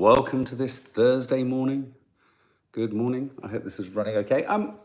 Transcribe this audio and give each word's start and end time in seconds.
welcome 0.00 0.46
to 0.46 0.54
this 0.54 0.78
Thursday 0.78 1.42
morning. 1.44 1.94
Good 2.72 2.94
morning. 2.94 3.32
I 3.42 3.48
hope 3.48 3.64
this 3.64 3.78
is 3.78 3.90
running 3.90 4.16
okay. 4.16 4.46
Um, 4.46 4.78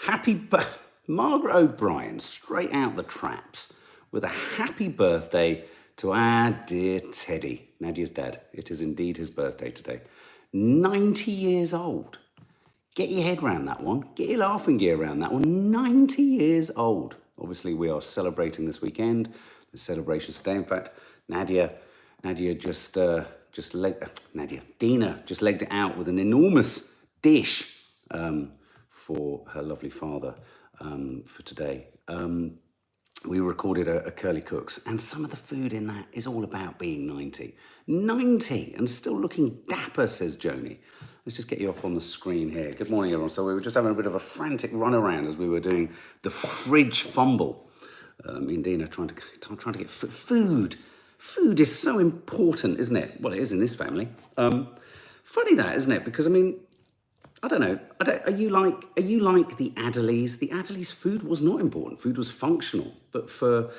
happy 0.00 0.34
b- 0.34 0.58
Margaret 1.06 1.54
O'Brien, 1.54 2.18
straight 2.18 2.72
out 2.72 2.96
the 2.96 3.04
traps, 3.04 3.74
with 4.10 4.24
a 4.24 4.28
happy 4.28 4.88
birthday 4.88 5.64
to 5.98 6.10
our 6.10 6.50
dear 6.66 6.98
Teddy, 6.98 7.68
Nadia's 7.78 8.10
dad. 8.10 8.40
It 8.52 8.72
is 8.72 8.80
indeed 8.80 9.18
his 9.18 9.30
birthday 9.30 9.70
today. 9.70 10.00
90 10.52 11.30
years 11.30 11.72
old. 11.72 12.18
Get 12.96 13.08
your 13.08 13.22
head 13.22 13.44
around 13.44 13.66
that 13.66 13.84
one. 13.84 14.08
Get 14.16 14.30
your 14.30 14.38
laughing 14.38 14.78
gear 14.78 15.00
around 15.00 15.20
that 15.20 15.32
one. 15.32 15.70
90 15.70 16.20
years 16.20 16.72
old. 16.74 17.14
Obviously, 17.40 17.72
we 17.72 17.88
are 17.88 18.02
celebrating 18.02 18.66
this 18.66 18.82
weekend. 18.82 19.32
The 19.70 19.78
celebrations 19.78 20.38
today. 20.38 20.56
In 20.56 20.64
fact, 20.64 20.98
Nadia, 21.28 21.70
Nadia 22.24 22.52
just 22.52 22.98
uh, 22.98 23.26
just 23.56 23.74
Nadia, 24.34 24.60
Dina 24.78 25.22
just 25.24 25.40
legged 25.40 25.62
it 25.62 25.68
out 25.70 25.96
with 25.96 26.08
an 26.08 26.18
enormous 26.18 26.94
dish 27.22 27.80
um, 28.10 28.52
for 28.86 29.46
her 29.48 29.62
lovely 29.62 29.88
father 29.88 30.34
um, 30.78 31.22
for 31.24 31.42
today. 31.42 31.86
Um, 32.06 32.58
we 33.26 33.40
recorded 33.40 33.88
a, 33.88 34.04
a 34.04 34.10
Curly 34.10 34.42
Cooks, 34.42 34.82
and 34.84 35.00
some 35.00 35.24
of 35.24 35.30
the 35.30 35.38
food 35.38 35.72
in 35.72 35.86
that 35.86 36.06
is 36.12 36.26
all 36.26 36.44
about 36.44 36.78
being 36.78 37.06
90. 37.06 37.56
90 37.86 38.74
and 38.76 38.90
still 38.90 39.18
looking 39.18 39.62
dapper, 39.70 40.06
says 40.06 40.36
Joni. 40.36 40.76
Let's 41.24 41.36
just 41.36 41.48
get 41.48 41.58
you 41.58 41.70
up 41.70 41.82
on 41.82 41.94
the 41.94 42.00
screen 42.00 42.50
here. 42.50 42.70
Good 42.72 42.90
morning, 42.90 43.12
everyone. 43.12 43.30
So 43.30 43.46
we 43.46 43.54
were 43.54 43.60
just 43.60 43.74
having 43.74 43.90
a 43.90 43.94
bit 43.94 44.06
of 44.06 44.14
a 44.14 44.20
frantic 44.20 44.70
run 44.74 44.92
around 44.92 45.28
as 45.28 45.38
we 45.38 45.48
were 45.48 45.60
doing 45.60 45.94
the 46.20 46.30
fridge 46.30 47.00
fumble. 47.00 47.70
Uh, 48.22 48.38
me 48.38 48.56
and 48.56 48.64
Dina 48.64 48.86
trying 48.86 49.08
to 49.08 49.14
trying 49.40 49.72
to 49.72 49.78
get 49.78 49.88
f- 49.88 50.10
food. 50.10 50.76
Food 51.18 51.60
is 51.60 51.76
so 51.76 51.98
important, 51.98 52.78
isn't 52.78 52.96
it? 52.96 53.20
Well, 53.20 53.32
it 53.32 53.38
is 53.38 53.52
in 53.52 53.60
this 53.60 53.74
family. 53.74 54.08
Um, 54.36 54.68
funny 55.24 55.54
that, 55.54 55.76
isn't 55.76 55.92
it? 55.92 56.04
Because 56.04 56.26
I 56.26 56.30
mean, 56.30 56.60
I 57.42 57.48
don't 57.48 57.60
know. 57.60 57.78
I 58.00 58.04
don't, 58.04 58.22
are 58.26 58.30
you 58.30 58.50
like 58.50 58.84
are 58.96 59.02
you 59.02 59.20
like 59.20 59.56
the 59.56 59.70
Adderleys? 59.70 60.38
The 60.38 60.48
Adderleys' 60.48 60.92
food 60.92 61.22
was 61.22 61.40
not 61.42 61.60
important. 61.60 62.00
Food 62.00 62.18
was 62.18 62.30
functional, 62.30 62.92
but 63.12 63.28
for 63.30 63.70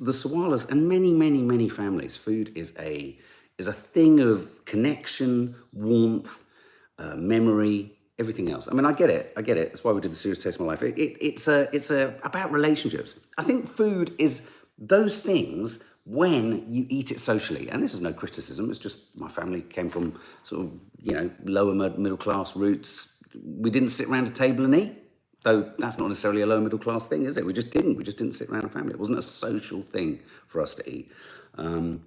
the 0.00 0.12
Sawalhas 0.12 0.70
and 0.70 0.88
many, 0.88 1.12
many, 1.12 1.42
many 1.42 1.68
families, 1.68 2.16
food 2.16 2.52
is 2.54 2.72
a 2.78 3.18
is 3.58 3.68
a 3.68 3.72
thing 3.72 4.20
of 4.20 4.64
connection, 4.64 5.54
warmth, 5.72 6.44
uh, 6.98 7.14
memory, 7.14 7.92
everything 8.18 8.50
else. 8.50 8.68
I 8.68 8.74
mean, 8.74 8.84
I 8.84 8.92
get 8.92 9.10
it. 9.10 9.32
I 9.36 9.42
get 9.42 9.56
it. 9.56 9.68
That's 9.68 9.84
why 9.84 9.92
we 9.92 10.00
did 10.00 10.12
the 10.12 10.16
serious 10.16 10.38
taste 10.38 10.56
of 10.56 10.66
my 10.66 10.72
life. 10.72 10.82
It, 10.82 10.98
it, 10.98 11.16
it's 11.20 11.48
a 11.48 11.68
it's 11.72 11.90
a 11.90 12.14
about 12.22 12.52
relationships. 12.52 13.18
I 13.38 13.42
think 13.42 13.66
food 13.66 14.14
is 14.18 14.50
those 14.78 15.18
things 15.18 15.84
when 16.06 16.70
you 16.70 16.86
eat 16.88 17.10
it 17.10 17.20
socially. 17.20 17.68
And 17.70 17.82
this 17.82 17.94
is 17.94 18.00
no 18.00 18.12
criticism. 18.12 18.70
It's 18.70 18.78
just 18.78 19.18
my 19.18 19.28
family 19.28 19.62
came 19.62 19.88
from 19.88 20.18
sort 20.42 20.66
of 20.66 20.72
you 21.02 21.12
know 21.12 21.30
lower 21.44 21.74
middle 21.74 22.16
class 22.16 22.56
roots. 22.56 23.22
We 23.34 23.70
didn't 23.70 23.88
sit 23.90 24.08
around 24.08 24.26
a 24.26 24.30
table 24.30 24.64
and 24.64 24.74
eat. 24.74 24.98
Though 25.42 25.70
that's 25.78 25.98
not 25.98 26.08
necessarily 26.08 26.40
a 26.40 26.46
lower 26.46 26.60
middle 26.60 26.78
class 26.78 27.06
thing, 27.06 27.24
is 27.24 27.36
it? 27.36 27.44
We 27.44 27.52
just 27.52 27.70
didn't. 27.70 27.96
We 27.96 28.04
just 28.04 28.16
didn't 28.16 28.34
sit 28.34 28.48
around 28.48 28.64
a 28.64 28.68
family. 28.68 28.92
It 28.92 28.98
wasn't 28.98 29.18
a 29.18 29.22
social 29.22 29.82
thing 29.82 30.20
for 30.46 30.62
us 30.62 30.74
to 30.76 30.90
eat. 30.90 31.12
Um, 31.58 32.06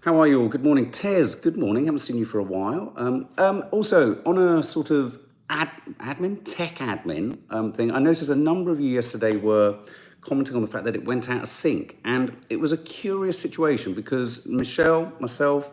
how 0.00 0.18
are 0.18 0.26
you 0.26 0.40
all? 0.40 0.48
Good 0.48 0.64
morning, 0.64 0.90
Tez. 0.90 1.34
Good 1.34 1.58
morning. 1.58 1.84
Haven't 1.84 2.00
seen 2.00 2.16
you 2.16 2.24
for 2.24 2.38
a 2.38 2.42
while. 2.42 2.94
Um, 2.96 3.28
um, 3.36 3.64
also, 3.72 4.22
on 4.24 4.38
a 4.38 4.62
sort 4.62 4.90
of 4.90 5.20
ad, 5.50 5.70
admin, 5.98 6.40
tech 6.44 6.76
admin 6.76 7.38
um, 7.50 7.72
thing, 7.72 7.90
I 7.90 7.98
noticed 7.98 8.30
a 8.30 8.36
number 8.36 8.70
of 8.70 8.80
you 8.80 8.88
yesterday 8.88 9.36
were 9.36 9.78
commenting 10.20 10.56
on 10.56 10.62
the 10.62 10.68
fact 10.68 10.84
that 10.84 10.94
it 10.94 11.04
went 11.04 11.28
out 11.28 11.42
of 11.42 11.48
sync, 11.48 11.98
and 12.04 12.36
it 12.50 12.56
was 12.56 12.72
a 12.72 12.76
curious 12.76 13.38
situation 13.38 13.94
because 13.94 14.46
Michelle, 14.46 15.12
myself, 15.20 15.72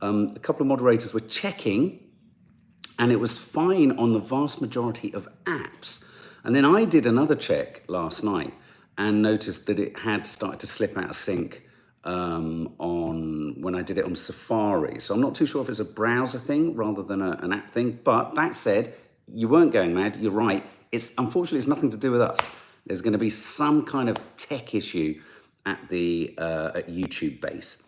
um, 0.00 0.30
a 0.34 0.38
couple 0.38 0.62
of 0.62 0.68
moderators 0.68 1.12
were 1.12 1.20
checking 1.20 2.00
and 2.98 3.10
it 3.10 3.16
was 3.16 3.38
fine 3.38 3.92
on 3.92 4.12
the 4.12 4.18
vast 4.18 4.60
majority 4.60 5.12
of 5.14 5.26
apps. 5.46 6.04
And 6.44 6.54
then 6.54 6.64
I 6.64 6.84
did 6.84 7.06
another 7.06 7.34
check 7.34 7.82
last 7.88 8.22
night 8.22 8.52
and 8.98 9.22
noticed 9.22 9.66
that 9.66 9.78
it 9.78 9.98
had 9.98 10.26
started 10.26 10.60
to 10.60 10.66
slip 10.66 10.96
out 10.98 11.08
of 11.08 11.16
sync 11.16 11.62
um, 12.04 12.74
on 12.78 13.60
when 13.60 13.74
I 13.74 13.82
did 13.82 13.96
it 13.96 14.04
on 14.04 14.14
Safari. 14.14 15.00
So 15.00 15.14
I'm 15.14 15.20
not 15.20 15.34
too 15.34 15.46
sure 15.46 15.62
if 15.62 15.70
it's 15.70 15.80
a 15.80 15.84
browser 15.84 16.38
thing 16.38 16.74
rather 16.74 17.02
than 17.02 17.22
a, 17.22 17.32
an 17.42 17.54
app 17.54 17.70
thing. 17.70 17.98
But 18.04 18.34
that 18.34 18.54
said, 18.54 18.94
you 19.26 19.48
weren't 19.48 19.72
going 19.72 19.94
mad. 19.94 20.16
You're 20.16 20.32
right. 20.32 20.64
It's 20.92 21.14
unfortunately 21.16 21.58
it's 21.58 21.68
nothing 21.68 21.90
to 21.90 21.96
do 21.96 22.10
with 22.10 22.20
us. 22.20 22.38
There's 22.86 23.00
going 23.00 23.12
to 23.12 23.18
be 23.18 23.30
some 23.30 23.84
kind 23.84 24.08
of 24.08 24.18
tech 24.36 24.74
issue 24.74 25.20
at 25.66 25.88
the 25.88 26.34
uh, 26.38 26.72
at 26.74 26.88
YouTube 26.88 27.40
base. 27.40 27.82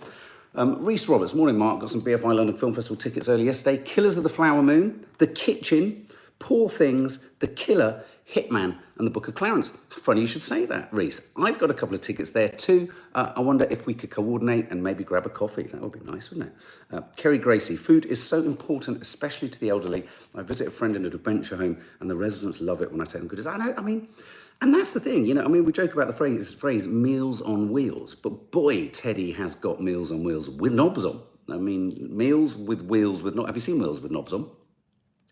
Um, 0.55 0.85
Reese 0.85 1.09
Roberts, 1.09 1.35
morning, 1.35 1.57
Mark. 1.57 1.81
Got 1.81 1.91
some 1.91 2.03
BFI 2.03 2.35
London 2.35 2.57
Film 2.57 2.75
Festival 2.75 2.97
tickets 2.97 3.29
early 3.29 3.45
yesterday. 3.45 3.83
Killers 3.83 4.19
of 4.19 4.23
the 4.23 4.29
Flower 4.29 4.63
Moon, 4.63 5.07
The 5.17 5.27
Kitchen, 5.27 6.07
Poor 6.39 6.69
Things, 6.69 7.31
The 7.39 7.49
Killer, 7.49 8.05
Hitman, 8.31 8.77
and 8.99 9.07
The 9.07 9.11
Book 9.11 9.29
of 9.29 9.35
Clarence. 9.35 9.71
Funny 9.71 10.21
you 10.21 10.27
should 10.27 10.43
say 10.43 10.67
that, 10.67 10.93
Reese. 10.93 11.33
I've 11.39 11.59
got 11.59 11.71
a 11.71 11.75
couple 11.75 11.95
of 11.95 12.03
tickets 12.03 12.31
there 12.31 12.51
too. 12.51 12.93
Uh, 13.15 13.33
I 13.35 13.41
wonder 13.41 13.67
if 13.71 13.87
we 13.87 13.95
could 13.95 14.11
coordinate 14.11 14.71
and 14.71 14.83
maybe 14.83 15.05
grab 15.05 15.25
a 15.25 15.31
coffee. 15.31 15.63
That 15.63 15.81
would 15.81 15.93
be 15.93 16.01
nice, 16.01 16.31
wouldn't 16.31 16.51
it? 16.51 16.95
Uh, 16.95 17.01
Kerry 17.17 17.39
Gracie, 17.39 17.77
food 17.77 18.05
is 18.05 18.23
so 18.23 18.43
important, 18.43 19.01
especially 19.01 19.49
to 19.49 19.59
the 19.59 19.71
elderly. 19.71 20.05
I 20.35 20.43
visit 20.43 20.69
a 20.69 20.71
friend 20.71 20.97
in 20.97 21.07
a 21.07 21.11
dementia 21.11 21.57
home, 21.57 21.79
and 22.01 22.11
the 22.11 22.17
residents 22.17 22.61
love 22.61 22.83
it 22.83 22.93
when 22.93 23.01
I 23.01 23.05
take 23.05 23.21
them 23.23 23.29
goodies. 23.29 23.47
I 23.47 23.57
know. 23.57 23.75
I 23.77 23.81
mean. 23.81 24.09
And 24.63 24.73
that's 24.73 24.93
the 24.93 25.01
thing, 25.01 25.27
you 25.27 25.35
know. 25.35 25.43
I 25.43 25.49
mean, 25.49 25.65
we 25.65 25.73
joke 25.73 25.93
about 25.93 26.07
the 26.07 26.13
phrase 26.13 26.53
phrase 26.53 26.87
"meals 26.87 27.43
on 27.43 27.73
wheels," 27.73 28.15
but 28.15 28.53
boy, 28.53 28.89
Teddy 28.91 29.33
has 29.33 29.57
got 29.57 29.83
meals 29.83 30.13
on 30.13 30.23
wheels 30.23 30.49
with 30.49 30.73
knobs 30.73 31.05
on. 31.05 31.21
I 31.51 31.57
mean, 31.57 31.91
meals 31.99 32.57
with 32.57 32.81
wheels 32.83 33.25
with 33.25 33.35
knobs. 33.35 33.49
Have 33.49 33.57
you 33.57 33.61
seen 33.61 33.81
meals 33.81 34.01
with 34.01 34.13
knobs 34.13 34.33
on? 34.33 34.49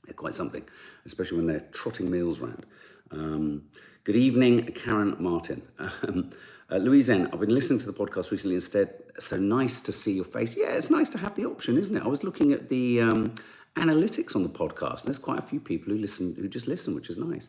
They're 0.05 0.15
quite 0.15 0.35
something, 0.35 0.65
especially 1.07 1.37
when 1.37 1.47
they're 1.47 1.69
trotting 1.71 2.11
meals 2.11 2.41
round. 2.41 2.67
Um, 3.13 3.67
good 4.03 4.17
evening, 4.17 4.67
Karen 4.73 5.17
Martin. 5.19 5.63
Um, 6.03 6.31
uh, 6.73 6.77
Louise 6.77 7.11
N, 7.11 7.29
I've 7.33 7.41
been 7.41 7.53
listening 7.53 7.81
to 7.81 7.87
the 7.87 7.93
podcast 7.93 8.31
recently 8.31 8.55
instead. 8.55 8.95
So 9.19 9.37
nice 9.37 9.81
to 9.81 9.93
see 9.93 10.13
your 10.13 10.25
face. 10.25 10.57
Yeah, 10.57 10.69
it's 10.69 10.89
nice 10.89 11.09
to 11.09 11.19
have 11.19 11.35
the 11.35 11.45
option, 11.45 11.77
isn't 11.77 11.97
it? 11.97 12.05
I 12.05 12.07
was 12.07 12.23
looking 12.23 12.53
at 12.53 12.69
the 12.69 13.01
um, 13.01 13.35
analytics 13.75 14.37
on 14.37 14.45
the 14.45 14.49
podcast, 14.49 14.99
and 14.99 15.07
there's 15.07 15.19
quite 15.19 15.41
a 15.41 15.43
few 15.43 15.59
people 15.59 15.93
who 15.93 15.99
listen, 15.99 16.37
who 16.37 16.49
just 16.49 16.69
listen, 16.69 16.95
which 16.95 17.11
is 17.11 17.17
nice. 17.17 17.49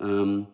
Um, 0.00 0.48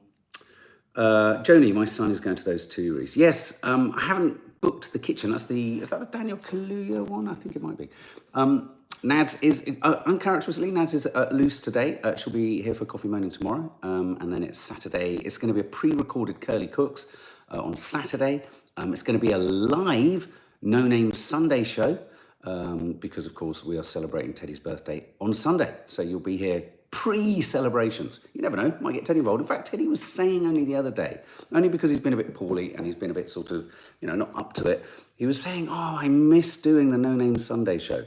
uh, 0.95 1.43
Joni, 1.43 1.73
my 1.73 1.85
son 1.85 2.11
is 2.11 2.21
going 2.21 2.37
to 2.37 2.45
those 2.45 2.67
two, 2.67 2.97
Reese. 2.97 3.17
Yes, 3.17 3.59
um, 3.63 3.95
I 3.97 4.03
haven't 4.03 4.61
booked 4.61 4.93
the 4.93 4.99
kitchen. 4.99 5.31
That's 5.31 5.47
the 5.47 5.81
is 5.81 5.91
that 5.91 6.01
the 6.01 6.07
Daniel 6.07 6.37
Kaluuya 6.37 7.07
one? 7.07 7.29
I 7.29 7.35
think 7.35 7.57
it 7.57 7.63
might 7.63 7.79
be. 7.79 7.89
Um, 8.35 8.71
Nads 9.03 9.43
is 9.43 9.69
uh, 9.83 10.03
uncharacteristically 10.07 10.71
Nads 10.71 10.95
is 10.95 11.07
uh, 11.07 11.29
loose 11.33 11.59
today. 11.59 11.99
Uh, 12.03 12.15
she'll 12.15 12.33
be 12.33 12.63
here 12.63 12.75
for 12.75 12.85
coffee 12.85 13.09
morning 13.09 13.31
tomorrow, 13.31 13.73
um, 13.83 14.17
and 14.21 14.33
then 14.33 14.45
it's 14.45 14.61
Saturday. 14.61 15.17
It's 15.17 15.39
going 15.39 15.53
to 15.53 15.61
be 15.61 15.67
a 15.67 15.71
pre-recorded 15.71 16.41
Curly 16.41 16.69
Cooks 16.69 17.07
uh, 17.51 17.61
on 17.61 17.77
Saturday. 17.77 18.43
Um, 18.77 18.93
it's 18.93 19.03
going 19.03 19.19
to 19.19 19.25
be 19.25 19.33
a 19.33 19.39
live 19.39 20.29
No 20.63 20.83
Name 20.87 21.13
Sunday 21.13 21.65
show 21.65 21.99
um, 22.45 22.93
because, 22.93 23.27
of 23.27 23.35
course, 23.35 23.65
we 23.65 23.77
are 23.77 23.83
celebrating 23.83 24.33
Teddy's 24.35 24.61
birthday 24.61 25.07
on 25.21 25.35
Sunday. 25.35 25.75
So 25.87 26.03
you'll 26.03 26.21
be 26.21 26.37
here 26.37 26.63
pre-celebrations. 26.93 28.21
You 28.35 28.43
never 28.43 28.57
know, 28.57 28.73
might 28.81 28.93
get 28.93 29.05
Teddy 29.05 29.19
involved. 29.19 29.41
In 29.41 29.47
fact, 29.47 29.67
Teddy 29.67 29.89
was 29.89 30.01
saying 30.01 30.47
only 30.47 30.65
the 30.65 30.77
other 30.77 30.91
day, 30.91 31.21
only 31.53 31.69
because 31.69 31.91
he's 31.91 31.99
been 31.99 32.13
a 32.13 32.17
bit 32.17 32.33
poorly 32.35 32.75
and 32.75 32.87
he's 32.87 32.95
been 32.95 33.11
a 33.11 33.15
bit 33.15 33.29
sort 33.29 33.51
of, 33.51 33.67
you 34.01 34.07
know, 34.07 34.15
not 34.15 34.31
up 34.37 34.53
to 34.55 34.69
it. 34.69 34.85
He 35.17 35.27
was 35.27 35.41
saying, 35.43 35.69
"Oh, 35.69 35.97
I 36.01 36.09
miss 36.09 36.57
doing 36.57 36.91
the 36.91 36.99
No 36.99 37.15
Name 37.15 37.39
Sunday 37.39 37.79
show." 37.79 38.05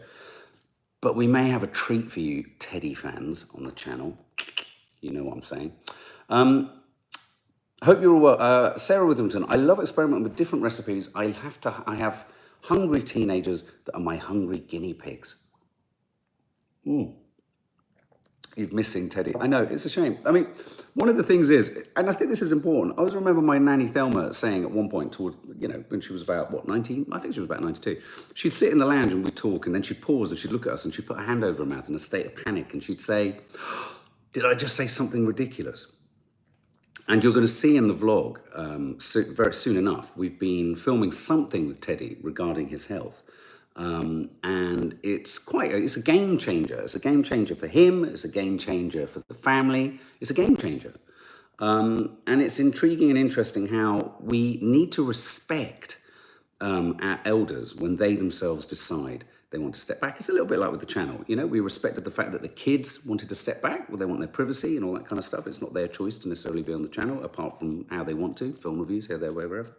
But 1.02 1.16
we 1.16 1.28
may 1.28 1.50
have 1.50 1.64
a 1.64 1.68
treat 1.68 2.12
for 2.12 2.20
you, 2.20 2.46
Teddy 2.60 2.94
fans, 2.94 3.46
on 3.54 3.64
the 3.64 3.72
channel. 3.72 4.18
You 5.02 5.12
know 5.12 5.24
what 5.24 5.34
I'm 5.34 5.42
saying. 5.42 5.74
Um, 6.30 6.72
hope 7.84 8.02
you're 8.02 8.14
all 8.14 8.22
well. 8.22 8.38
Uh, 8.40 8.78
Sarah 8.78 9.06
Witherington, 9.06 9.46
I 9.50 9.56
love 9.56 9.80
experimenting 9.80 10.24
with 10.24 10.36
different 10.36 10.64
recipes. 10.64 11.10
I 11.16 11.28
have 11.28 11.60
to. 11.62 11.84
I 11.86 11.96
have 11.96 12.26
hungry 12.62 13.02
teenagers 13.02 13.64
that 13.86 13.96
are 13.96 14.00
my 14.00 14.16
hungry 14.16 14.60
guinea 14.60 14.94
pigs. 14.94 15.36
You've 18.56 18.72
missing 18.72 19.10
Teddy. 19.10 19.34
I 19.38 19.48
know, 19.48 19.64
it's 19.64 19.84
a 19.84 19.90
shame. 19.90 20.18
I 20.26 20.32
mean, 20.32 20.48
one 20.94 21.10
of 21.10 21.18
the 21.18 21.24
things 21.24 21.50
is, 21.50 21.90
and 21.98 22.10
I 22.10 22.14
think 22.14 22.30
this 22.30 22.42
is 22.42 22.54
important, 22.54 22.96
I 22.96 23.00
always 23.00 23.14
remember 23.14 23.42
my 23.42 23.58
nanny 23.58 23.88
Thelma 23.88 24.34
saying 24.34 24.64
at 24.64 24.72
one 24.72 24.90
point, 24.90 25.12
toward, 25.12 25.36
you 25.60 25.68
know, 25.68 25.84
when 25.90 26.00
she 26.00 26.14
was 26.14 26.22
about, 26.22 26.52
what, 26.52 26.66
19? 26.66 27.08
I 27.12 27.20
think 27.20 27.34
she 27.34 27.42
was 27.42 27.50
about 27.50 27.62
92. 27.62 28.02
She'd 28.34 28.54
sit 28.54 28.72
in 28.72 28.78
the 28.78 28.86
lounge 28.86 29.12
and 29.12 29.26
we'd 29.26 29.36
talk, 29.36 29.66
and 29.66 29.76
then 29.76 29.82
she'd 29.82 30.02
pause 30.02 30.30
and 30.30 30.40
she'd 30.40 30.52
look 30.52 30.68
at 30.68 30.72
us 30.72 30.86
and 30.86 30.94
she'd 30.94 31.06
put 31.06 31.18
her 31.18 31.26
hand 31.26 31.44
over 31.44 31.64
her 31.64 31.70
mouth 31.70 31.90
in 31.90 31.96
a 31.96 32.00
state 32.00 32.28
of 32.28 32.46
panic 32.46 32.72
and 32.74 32.82
she'd 32.82 33.02
say, 33.02 33.36
Did 34.34 34.46
I 34.46 34.54
just 34.54 34.76
say 34.76 34.88
something 34.88 35.26
ridiculous? 35.26 35.88
And 37.08 37.24
you're 37.24 37.34
going 37.34 37.46
to 37.46 37.52
see 37.52 37.78
in 37.78 37.88
the 37.88 37.94
vlog 37.94 38.40
um, 38.58 39.00
so, 39.00 39.22
very 39.24 39.54
soon 39.54 39.78
enough, 39.78 40.16
we've 40.18 40.40
been 40.40 40.76
filming 40.76 41.12
something 41.12 41.68
with 41.68 41.80
Teddy 41.80 42.18
regarding 42.22 42.70
his 42.70 42.88
health. 42.88 43.24
Um, 43.76 44.30
and 44.44 44.98
it's 45.04 45.38
quite, 45.38 45.74
a, 45.74 45.78
it's 45.78 45.98
a 45.98 46.02
game 46.02 46.38
changer. 46.38 46.80
It's 46.80 46.96
a 46.96 47.00
game 47.00 47.24
changer 47.24 47.56
for 47.56 47.68
him. 47.68 48.06
It's 48.06 48.24
a 48.24 48.30
game 48.30 48.58
changer 48.58 49.06
for 49.06 49.24
the 49.28 49.34
family. 49.34 50.00
It's 50.22 50.32
a 50.32 50.34
game 50.34 50.56
changer. 50.56 50.94
Um, 51.60 52.18
and 52.28 52.42
it's 52.42 52.60
intriguing 52.60 53.10
and 53.10 53.18
interesting 53.18 53.68
how 53.68 54.16
we 54.20 54.60
need 54.62 54.92
to 54.94 55.04
respect 55.04 56.00
um, 56.62 56.98
our 57.02 57.20
elders 57.26 57.76
when 57.76 57.98
they 57.98 58.16
themselves 58.16 58.66
decide 58.66 59.26
they 59.56 59.60
want 59.60 59.74
to 59.74 59.80
step 59.80 60.02
back. 60.02 60.18
It's 60.18 60.28
a 60.28 60.34
little 60.34 60.48
bit 60.48 60.60
like 60.60 60.70
with 60.70 60.82
the 60.82 60.86
channel. 60.86 61.24
You 61.28 61.38
know, 61.38 61.48
we 61.48 61.62
respected 61.62 62.04
the 62.04 62.12
fact 62.12 62.34
that 62.34 62.42
the 62.42 62.50
kids 62.50 63.06
wanted 63.06 63.30
to 63.30 63.36
step 63.36 63.62
back, 63.62 63.88
well, 63.88 63.98
they 63.98 64.04
want 64.04 64.20
their 64.20 64.28
privacy 64.28 64.76
and 64.76 64.84
all 64.84 64.94
that 64.96 65.08
kind 65.08 65.18
of 65.18 65.24
stuff. 65.24 65.48
It's 65.48 65.62
not 65.62 65.74
their 65.74 65.88
choice 65.88 66.18
to 66.18 66.28
necessarily 66.28 66.62
be 66.62 66.74
on 66.74 66.82
the 66.82 66.90
channel, 66.90 67.24
apart 67.24 67.58
from 67.58 67.86
how 67.90 68.04
they 68.04 68.14
want 68.14 68.36
to, 68.40 68.52
film 68.52 68.82
reviews, 68.82 69.08
here, 69.08 69.18
there, 69.18 69.32
wherever. 69.32 69.78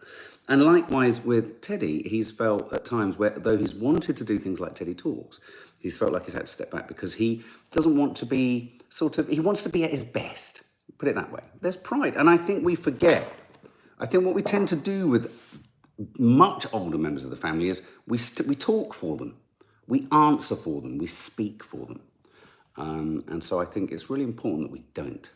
And 0.48 0.64
likewise 0.64 1.22
with 1.22 1.60
Teddy, 1.60 2.08
he's 2.08 2.30
felt 2.30 2.72
at 2.72 2.86
times 2.86 3.18
where, 3.18 3.28
though 3.28 3.58
he's 3.58 3.74
wanted 3.74 4.16
to 4.16 4.24
do 4.24 4.38
things 4.38 4.60
like 4.60 4.74
Teddy 4.74 4.94
Talks, 4.94 5.40
he's 5.78 5.98
felt 5.98 6.10
like 6.10 6.24
he's 6.24 6.32
had 6.32 6.46
to 6.46 6.52
step 6.52 6.70
back 6.70 6.88
because 6.88 7.12
he 7.12 7.44
doesn't 7.70 7.98
want 7.98 8.16
to 8.16 8.24
be 8.24 8.80
sort 8.88 9.18
of, 9.18 9.28
he 9.28 9.40
wants 9.40 9.62
to 9.64 9.68
be 9.68 9.84
at 9.84 9.90
his 9.90 10.06
best, 10.06 10.62
put 10.96 11.06
it 11.06 11.14
that 11.16 11.30
way. 11.30 11.42
There's 11.60 11.76
pride. 11.76 12.16
And 12.16 12.30
I 12.30 12.38
think 12.38 12.64
we 12.64 12.76
forget, 12.76 13.30
I 13.98 14.06
think 14.06 14.24
what 14.24 14.34
we 14.34 14.40
tend 14.40 14.68
to 14.68 14.76
do 14.76 15.06
with 15.06 15.60
much 16.18 16.66
older 16.72 16.96
members 16.96 17.24
of 17.24 17.30
the 17.30 17.36
family 17.36 17.68
is 17.68 17.82
we, 18.06 18.16
st- 18.16 18.48
we 18.48 18.54
talk 18.54 18.94
for 18.94 19.18
them 19.18 19.36
we 19.86 20.08
answer 20.10 20.56
for 20.56 20.80
them, 20.80 20.98
we 20.98 21.06
speak 21.06 21.62
for 21.62 21.86
them. 21.86 22.00
Um, 22.76 23.24
and 23.28 23.42
so 23.42 23.60
I 23.60 23.64
think 23.64 23.90
it's 23.90 24.10
really 24.10 24.24
important 24.24 24.64
that 24.64 24.72
we 24.72 24.84
don't. 24.94 25.30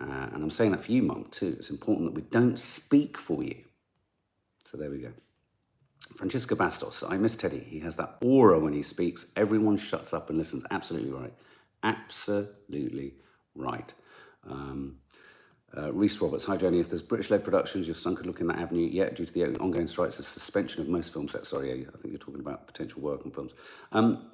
Uh, 0.00 0.28
and 0.32 0.42
I'm 0.42 0.50
saying 0.50 0.72
that 0.72 0.84
for 0.84 0.92
you, 0.92 1.02
Mum, 1.02 1.26
too. 1.30 1.54
It's 1.58 1.70
important 1.70 2.08
that 2.08 2.14
we 2.14 2.28
don't 2.28 2.58
speak 2.58 3.16
for 3.16 3.42
you. 3.42 3.56
So 4.64 4.76
there 4.76 4.90
we 4.90 4.98
go. 4.98 5.12
Francisca 6.16 6.56
Bastos, 6.56 7.08
I 7.08 7.16
miss 7.16 7.34
Teddy. 7.34 7.60
He 7.60 7.80
has 7.80 7.96
that 7.96 8.18
aura 8.20 8.58
when 8.58 8.72
he 8.72 8.82
speaks. 8.82 9.26
Everyone 9.36 9.76
shuts 9.76 10.12
up 10.12 10.28
and 10.28 10.38
listens. 10.38 10.64
Absolutely 10.70 11.10
right. 11.10 11.32
Absolutely 11.82 13.14
right. 13.54 13.92
Um, 14.48 14.98
uh, 15.76 15.92
Reese 15.92 16.20
Roberts, 16.20 16.44
hi 16.44 16.56
Jenny. 16.56 16.80
If 16.80 16.88
there's 16.88 17.02
British-led 17.02 17.44
productions, 17.44 17.86
your 17.86 17.94
son 17.94 18.16
could 18.16 18.26
look 18.26 18.40
in 18.40 18.46
that 18.48 18.58
avenue. 18.58 18.86
Yet, 18.86 19.16
due 19.16 19.26
to 19.26 19.32
the 19.32 19.58
ongoing 19.58 19.88
strikes, 19.88 20.16
the 20.16 20.22
suspension 20.22 20.80
of 20.80 20.88
most 20.88 21.12
film 21.12 21.28
sets. 21.28 21.50
Sorry, 21.50 21.72
I 21.72 21.98
think 21.98 22.12
you're 22.12 22.18
talking 22.18 22.40
about 22.40 22.66
potential 22.66 23.02
work 23.02 23.24
on 23.24 23.32
films. 23.32 23.52
Um, 23.92 24.30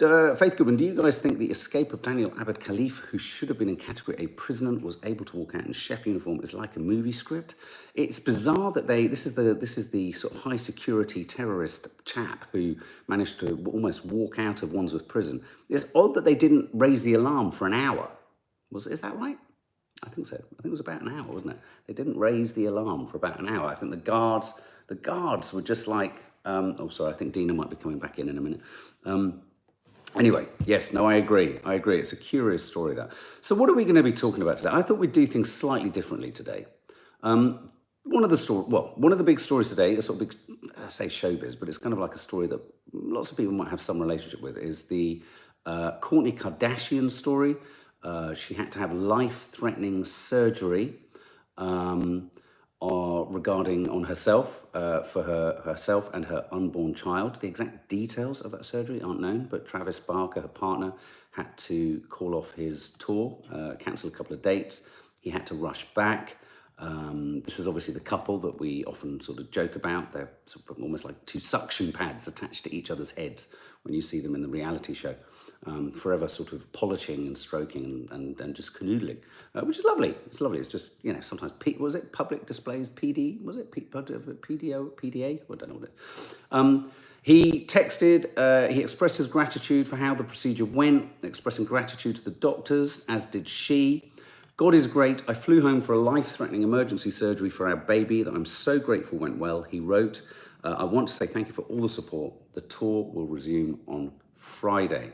uh, 0.00 0.32
Faith 0.36 0.56
Goodman, 0.56 0.76
do 0.76 0.84
you 0.84 0.94
guys 0.94 1.18
think 1.18 1.38
the 1.38 1.50
escape 1.50 1.92
of 1.92 2.02
Daniel 2.02 2.32
Abed 2.40 2.60
Khalife, 2.60 2.98
who 2.98 3.18
should 3.18 3.48
have 3.48 3.58
been 3.58 3.68
in 3.68 3.74
category 3.74 4.16
A 4.20 4.28
prisoner, 4.28 4.78
was 4.78 4.98
able 5.02 5.24
to 5.24 5.36
walk 5.36 5.56
out 5.56 5.66
in 5.66 5.72
chef 5.72 6.06
uniform 6.06 6.40
is 6.40 6.54
like 6.54 6.76
a 6.76 6.78
movie 6.78 7.10
script? 7.10 7.56
It's 7.96 8.20
bizarre 8.20 8.70
that 8.72 8.86
they 8.86 9.08
this 9.08 9.26
is 9.26 9.34
the 9.34 9.54
this 9.54 9.76
is 9.76 9.90
the 9.90 10.12
sort 10.12 10.34
of 10.34 10.40
high 10.42 10.56
security 10.56 11.24
terrorist 11.24 11.88
chap 12.04 12.44
who 12.52 12.76
managed 13.08 13.40
to 13.40 13.60
almost 13.66 14.06
walk 14.06 14.38
out 14.38 14.62
of 14.62 14.72
Wandsworth 14.72 15.08
prison. 15.08 15.42
It's 15.68 15.88
odd 15.96 16.14
that 16.14 16.24
they 16.24 16.36
didn't 16.36 16.70
raise 16.72 17.02
the 17.02 17.14
alarm 17.14 17.50
for 17.50 17.66
an 17.66 17.74
hour. 17.74 18.08
Was 18.70 18.86
is 18.86 19.00
that 19.00 19.16
right? 19.16 19.38
I 20.04 20.08
think 20.10 20.26
so. 20.26 20.36
I 20.36 20.62
think 20.62 20.66
it 20.66 20.70
was 20.70 20.80
about 20.80 21.02
an 21.02 21.08
hour, 21.08 21.32
wasn't 21.32 21.52
it? 21.52 21.58
They 21.86 21.94
didn't 21.94 22.18
raise 22.18 22.52
the 22.52 22.66
alarm 22.66 23.06
for 23.06 23.16
about 23.16 23.40
an 23.40 23.48
hour. 23.48 23.68
I 23.68 23.74
think 23.74 23.90
the 23.90 23.96
guards, 23.96 24.52
the 24.86 24.94
guards 24.94 25.52
were 25.52 25.62
just 25.62 25.88
like, 25.88 26.14
um, 26.44 26.76
oh, 26.78 26.88
sorry, 26.88 27.12
I 27.12 27.16
think 27.16 27.32
Dina 27.32 27.52
might 27.52 27.70
be 27.70 27.76
coming 27.76 27.98
back 27.98 28.18
in 28.18 28.28
in 28.28 28.38
a 28.38 28.40
minute. 28.40 28.60
Um, 29.04 29.42
anyway, 30.16 30.46
yes, 30.66 30.92
no, 30.92 31.06
I 31.06 31.16
agree. 31.16 31.58
I 31.64 31.74
agree. 31.74 31.98
It's 31.98 32.12
a 32.12 32.16
curious 32.16 32.64
story 32.64 32.94
that. 32.94 33.10
So, 33.40 33.54
what 33.54 33.68
are 33.68 33.74
we 33.74 33.84
going 33.84 33.96
to 33.96 34.02
be 34.02 34.12
talking 34.12 34.42
about 34.42 34.58
today? 34.58 34.70
I 34.72 34.82
thought 34.82 34.98
we'd 34.98 35.12
do 35.12 35.26
things 35.26 35.52
slightly 35.52 35.90
differently 35.90 36.30
today. 36.30 36.66
Um, 37.22 37.70
one 38.04 38.24
of 38.24 38.30
the 38.30 38.36
story, 38.36 38.64
well, 38.68 38.92
one 38.96 39.12
of 39.12 39.18
the 39.18 39.24
big 39.24 39.40
stories 39.40 39.68
today, 39.68 39.94
a 39.96 40.02
sort 40.02 40.22
of 40.22 40.28
big, 40.28 40.38
I 40.82 40.88
say 40.88 41.06
showbiz, 41.06 41.58
but 41.58 41.68
it's 41.68 41.78
kind 41.78 41.92
of 41.92 41.98
like 41.98 42.14
a 42.14 42.18
story 42.18 42.46
that 42.46 42.60
lots 42.92 43.30
of 43.30 43.36
people 43.36 43.52
might 43.52 43.68
have 43.68 43.80
some 43.80 44.00
relationship 44.00 44.40
with, 44.40 44.56
is 44.56 44.82
the 44.82 45.22
uh, 45.66 45.98
Kourtney 46.00 46.36
Kardashian 46.36 47.10
story. 47.10 47.56
Uh, 48.02 48.34
she 48.34 48.54
had 48.54 48.70
to 48.72 48.78
have 48.78 48.92
life-threatening 48.92 50.04
surgery 50.04 50.94
um, 51.56 52.30
uh, 52.80 53.24
regarding 53.26 53.88
on 53.88 54.04
herself 54.04 54.66
uh, 54.74 55.02
for 55.02 55.22
her 55.24 55.60
herself 55.64 56.08
and 56.14 56.24
her 56.24 56.46
unborn 56.52 56.94
child. 56.94 57.40
The 57.40 57.48
exact 57.48 57.88
details 57.88 58.40
of 58.40 58.52
that 58.52 58.64
surgery 58.64 59.02
aren't 59.02 59.20
known, 59.20 59.48
but 59.50 59.66
Travis 59.66 59.98
Barker, 59.98 60.40
her 60.40 60.48
partner, 60.48 60.92
had 61.32 61.56
to 61.58 62.00
call 62.08 62.34
off 62.34 62.52
his 62.52 62.90
tour, 62.90 63.36
uh, 63.52 63.74
cancel 63.78 64.08
a 64.08 64.12
couple 64.12 64.34
of 64.34 64.42
dates. 64.42 64.88
He 65.20 65.30
had 65.30 65.46
to 65.46 65.54
rush 65.54 65.84
back. 65.94 66.36
Um, 66.78 67.42
this 67.42 67.58
is 67.58 67.66
obviously 67.66 67.94
the 67.94 68.00
couple 68.00 68.38
that 68.38 68.60
we 68.60 68.84
often 68.84 69.20
sort 69.20 69.40
of 69.40 69.50
joke 69.50 69.74
about. 69.74 70.12
They're 70.12 70.30
sort 70.46 70.70
of 70.70 70.80
almost 70.80 71.04
like 71.04 71.26
two 71.26 71.40
suction 71.40 71.92
pads 71.92 72.28
attached 72.28 72.62
to 72.64 72.74
each 72.74 72.92
other's 72.92 73.10
heads 73.10 73.56
when 73.82 73.94
you 73.94 74.02
see 74.02 74.20
them 74.20 74.34
in 74.34 74.42
the 74.42 74.48
reality 74.48 74.92
show 74.92 75.14
um, 75.66 75.90
forever 75.90 76.28
sort 76.28 76.52
of 76.52 76.70
polishing 76.72 77.26
and 77.26 77.36
stroking 77.36 77.84
and, 77.84 78.10
and, 78.10 78.40
and 78.40 78.54
just 78.54 78.78
canoodling, 78.78 79.18
uh, 79.54 79.62
which 79.62 79.78
is 79.78 79.84
lovely. 79.84 80.14
It's 80.26 80.40
lovely. 80.40 80.58
It's 80.58 80.68
just, 80.68 80.92
you 81.02 81.12
know, 81.12 81.20
sometimes, 81.20 81.52
P, 81.58 81.76
was 81.78 81.94
it 81.94 82.12
public 82.12 82.46
displays, 82.46 82.88
PD, 82.88 83.42
was 83.42 83.56
it 83.56 83.72
P, 83.72 83.82
PDO, 83.82 84.90
PDA? 84.92 85.40
I 85.40 85.54
don't 85.54 85.68
know 85.68 85.74
what 85.74 85.84
it 85.84 85.94
um, 86.50 86.92
he 87.22 87.66
texted, 87.66 88.30
uh, 88.36 88.68
he 88.68 88.80
expressed 88.80 89.18
his 89.18 89.26
gratitude 89.26 89.86
for 89.86 89.96
how 89.96 90.14
the 90.14 90.24
procedure 90.24 90.64
went, 90.64 91.10
expressing 91.22 91.64
gratitude 91.64 92.16
to 92.16 92.24
the 92.24 92.30
doctors, 92.30 93.04
as 93.08 93.26
did 93.26 93.48
she. 93.48 94.12
God 94.56 94.74
is 94.74 94.86
great. 94.86 95.22
I 95.28 95.34
flew 95.34 95.60
home 95.60 95.80
for 95.80 95.92
a 95.92 95.98
life 95.98 96.28
threatening 96.28 96.62
emergency 96.62 97.10
surgery 97.10 97.50
for 97.50 97.68
our 97.68 97.76
baby 97.76 98.22
that 98.22 98.34
I'm 98.34 98.46
so 98.46 98.78
grateful 98.78 99.18
went 99.18 99.36
well. 99.36 99.62
He 99.62 99.78
wrote, 99.78 100.22
uh, 100.64 100.76
I 100.78 100.84
want 100.84 101.08
to 101.08 101.14
say 101.14 101.26
thank 101.26 101.46
you 101.46 101.52
for 101.52 101.62
all 101.62 101.82
the 101.82 101.88
support. 101.88 102.34
The 102.54 102.62
tour 102.62 103.04
will 103.12 103.26
resume 103.26 103.80
on 103.86 104.12
Friday. 104.34 105.12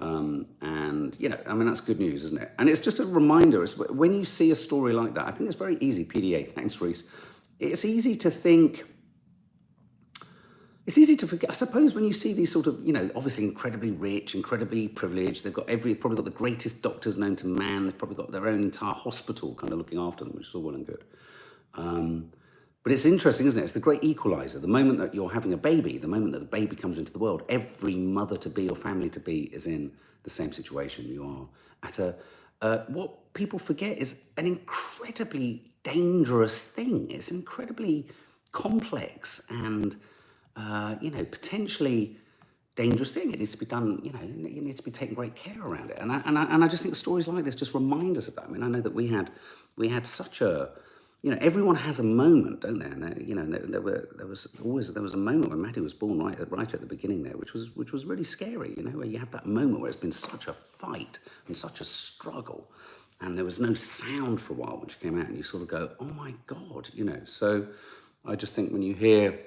Um, 0.00 0.46
and, 0.60 1.16
you 1.18 1.28
know, 1.28 1.38
I 1.46 1.54
mean, 1.54 1.66
that's 1.66 1.80
good 1.80 1.98
news, 1.98 2.22
isn't 2.24 2.40
it? 2.40 2.52
And 2.58 2.68
it's 2.68 2.80
just 2.80 3.00
a 3.00 3.04
reminder, 3.04 3.62
it's, 3.64 3.76
when 3.76 4.12
you 4.12 4.24
see 4.24 4.50
a 4.52 4.56
story 4.56 4.92
like 4.92 5.14
that, 5.14 5.26
I 5.26 5.32
think 5.32 5.48
it's 5.48 5.58
very 5.58 5.76
easy, 5.80 6.04
PDA, 6.04 6.52
thanks, 6.52 6.80
Reese. 6.80 7.02
It's 7.58 7.84
easy 7.84 8.14
to 8.16 8.30
think, 8.30 8.84
it's 10.86 10.96
easy 10.96 11.16
to 11.16 11.26
forget. 11.26 11.50
I 11.50 11.52
suppose 11.52 11.94
when 11.94 12.04
you 12.04 12.12
see 12.12 12.32
these 12.32 12.52
sort 12.52 12.68
of, 12.68 12.80
you 12.86 12.92
know, 12.92 13.10
obviously 13.16 13.44
incredibly 13.44 13.90
rich, 13.90 14.36
incredibly 14.36 14.86
privileged, 14.86 15.42
they've 15.42 15.52
got 15.52 15.68
every, 15.68 15.96
probably 15.96 16.16
got 16.16 16.24
the 16.24 16.30
greatest 16.30 16.80
doctors 16.80 17.18
known 17.18 17.34
to 17.36 17.48
man, 17.48 17.86
they've 17.86 17.98
probably 17.98 18.16
got 18.16 18.30
their 18.30 18.46
own 18.46 18.62
entire 18.62 18.94
hospital 18.94 19.54
kind 19.56 19.72
of 19.72 19.78
looking 19.78 19.98
after 19.98 20.24
them, 20.24 20.32
which 20.34 20.46
is 20.46 20.54
all 20.54 20.62
well 20.62 20.76
and 20.76 20.86
good. 20.86 21.04
Um, 21.74 22.30
but 22.88 22.94
it's 22.94 23.04
interesting, 23.04 23.46
isn't 23.46 23.60
it? 23.60 23.64
It's 23.64 23.72
the 23.72 23.80
great 23.80 24.02
equalizer. 24.02 24.58
The 24.58 24.66
moment 24.66 24.98
that 25.00 25.14
you're 25.14 25.30
having 25.30 25.52
a 25.52 25.58
baby, 25.58 25.98
the 25.98 26.08
moment 26.08 26.32
that 26.32 26.38
the 26.38 26.46
baby 26.46 26.74
comes 26.74 26.96
into 26.96 27.12
the 27.12 27.18
world, 27.18 27.42
every 27.50 27.94
mother 27.94 28.38
to 28.38 28.48
be 28.48 28.66
or 28.66 28.74
family 28.74 29.10
to 29.10 29.20
be 29.20 29.42
is 29.52 29.66
in 29.66 29.92
the 30.22 30.30
same 30.30 30.52
situation. 30.54 31.04
You 31.06 31.22
are 31.22 31.86
at 31.86 31.98
a, 31.98 32.16
uh, 32.62 32.78
what 32.88 33.34
people 33.34 33.58
forget 33.58 33.98
is 33.98 34.22
an 34.38 34.46
incredibly 34.46 35.70
dangerous 35.82 36.64
thing. 36.64 37.10
It's 37.10 37.30
incredibly 37.30 38.08
complex 38.52 39.46
and, 39.50 39.94
uh, 40.56 40.94
you 41.02 41.10
know, 41.10 41.24
potentially 41.24 42.16
dangerous 42.74 43.12
thing. 43.12 43.34
It 43.34 43.38
needs 43.38 43.52
to 43.52 43.58
be 43.58 43.66
done, 43.66 44.00
you 44.02 44.12
know, 44.12 44.22
you 44.22 44.62
need 44.62 44.78
to 44.78 44.82
be 44.82 44.90
taken 44.90 45.14
great 45.14 45.34
care 45.34 45.60
around 45.60 45.90
it. 45.90 45.98
And 45.98 46.10
I, 46.10 46.22
and 46.24 46.38
I, 46.38 46.44
and 46.44 46.64
I 46.64 46.68
just 46.68 46.84
think 46.84 46.96
stories 46.96 47.28
like 47.28 47.44
this 47.44 47.54
just 47.54 47.74
remind 47.74 48.16
us 48.16 48.28
of 48.28 48.36
that. 48.36 48.46
I 48.46 48.48
mean, 48.48 48.62
I 48.62 48.68
know 48.68 48.80
that 48.80 48.94
we 48.94 49.08
had, 49.08 49.30
we 49.76 49.90
had 49.90 50.06
such 50.06 50.40
a, 50.40 50.70
you 51.22 51.30
know, 51.32 51.38
everyone 51.40 51.74
has 51.74 51.98
a 51.98 52.04
moment, 52.04 52.60
don't 52.60 52.78
they? 52.78 52.86
And 52.86 53.26
you 53.26 53.34
know, 53.34 53.44
there, 53.44 53.64
there, 53.66 53.80
were 53.80 54.08
there 54.16 54.26
was 54.26 54.46
always 54.64 54.92
there 54.92 55.02
was 55.02 55.14
a 55.14 55.18
moment 55.18 55.50
when 55.50 55.60
Maddie 55.60 55.80
was 55.80 55.94
born 55.94 56.22
right 56.22 56.38
at 56.38 56.50
right 56.50 56.72
at 56.72 56.80
the 56.80 56.86
beginning 56.86 57.24
there, 57.24 57.36
which 57.36 57.52
was 57.52 57.74
which 57.74 57.92
was 57.92 58.04
really 58.04 58.24
scary. 58.24 58.74
You 58.76 58.84
know, 58.84 58.98
where 58.98 59.06
you 59.06 59.18
have 59.18 59.32
that 59.32 59.46
moment 59.46 59.80
where 59.80 59.88
it's 59.88 59.98
been 59.98 60.12
such 60.12 60.46
a 60.46 60.52
fight 60.52 61.18
and 61.48 61.56
such 61.56 61.80
a 61.80 61.84
struggle, 61.84 62.70
and 63.20 63.36
there 63.36 63.44
was 63.44 63.58
no 63.58 63.74
sound 63.74 64.40
for 64.40 64.52
a 64.52 64.56
while 64.56 64.78
when 64.78 64.88
she 64.88 64.98
came 65.00 65.18
out, 65.20 65.26
and 65.26 65.36
you 65.36 65.42
sort 65.42 65.62
of 65.62 65.68
go, 65.68 65.90
"Oh 65.98 66.04
my 66.04 66.34
God," 66.46 66.88
you 66.94 67.04
know. 67.04 67.20
So, 67.24 67.66
I 68.24 68.36
just 68.36 68.54
think 68.54 68.72
when 68.72 68.82
you 68.82 68.94
hear 68.94 69.40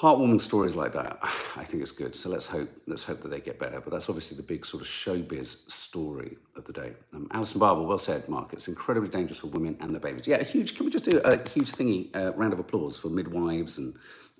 heartwarming 0.00 0.40
stories 0.40 0.74
like 0.74 0.92
that, 0.92 1.18
I 1.56 1.64
think 1.64 1.82
it's 1.82 1.92
good. 1.92 2.16
So 2.16 2.30
let's 2.30 2.46
hope 2.46 2.70
let's 2.86 3.02
hope 3.02 3.20
that 3.20 3.28
they 3.28 3.40
get 3.40 3.58
better. 3.58 3.80
But 3.80 3.90
that's 3.92 4.08
obviously 4.08 4.36
the 4.36 4.42
big 4.42 4.64
sort 4.64 4.82
of 4.82 4.88
showbiz 4.88 5.70
story 5.70 6.38
of 6.56 6.64
the 6.64 6.72
day. 6.72 6.92
Um, 7.12 7.28
Alison 7.32 7.60
Barber, 7.60 7.82
well 7.82 7.98
said, 7.98 8.28
Mark. 8.28 8.52
It's 8.52 8.68
incredibly 8.68 9.10
dangerous 9.10 9.38
for 9.38 9.48
women 9.48 9.76
and 9.80 9.92
their 9.92 10.00
babies. 10.00 10.26
Yeah, 10.26 10.36
a 10.36 10.44
huge. 10.44 10.76
Can 10.76 10.86
we 10.86 10.92
just 10.92 11.04
do 11.04 11.18
a 11.18 11.36
huge 11.48 11.72
thingy 11.72 12.14
uh, 12.14 12.32
round 12.32 12.52
of 12.52 12.58
applause 12.58 12.96
for 12.96 13.08
midwives 13.08 13.78
and 13.78 13.94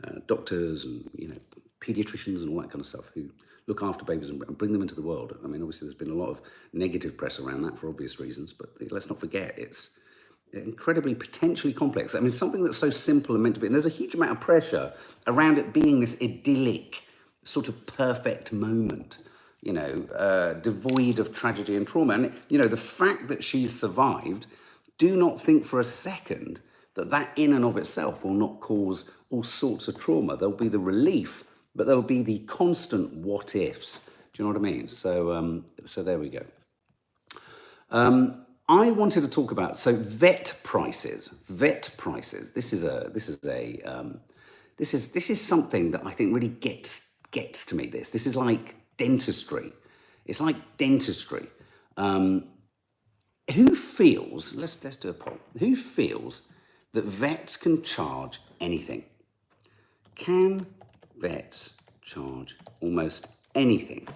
uh, 0.04 0.20
doctors 0.26 0.84
and 0.84 1.08
you 1.14 1.28
know 1.28 1.36
pediatricians 1.80 2.42
and 2.42 2.50
all 2.50 2.60
that 2.62 2.70
kind 2.70 2.80
of 2.80 2.86
stuff 2.86 3.10
who 3.14 3.30
look 3.66 3.82
after 3.82 4.04
babies 4.04 4.30
and 4.30 4.58
bring 4.58 4.72
them 4.72 4.82
into 4.82 4.94
the 4.94 5.02
world. 5.02 5.38
I 5.44 5.46
mean, 5.46 5.62
obviously 5.62 5.86
there's 5.86 5.94
been 5.94 6.10
a 6.10 6.14
lot 6.14 6.30
of 6.30 6.40
negative 6.72 7.16
press 7.16 7.38
around 7.38 7.62
that 7.62 7.78
for 7.78 7.88
obvious 7.88 8.18
reasons, 8.18 8.52
but 8.52 8.70
let's 8.90 9.08
not 9.08 9.20
forget 9.20 9.54
it's 9.56 9.99
incredibly 10.52 11.14
potentially 11.14 11.72
complex. 11.72 12.14
I 12.14 12.20
mean, 12.20 12.32
something 12.32 12.64
that's 12.64 12.78
so 12.78 12.90
simple 12.90 13.34
and 13.34 13.42
meant 13.42 13.54
to 13.56 13.60
be, 13.60 13.66
and 13.66 13.74
there's 13.74 13.86
a 13.86 13.90
huge 13.90 14.14
amount 14.14 14.32
of 14.32 14.40
pressure 14.40 14.92
around 15.26 15.58
it 15.58 15.72
being 15.72 16.00
this 16.00 16.20
idyllic, 16.20 17.04
sort 17.44 17.68
of 17.68 17.86
perfect 17.86 18.52
moment, 18.52 19.18
you 19.62 19.72
know, 19.72 20.06
uh, 20.14 20.54
devoid 20.54 21.18
of 21.18 21.34
tragedy 21.34 21.76
and 21.76 21.86
trauma. 21.86 22.14
And, 22.14 22.32
you 22.48 22.58
know, 22.58 22.68
the 22.68 22.76
fact 22.76 23.28
that 23.28 23.44
she's 23.44 23.78
survived, 23.78 24.46
do 24.98 25.16
not 25.16 25.40
think 25.40 25.64
for 25.64 25.80
a 25.80 25.84
second 25.84 26.60
that 26.94 27.10
that 27.10 27.30
in 27.36 27.52
and 27.52 27.64
of 27.64 27.76
itself 27.76 28.24
will 28.24 28.34
not 28.34 28.60
cause 28.60 29.10
all 29.30 29.42
sorts 29.42 29.88
of 29.88 29.98
trauma. 29.98 30.36
There'll 30.36 30.54
be 30.54 30.68
the 30.68 30.78
relief, 30.78 31.44
but 31.74 31.86
there'll 31.86 32.02
be 32.02 32.22
the 32.22 32.40
constant 32.40 33.14
what 33.14 33.54
ifs. 33.54 34.10
Do 34.32 34.42
you 34.42 34.44
know 34.44 34.52
what 34.52 34.68
I 34.68 34.72
mean? 34.72 34.88
So, 34.88 35.32
um, 35.32 35.64
so 35.84 36.02
there 36.02 36.18
we 36.18 36.28
go. 36.28 36.44
Um, 37.90 38.46
I 38.70 38.92
wanted 38.92 39.22
to 39.22 39.28
talk 39.28 39.50
about 39.50 39.80
so 39.80 39.92
vet 39.96 40.56
prices. 40.62 41.26
Vet 41.48 41.90
prices. 41.98 42.52
This 42.52 42.72
is 42.72 42.84
a 42.84 43.10
this 43.12 43.28
is 43.28 43.36
a 43.44 43.80
um, 43.82 44.20
this 44.76 44.94
is 44.94 45.08
this 45.08 45.28
is 45.28 45.40
something 45.40 45.90
that 45.90 46.06
I 46.06 46.12
think 46.12 46.32
really 46.32 46.48
gets 46.48 47.16
gets 47.32 47.66
to 47.66 47.74
me. 47.74 47.86
This 47.86 48.10
this 48.10 48.26
is 48.26 48.36
like 48.36 48.76
dentistry. 48.96 49.72
It's 50.24 50.40
like 50.40 50.54
dentistry. 50.76 51.48
Um, 51.96 52.44
who 53.52 53.74
feels? 53.74 54.54
Let's 54.54 54.84
let's 54.84 54.94
do 54.96 55.08
a 55.08 55.14
poll. 55.14 55.38
Who 55.58 55.74
feels 55.74 56.42
that 56.92 57.04
vets 57.06 57.56
can 57.56 57.82
charge 57.82 58.40
anything? 58.60 59.04
Can 60.14 60.64
vets 61.18 61.76
charge 62.02 62.56
almost 62.80 63.26
anything? 63.56 64.06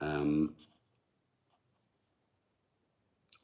Um, 0.00 0.56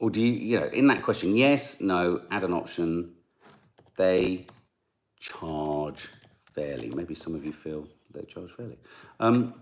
or 0.03 0.09
do 0.09 0.19
you, 0.19 0.33
you 0.33 0.59
know, 0.59 0.65
in 0.65 0.87
that 0.87 1.01
question, 1.01 1.33
yes, 1.33 1.79
no, 1.79 2.23
add 2.29 2.43
an 2.43 2.51
option, 2.51 3.13
they 3.95 4.45
charge 5.17 6.09
fairly. 6.53 6.89
Maybe 6.89 7.15
some 7.15 7.35
of 7.35 7.45
you 7.45 7.53
feel 7.53 7.87
they 8.13 8.23
charge 8.23 8.51
fairly. 8.51 8.77
Um, 9.21 9.53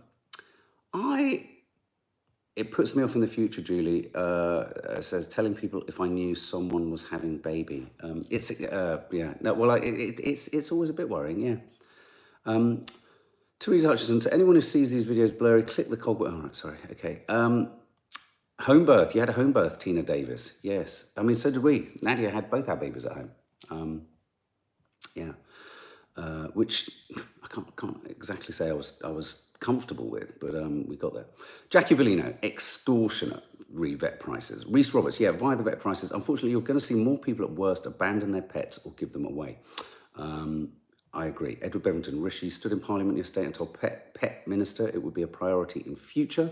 I, 0.95 1.45
it 2.55 2.71
puts 2.71 2.95
me 2.95 3.03
off 3.03 3.13
in 3.13 3.21
the 3.21 3.27
future, 3.27 3.61
Julie. 3.61 4.09
Uh, 4.15 4.99
says 4.99 5.27
telling 5.27 5.53
people 5.53 5.83
if 5.87 6.01
I 6.01 6.07
knew 6.07 6.33
someone 6.33 6.89
was 6.89 7.03
having 7.03 7.37
baby. 7.37 7.85
Um, 8.01 8.25
it's 8.31 8.49
uh, 8.61 9.03
yeah, 9.11 9.35
no, 9.41 9.53
well, 9.53 9.69
I, 9.69 9.77
it, 9.77 10.19
it's 10.23 10.47
it's 10.47 10.71
always 10.71 10.89
a 10.89 10.93
bit 10.93 11.07
worrying, 11.07 11.39
yeah. 11.39 11.57
Um, 12.47 12.83
Theresa 13.59 13.89
Hutchison, 13.89 14.19
to 14.21 14.33
anyone 14.33 14.55
who 14.55 14.61
sees 14.61 14.89
these 14.89 15.05
videos 15.05 15.37
blurry, 15.37 15.61
click 15.61 15.91
the 15.91 15.97
cogwheel. 15.97 16.33
Oh, 16.33 16.41
right, 16.41 16.55
sorry, 16.55 16.77
okay. 16.93 17.25
Um, 17.29 17.69
home 18.61 18.85
birth, 18.85 19.13
you 19.13 19.19
had 19.21 19.29
a 19.29 19.33
home 19.33 19.51
birth, 19.51 19.79
Tina 19.79 20.03
Davis. 20.03 20.53
Yes, 20.61 21.05
I 21.17 21.23
mean, 21.23 21.35
so 21.35 21.51
did 21.51 21.63
we. 21.63 21.89
Nadia 22.01 22.29
had 22.29 22.49
both 22.49 22.69
our 22.69 22.77
babies 22.77 23.05
at 23.05 23.13
home. 23.13 23.31
Um, 23.69 24.01
yeah, 25.15 25.33
uh, 26.17 26.47
which 26.53 26.89
I 27.43 27.47
can't, 27.47 27.75
can't 27.75 27.99
exactly 28.09 28.53
say 28.53 28.69
I 28.69 28.73
was 28.73 28.99
I 29.03 29.09
was 29.09 29.35
comfortable 29.59 30.09
with, 30.09 30.39
but 30.39 30.55
um, 30.55 30.87
we 30.87 30.95
got 30.95 31.13
there. 31.13 31.25
Jackie 31.69 31.95
Villino, 31.95 32.35
extortionate 32.43 33.43
re-vet 33.71 34.19
prices. 34.19 34.65
Reese 34.65 34.93
Roberts, 34.93 35.19
yeah, 35.19 35.31
via 35.31 35.55
the 35.55 35.63
vet 35.63 35.79
prices. 35.79 36.11
Unfortunately, 36.11 36.51
you're 36.51 36.61
going 36.61 36.79
to 36.79 36.85
see 36.85 36.95
more 36.95 37.17
people 37.17 37.45
at 37.45 37.51
worst 37.51 37.85
abandon 37.85 38.31
their 38.31 38.41
pets 38.41 38.79
or 38.85 38.91
give 38.93 39.13
them 39.13 39.25
away. 39.25 39.59
Um, 40.15 40.73
I 41.13 41.25
agree. 41.27 41.57
Edward 41.61 41.83
Bevington 41.83 42.23
Rishi 42.23 42.49
stood 42.49 42.71
in 42.71 42.79
Parliament 42.79 43.17
yesterday 43.17 43.45
and 43.45 43.55
told 43.55 43.79
Pet, 43.79 44.13
Pet 44.13 44.47
Minister 44.47 44.87
it 44.87 45.01
would 45.01 45.13
be 45.13 45.23
a 45.23 45.27
priority 45.27 45.83
in 45.85 45.95
future. 45.95 46.51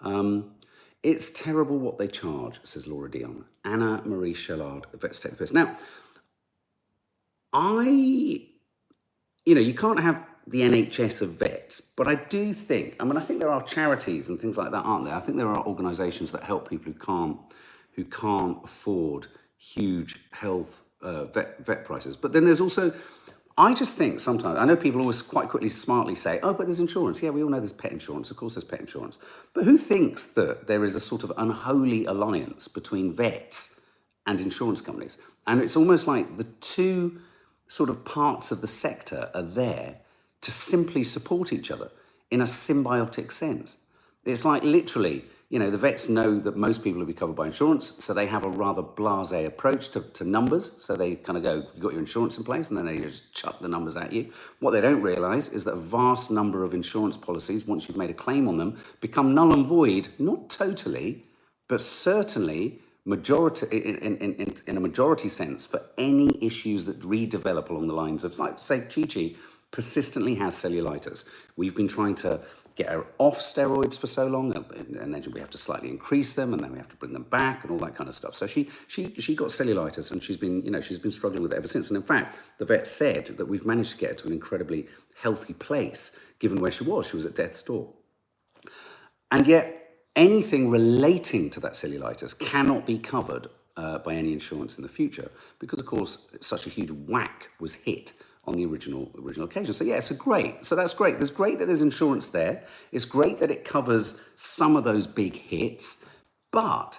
Um, 0.00 0.52
it's 1.02 1.30
terrible 1.30 1.78
what 1.78 1.98
they 1.98 2.08
charge, 2.08 2.60
says 2.64 2.86
Laura 2.86 3.10
Dion. 3.10 3.44
Anna 3.64 4.02
Marie 4.04 4.34
Shellard, 4.34 4.84
Vets 4.94 5.20
Take 5.20 5.32
the 5.32 5.38
Piss. 5.38 5.52
Now, 5.52 5.76
I, 7.52 7.84
you 9.44 9.54
know, 9.54 9.60
you 9.60 9.74
can't 9.74 10.00
have 10.00 10.24
the 10.46 10.62
NHS 10.62 11.22
of 11.22 11.30
vets, 11.30 11.80
but 11.80 12.08
I 12.08 12.14
do 12.16 12.52
think, 12.52 12.96
I 13.00 13.04
mean, 13.04 13.16
I 13.16 13.20
think 13.20 13.40
there 13.40 13.50
are 13.50 13.62
charities 13.62 14.28
and 14.28 14.40
things 14.40 14.56
like 14.56 14.70
that, 14.72 14.84
aren't 14.84 15.04
there? 15.04 15.14
I 15.14 15.20
think 15.20 15.36
there 15.36 15.48
are 15.48 15.66
organisations 15.66 16.32
that 16.32 16.42
help 16.42 16.68
people 16.68 16.92
who 16.92 16.98
can't, 16.98 17.38
who 17.94 18.04
can't 18.04 18.58
afford 18.64 19.28
huge 19.58 20.20
health 20.32 20.84
uh, 21.02 21.24
vet, 21.26 21.64
vet 21.64 21.84
prices. 21.84 22.16
But 22.16 22.32
then 22.32 22.44
there's 22.44 22.60
also, 22.60 22.92
I 23.58 23.74
just 23.74 23.96
think 23.96 24.20
sometimes, 24.20 24.56
I 24.56 24.64
know 24.64 24.76
people 24.76 25.00
always 25.00 25.20
quite 25.20 25.48
quickly, 25.48 25.68
smartly 25.68 26.14
say, 26.14 26.38
oh, 26.44 26.54
but 26.54 26.66
there's 26.66 26.78
insurance. 26.78 27.20
Yeah, 27.20 27.30
we 27.30 27.42
all 27.42 27.50
know 27.50 27.58
there's 27.58 27.72
pet 27.72 27.90
insurance. 27.90 28.30
Of 28.30 28.36
course, 28.36 28.54
there's 28.54 28.64
pet 28.64 28.78
insurance. 28.78 29.18
But 29.52 29.64
who 29.64 29.76
thinks 29.76 30.26
that 30.26 30.68
there 30.68 30.84
is 30.84 30.94
a 30.94 31.00
sort 31.00 31.24
of 31.24 31.32
unholy 31.36 32.04
alliance 32.04 32.68
between 32.68 33.12
vets 33.12 33.80
and 34.28 34.40
insurance 34.40 34.80
companies? 34.80 35.18
And 35.48 35.60
it's 35.60 35.76
almost 35.76 36.06
like 36.06 36.36
the 36.36 36.44
two 36.44 37.20
sort 37.66 37.90
of 37.90 38.04
parts 38.04 38.52
of 38.52 38.60
the 38.60 38.68
sector 38.68 39.28
are 39.34 39.42
there 39.42 39.96
to 40.42 40.52
simply 40.52 41.02
support 41.02 41.52
each 41.52 41.72
other 41.72 41.90
in 42.30 42.40
a 42.40 42.44
symbiotic 42.44 43.32
sense. 43.32 43.76
It's 44.24 44.44
like 44.44 44.62
literally, 44.62 45.24
you 45.50 45.58
know, 45.58 45.70
the 45.70 45.78
vets 45.78 46.10
know 46.10 46.38
that 46.40 46.56
most 46.56 46.84
people 46.84 46.98
will 46.98 47.06
be 47.06 47.14
covered 47.14 47.36
by 47.36 47.46
insurance, 47.46 48.04
so 48.04 48.12
they 48.12 48.26
have 48.26 48.44
a 48.44 48.50
rather 48.50 48.82
blase 48.82 49.32
approach 49.32 49.88
to, 49.90 50.00
to 50.00 50.24
numbers. 50.24 50.72
So 50.78 50.94
they 50.94 51.16
kind 51.16 51.38
of 51.38 51.42
go, 51.42 51.66
you 51.74 51.82
got 51.82 51.92
your 51.92 52.00
insurance 52.00 52.36
in 52.36 52.44
place, 52.44 52.68
and 52.68 52.76
then 52.76 52.84
they 52.84 52.98
just 52.98 53.32
chuck 53.32 53.58
the 53.60 53.68
numbers 53.68 53.96
at 53.96 54.12
you. 54.12 54.30
What 54.60 54.72
they 54.72 54.82
don't 54.82 55.00
realize 55.00 55.48
is 55.48 55.64
that 55.64 55.72
a 55.72 55.80
vast 55.80 56.30
number 56.30 56.64
of 56.64 56.74
insurance 56.74 57.16
policies, 57.16 57.66
once 57.66 57.88
you've 57.88 57.96
made 57.96 58.10
a 58.10 58.14
claim 58.14 58.46
on 58.46 58.58
them, 58.58 58.78
become 59.00 59.34
null 59.34 59.54
and 59.54 59.66
void, 59.66 60.08
not 60.18 60.50
totally, 60.50 61.24
but 61.66 61.80
certainly 61.80 62.80
majority 63.06 63.66
in, 63.74 63.96
in, 63.96 64.34
in, 64.34 64.54
in 64.66 64.76
a 64.76 64.80
majority 64.80 65.30
sense 65.30 65.64
for 65.64 65.80
any 65.96 66.28
issues 66.44 66.84
that 66.84 67.00
redevelop 67.00 67.70
along 67.70 67.86
the 67.86 67.94
lines 67.94 68.22
of 68.22 68.38
like 68.38 68.58
say 68.58 68.80
Chi 68.80 69.04
Chi 69.04 69.34
persistently 69.70 70.34
has 70.34 70.54
cellulitis. 70.54 71.24
We've 71.56 71.74
been 71.74 71.88
trying 71.88 72.14
to 72.16 72.40
get 72.78 72.88
her 72.90 73.04
off 73.18 73.40
steroids 73.40 73.98
for 73.98 74.06
so 74.06 74.28
long, 74.28 74.54
and 74.54 75.12
then 75.12 75.24
we 75.34 75.40
have 75.40 75.50
to 75.50 75.58
slightly 75.58 75.90
increase 75.90 76.34
them, 76.34 76.52
and 76.54 76.62
then 76.62 76.70
we 76.70 76.78
have 76.78 76.88
to 76.88 76.94
bring 76.96 77.12
them 77.12 77.24
back, 77.24 77.64
and 77.64 77.72
all 77.72 77.78
that 77.78 77.96
kind 77.96 78.08
of 78.08 78.14
stuff. 78.14 78.36
So 78.36 78.46
she 78.46 78.70
she 78.86 79.12
she 79.18 79.34
got 79.34 79.48
cellulitis, 79.48 80.12
and 80.12 80.22
she's 80.22 80.36
been 80.36 80.64
you 80.64 80.70
know 80.70 80.80
she's 80.80 81.00
been 81.00 81.10
struggling 81.10 81.42
with 81.42 81.52
it 81.52 81.56
ever 81.56 81.66
since. 81.66 81.88
And 81.88 81.96
in 81.96 82.04
fact, 82.04 82.36
the 82.58 82.64
vet 82.64 82.86
said 82.86 83.26
that 83.36 83.46
we've 83.46 83.66
managed 83.66 83.90
to 83.90 83.96
get 83.98 84.10
her 84.10 84.14
to 84.14 84.26
an 84.28 84.32
incredibly 84.32 84.86
healthy 85.20 85.54
place, 85.54 86.16
given 86.38 86.60
where 86.60 86.70
she 86.70 86.84
was. 86.84 87.08
She 87.08 87.16
was 87.16 87.26
at 87.26 87.34
death's 87.34 87.62
door, 87.62 87.92
and 89.32 89.44
yet 89.44 89.74
anything 90.14 90.70
relating 90.70 91.50
to 91.50 91.60
that 91.60 91.72
cellulitis 91.72 92.38
cannot 92.38 92.86
be 92.86 92.98
covered 92.98 93.48
uh, 93.76 93.98
by 93.98 94.14
any 94.14 94.32
insurance 94.32 94.78
in 94.78 94.82
the 94.82 94.88
future 94.88 95.30
because, 95.58 95.80
of 95.80 95.86
course, 95.86 96.28
such 96.40 96.66
a 96.66 96.70
huge 96.70 96.90
whack 96.90 97.48
was 97.58 97.74
hit 97.74 98.12
on 98.48 98.54
the 98.54 98.66
original 98.66 99.10
original 99.22 99.46
occasion. 99.46 99.72
So 99.72 99.84
yeah, 99.84 100.00
so 100.00 100.14
great. 100.14 100.64
So 100.64 100.74
that's 100.74 100.94
great. 100.94 101.16
There's 101.16 101.30
great 101.30 101.58
that 101.58 101.66
there's 101.66 101.82
insurance 101.82 102.28
there. 102.28 102.64
It's 102.92 103.04
great 103.04 103.38
that 103.40 103.50
it 103.50 103.64
covers 103.64 104.20
some 104.36 104.76
of 104.76 104.84
those 104.84 105.06
big 105.06 105.36
hits, 105.36 106.04
but 106.50 106.98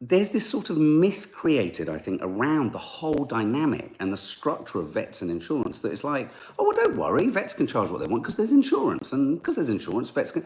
there's 0.00 0.30
this 0.30 0.48
sort 0.48 0.70
of 0.70 0.76
myth 0.76 1.32
created, 1.32 1.88
I 1.88 1.98
think, 1.98 2.20
around 2.22 2.72
the 2.72 2.78
whole 2.78 3.24
dynamic 3.24 3.94
and 4.00 4.12
the 4.12 4.18
structure 4.18 4.78
of 4.78 4.90
vets 4.90 5.22
and 5.22 5.30
insurance 5.30 5.78
that 5.78 5.92
it's 5.92 6.04
like, 6.04 6.30
oh, 6.58 6.64
well, 6.64 6.76
don't 6.76 6.96
worry, 6.96 7.28
vets 7.28 7.54
can 7.54 7.66
charge 7.66 7.90
what 7.90 8.00
they 8.00 8.06
want 8.06 8.22
because 8.22 8.36
there's 8.36 8.52
insurance, 8.52 9.12
and 9.12 9.38
because 9.38 9.54
there's 9.54 9.70
insurance, 9.70 10.10
vets 10.10 10.30
can. 10.30 10.44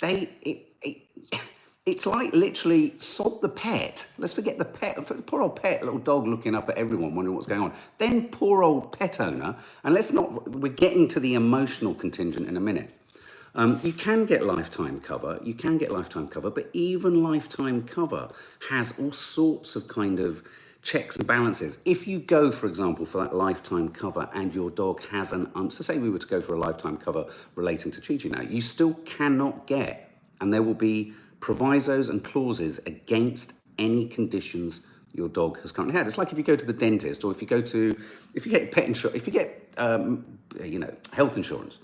They, 0.00 0.28
it, 0.42 0.66
it, 0.82 1.02
it's 1.86 2.06
like 2.06 2.32
literally 2.32 2.94
sod 2.98 3.42
the 3.42 3.48
pet. 3.48 4.06
Let's 4.16 4.32
forget 4.32 4.56
the 4.56 4.64
pet. 4.64 4.96
Poor 5.26 5.42
old 5.42 5.60
pet, 5.60 5.82
little 5.84 5.98
dog 5.98 6.26
looking 6.26 6.54
up 6.54 6.70
at 6.70 6.78
everyone, 6.78 7.14
wondering 7.14 7.34
what's 7.36 7.46
going 7.46 7.60
on. 7.60 7.74
Then 7.98 8.28
poor 8.28 8.62
old 8.62 8.98
pet 8.98 9.20
owner, 9.20 9.54
and 9.82 9.94
let's 9.94 10.12
not, 10.12 10.50
we're 10.50 10.72
getting 10.72 11.08
to 11.08 11.20
the 11.20 11.34
emotional 11.34 11.94
contingent 11.94 12.48
in 12.48 12.56
a 12.56 12.60
minute. 12.60 12.94
Um, 13.54 13.80
you 13.84 13.92
can 13.92 14.24
get 14.24 14.44
lifetime 14.44 14.98
cover, 15.00 15.38
you 15.44 15.54
can 15.54 15.76
get 15.78 15.92
lifetime 15.92 16.26
cover, 16.26 16.50
but 16.50 16.70
even 16.72 17.22
lifetime 17.22 17.82
cover 17.82 18.30
has 18.70 18.98
all 18.98 19.12
sorts 19.12 19.76
of 19.76 19.86
kind 19.86 20.20
of 20.20 20.42
checks 20.82 21.16
and 21.16 21.26
balances. 21.26 21.78
If 21.84 22.08
you 22.08 22.18
go, 22.18 22.50
for 22.50 22.66
example, 22.66 23.06
for 23.06 23.18
that 23.18 23.36
lifetime 23.36 23.90
cover 23.90 24.28
and 24.34 24.54
your 24.54 24.70
dog 24.70 25.02
has 25.08 25.32
an, 25.32 25.50
um, 25.54 25.70
so 25.70 25.84
say 25.84 25.98
we 25.98 26.10
were 26.10 26.18
to 26.18 26.26
go 26.26 26.40
for 26.40 26.54
a 26.54 26.58
lifetime 26.58 26.96
cover 26.96 27.26
relating 27.54 27.92
to 27.92 28.00
Chi 28.00 28.16
Chi 28.16 28.28
now, 28.30 28.40
you 28.40 28.60
still 28.60 28.94
cannot 29.04 29.66
get, 29.66 30.10
and 30.40 30.52
there 30.52 30.62
will 30.62 30.74
be 30.74 31.12
provisos 31.44 32.08
and 32.08 32.24
clauses 32.24 32.78
against 32.86 33.52
any 33.78 34.08
conditions 34.08 34.80
your 35.12 35.28
dog 35.28 35.60
has 35.60 35.70
currently 35.70 35.94
had. 35.94 36.06
It's 36.06 36.16
like 36.16 36.32
if 36.32 36.38
you 36.38 36.42
go 36.42 36.56
to 36.56 36.64
the 36.64 36.72
dentist 36.72 37.22
or 37.22 37.30
if 37.32 37.42
you 37.42 37.46
go 37.46 37.60
to, 37.60 37.94
if 38.32 38.46
you 38.46 38.50
get 38.50 38.72
pet 38.72 38.84
insurance, 38.84 39.14
if 39.14 39.26
you 39.26 39.32
get, 39.34 39.70
um, 39.76 40.38
you 40.64 40.78
know, 40.78 40.90
health 41.12 41.36
insurance, 41.36 41.80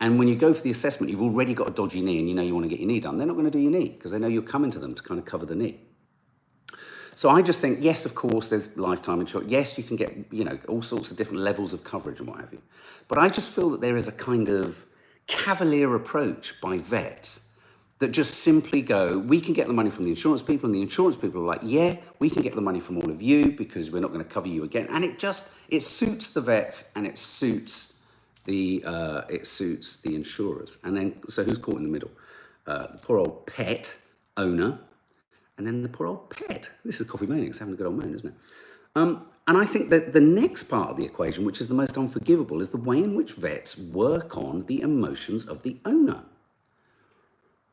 and 0.00 0.18
when 0.18 0.26
you 0.26 0.34
go 0.34 0.52
for 0.52 0.62
the 0.62 0.72
assessment, 0.72 1.12
you've 1.12 1.22
already 1.22 1.54
got 1.54 1.68
a 1.68 1.70
dodgy 1.70 2.00
knee 2.00 2.18
and 2.18 2.28
you 2.28 2.34
know 2.34 2.42
you 2.42 2.52
want 2.54 2.64
to 2.64 2.68
get 2.68 2.80
your 2.80 2.88
knee 2.88 2.98
done. 2.98 3.16
They're 3.16 3.28
not 3.28 3.34
going 3.34 3.44
to 3.44 3.52
do 3.52 3.60
your 3.60 3.70
knee 3.70 3.90
because 3.90 4.10
they 4.10 4.18
know 4.18 4.26
you're 4.26 4.42
coming 4.42 4.72
to 4.72 4.80
them 4.80 4.96
to 4.96 5.02
kind 5.04 5.20
of 5.20 5.24
cover 5.24 5.46
the 5.46 5.54
knee. 5.54 5.78
So 7.14 7.30
I 7.30 7.40
just 7.40 7.60
think, 7.60 7.78
yes, 7.82 8.04
of 8.04 8.16
course, 8.16 8.48
there's 8.48 8.76
lifetime 8.76 9.20
insurance. 9.20 9.48
Yes, 9.48 9.78
you 9.78 9.84
can 9.84 9.94
get, 9.94 10.12
you 10.32 10.42
know, 10.42 10.58
all 10.66 10.82
sorts 10.82 11.12
of 11.12 11.16
different 11.16 11.44
levels 11.44 11.72
of 11.72 11.84
coverage 11.84 12.18
and 12.18 12.28
what 12.28 12.40
have 12.40 12.52
you. 12.52 12.60
But 13.06 13.18
I 13.18 13.28
just 13.28 13.48
feel 13.50 13.70
that 13.70 13.80
there 13.80 13.96
is 13.96 14.08
a 14.08 14.12
kind 14.12 14.48
of 14.48 14.84
cavalier 15.28 15.94
approach 15.94 16.60
by 16.60 16.78
vets 16.78 17.43
that 18.04 18.12
just 18.12 18.40
simply 18.40 18.82
go, 18.82 19.18
we 19.18 19.40
can 19.40 19.54
get 19.54 19.66
the 19.66 19.72
money 19.72 19.88
from 19.88 20.04
the 20.04 20.10
insurance 20.10 20.42
people, 20.42 20.66
and 20.66 20.74
the 20.74 20.82
insurance 20.82 21.16
people 21.16 21.40
are 21.40 21.46
like, 21.46 21.62
yeah, 21.62 21.96
we 22.18 22.28
can 22.28 22.42
get 22.42 22.54
the 22.54 22.60
money 22.60 22.78
from 22.78 22.98
all 22.98 23.10
of 23.10 23.22
you 23.22 23.50
because 23.50 23.90
we're 23.90 24.00
not 24.00 24.12
going 24.12 24.22
to 24.22 24.30
cover 24.30 24.46
you 24.46 24.62
again. 24.62 24.86
And 24.90 25.02
it 25.02 25.18
just 25.18 25.50
it 25.70 25.80
suits 25.80 26.28
the 26.28 26.42
vets 26.42 26.92
and 26.96 27.06
it 27.06 27.16
suits 27.16 27.94
the 28.44 28.82
uh, 28.84 29.22
it 29.30 29.46
suits 29.46 30.02
the 30.02 30.14
insurers. 30.14 30.76
And 30.84 30.94
then 30.94 31.14
so 31.30 31.44
who's 31.44 31.56
caught 31.56 31.76
in 31.76 31.82
the 31.82 31.90
middle? 31.90 32.10
Uh, 32.66 32.88
poor 33.02 33.20
old 33.20 33.46
pet 33.46 33.96
owner, 34.36 34.78
and 35.56 35.66
then 35.66 35.82
the 35.82 35.88
poor 35.88 36.06
old 36.06 36.28
pet. 36.28 36.70
This 36.84 37.00
is 37.00 37.06
Coffee 37.06 37.26
Moaning. 37.26 37.48
It's 37.48 37.58
having 37.58 37.72
a 37.72 37.76
good 37.78 37.86
old 37.86 37.96
moan, 37.96 38.14
isn't 38.14 38.28
it? 38.28 38.34
Um, 38.96 39.26
and 39.46 39.56
I 39.56 39.64
think 39.64 39.88
that 39.88 40.12
the 40.12 40.20
next 40.20 40.64
part 40.64 40.90
of 40.90 40.98
the 40.98 41.06
equation, 41.06 41.46
which 41.46 41.58
is 41.58 41.68
the 41.68 41.74
most 41.74 41.96
unforgivable, 41.96 42.60
is 42.60 42.68
the 42.68 42.76
way 42.76 42.98
in 42.98 43.14
which 43.14 43.32
vets 43.32 43.78
work 43.78 44.36
on 44.36 44.66
the 44.66 44.82
emotions 44.82 45.46
of 45.46 45.62
the 45.62 45.78
owner. 45.86 46.24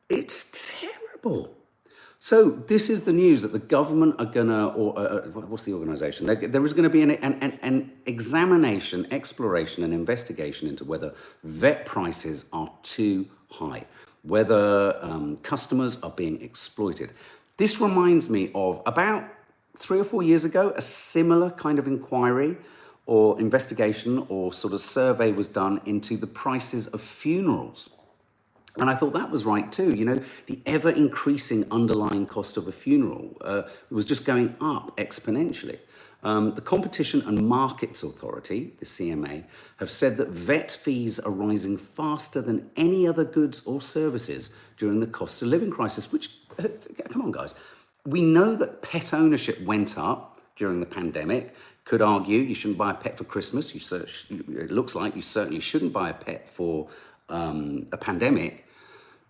It's 0.08 0.78
terrible. 0.78 1.54
So 2.20 2.50
this 2.50 2.88
is 2.88 3.02
the 3.02 3.12
news 3.12 3.42
that 3.42 3.52
the 3.52 3.58
government 3.58 4.14
are 4.20 4.26
gonna, 4.26 4.68
or 4.68 4.96
uh, 4.96 5.02
uh 5.02 5.20
what's 5.40 5.64
the 5.64 5.72
organisation? 5.72 6.24
There, 6.26 6.36
there 6.36 6.64
is 6.64 6.72
going 6.72 6.84
to 6.84 6.90
be 6.90 7.02
an, 7.02 7.10
an, 7.10 7.58
an, 7.62 7.90
examination, 8.06 9.08
exploration, 9.10 9.82
and 9.82 9.92
investigation 9.92 10.68
into 10.68 10.84
whether 10.84 11.14
vet 11.42 11.84
prices 11.84 12.44
are 12.52 12.72
too 12.84 13.26
high, 13.50 13.86
whether 14.22 14.96
um, 15.02 15.36
customers 15.38 15.98
are 16.04 16.10
being 16.10 16.40
exploited. 16.42 17.10
This 17.56 17.80
reminds 17.80 18.30
me 18.30 18.52
of 18.54 18.80
about 18.86 19.24
three 19.76 19.98
or 19.98 20.04
four 20.04 20.22
years 20.22 20.44
ago, 20.44 20.72
a 20.76 20.82
similar 20.82 21.50
kind 21.50 21.80
of 21.80 21.88
inquiry 21.88 22.56
or 23.06 23.40
investigation 23.40 24.24
or 24.28 24.52
sort 24.52 24.74
of 24.74 24.80
survey 24.80 25.32
was 25.32 25.48
done 25.48 25.80
into 25.86 26.16
the 26.16 26.26
prices 26.26 26.86
of 26.88 27.00
funerals. 27.00 27.90
And 28.78 28.88
I 28.88 28.94
thought 28.94 29.12
that 29.12 29.30
was 29.30 29.44
right 29.44 29.70
too. 29.70 29.94
You 29.94 30.04
know, 30.04 30.20
the 30.46 30.60
ever 30.64 30.90
increasing 30.90 31.66
underlying 31.70 32.26
cost 32.26 32.56
of 32.56 32.68
a 32.68 32.72
funeral 32.72 33.36
uh, 33.42 33.62
was 33.90 34.04
just 34.04 34.24
going 34.24 34.56
up 34.60 34.96
exponentially. 34.96 35.78
Um, 36.24 36.54
the 36.54 36.60
Competition 36.60 37.22
and 37.22 37.48
Markets 37.48 38.02
Authority, 38.04 38.74
the 38.78 38.86
CMA, 38.86 39.44
have 39.78 39.90
said 39.90 40.16
that 40.18 40.28
vet 40.28 40.70
fees 40.70 41.18
are 41.18 41.32
rising 41.32 41.76
faster 41.76 42.40
than 42.40 42.70
any 42.76 43.08
other 43.08 43.24
goods 43.24 43.62
or 43.66 43.80
services 43.80 44.50
during 44.76 45.00
the 45.00 45.06
cost 45.06 45.42
of 45.42 45.48
living 45.48 45.70
crisis, 45.70 46.12
which, 46.12 46.30
uh, 46.60 46.68
come 47.10 47.22
on, 47.22 47.32
guys, 47.32 47.54
we 48.06 48.22
know 48.22 48.54
that 48.54 48.82
pet 48.82 49.12
ownership 49.12 49.60
went 49.62 49.98
up 49.98 50.40
during 50.54 50.78
the 50.78 50.86
pandemic. 50.86 51.54
Could 51.84 52.02
argue 52.02 52.38
you 52.38 52.54
shouldn't 52.54 52.78
buy 52.78 52.92
a 52.92 52.94
pet 52.94 53.18
for 53.18 53.24
Christmas. 53.24 53.74
You, 53.74 54.44
it 54.56 54.70
looks 54.70 54.94
like 54.94 55.16
you 55.16 55.22
certainly 55.22 55.60
shouldn't 55.60 55.92
buy 55.92 56.10
a 56.10 56.14
pet 56.14 56.48
for 56.48 56.88
um, 57.32 57.86
a 57.92 57.96
pandemic. 57.96 58.66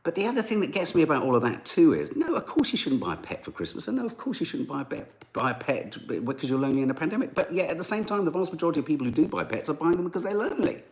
But 0.03 0.17
the 0.17 0.27
other 0.27 0.43
thing 0.43 0.61
that 0.61 0.73
gets 0.73 0.95
me 0.97 1.03
about 1.03 1.23
all 1.23 1.37
of 1.37 1.43
that 1.43 1.65
too 1.65 1.95
is 1.95 2.17
no, 2.17 2.35
of 2.35 2.45
course 2.47 2.73
you 2.73 2.79
shouldn't 2.79 3.01
buy 3.01 3.15
a 3.15 3.17
pet 3.17 3.45
for 3.45 3.53
Christmas, 3.53 3.87
and 3.87 3.97
no, 3.97 4.05
of 4.05 4.19
course 4.19 4.41
you 4.41 4.47
shouldn't 4.47 4.69
buy 4.69 4.83
a 4.83 4.85
pet, 4.85 5.09
buy 5.33 5.53
a 5.53 5.55
pet 5.55 5.97
because 6.25 6.51
you're 6.51 6.59
lonely 6.59 6.83
in 6.83 6.91
a 6.91 6.95
pandemic. 6.95 7.35
But 7.35 7.53
yet 7.53 7.71
at 7.71 7.79
the 7.79 7.85
same 7.85 8.05
time, 8.05 8.25
the 8.25 8.31
vast 8.31 8.53
majority 8.53 8.81
of 8.81 8.87
people 8.87 9.07
who 9.07 9.13
do 9.13 9.29
buy 9.29 9.45
pets 9.45 9.71
are 9.71 9.75
buying 9.75 9.97
them 9.97 10.05
because 10.05 10.25
they're 10.25 10.35
lonely. 10.35 10.83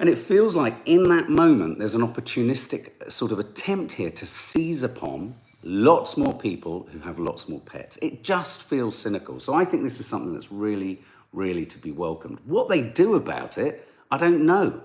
And 0.00 0.08
it 0.08 0.18
feels 0.18 0.54
like 0.54 0.74
in 0.86 1.10
that 1.10 1.28
moment, 1.28 1.78
there's 1.78 1.94
an 1.94 2.00
opportunistic 2.00 3.12
sort 3.12 3.32
of 3.32 3.38
attempt 3.38 3.92
here 3.92 4.10
to 4.10 4.26
seize 4.26 4.82
upon 4.82 5.34
lots 5.62 6.16
more 6.16 6.32
people 6.32 6.88
who 6.90 6.98
have 7.00 7.18
lots 7.18 7.48
more 7.48 7.60
pets. 7.60 7.98
It 8.00 8.24
just 8.24 8.62
feels 8.62 8.96
cynical. 8.96 9.38
So 9.38 9.52
I 9.52 9.64
think 9.64 9.84
this 9.84 10.00
is 10.00 10.06
something 10.06 10.32
that's 10.32 10.50
really, 10.50 11.02
really 11.32 11.66
to 11.66 11.78
be 11.78 11.92
welcomed. 11.92 12.38
What 12.46 12.70
they 12.70 12.80
do 12.80 13.14
about 13.14 13.58
it, 13.58 13.86
I 14.10 14.16
don't 14.16 14.46
know. 14.46 14.80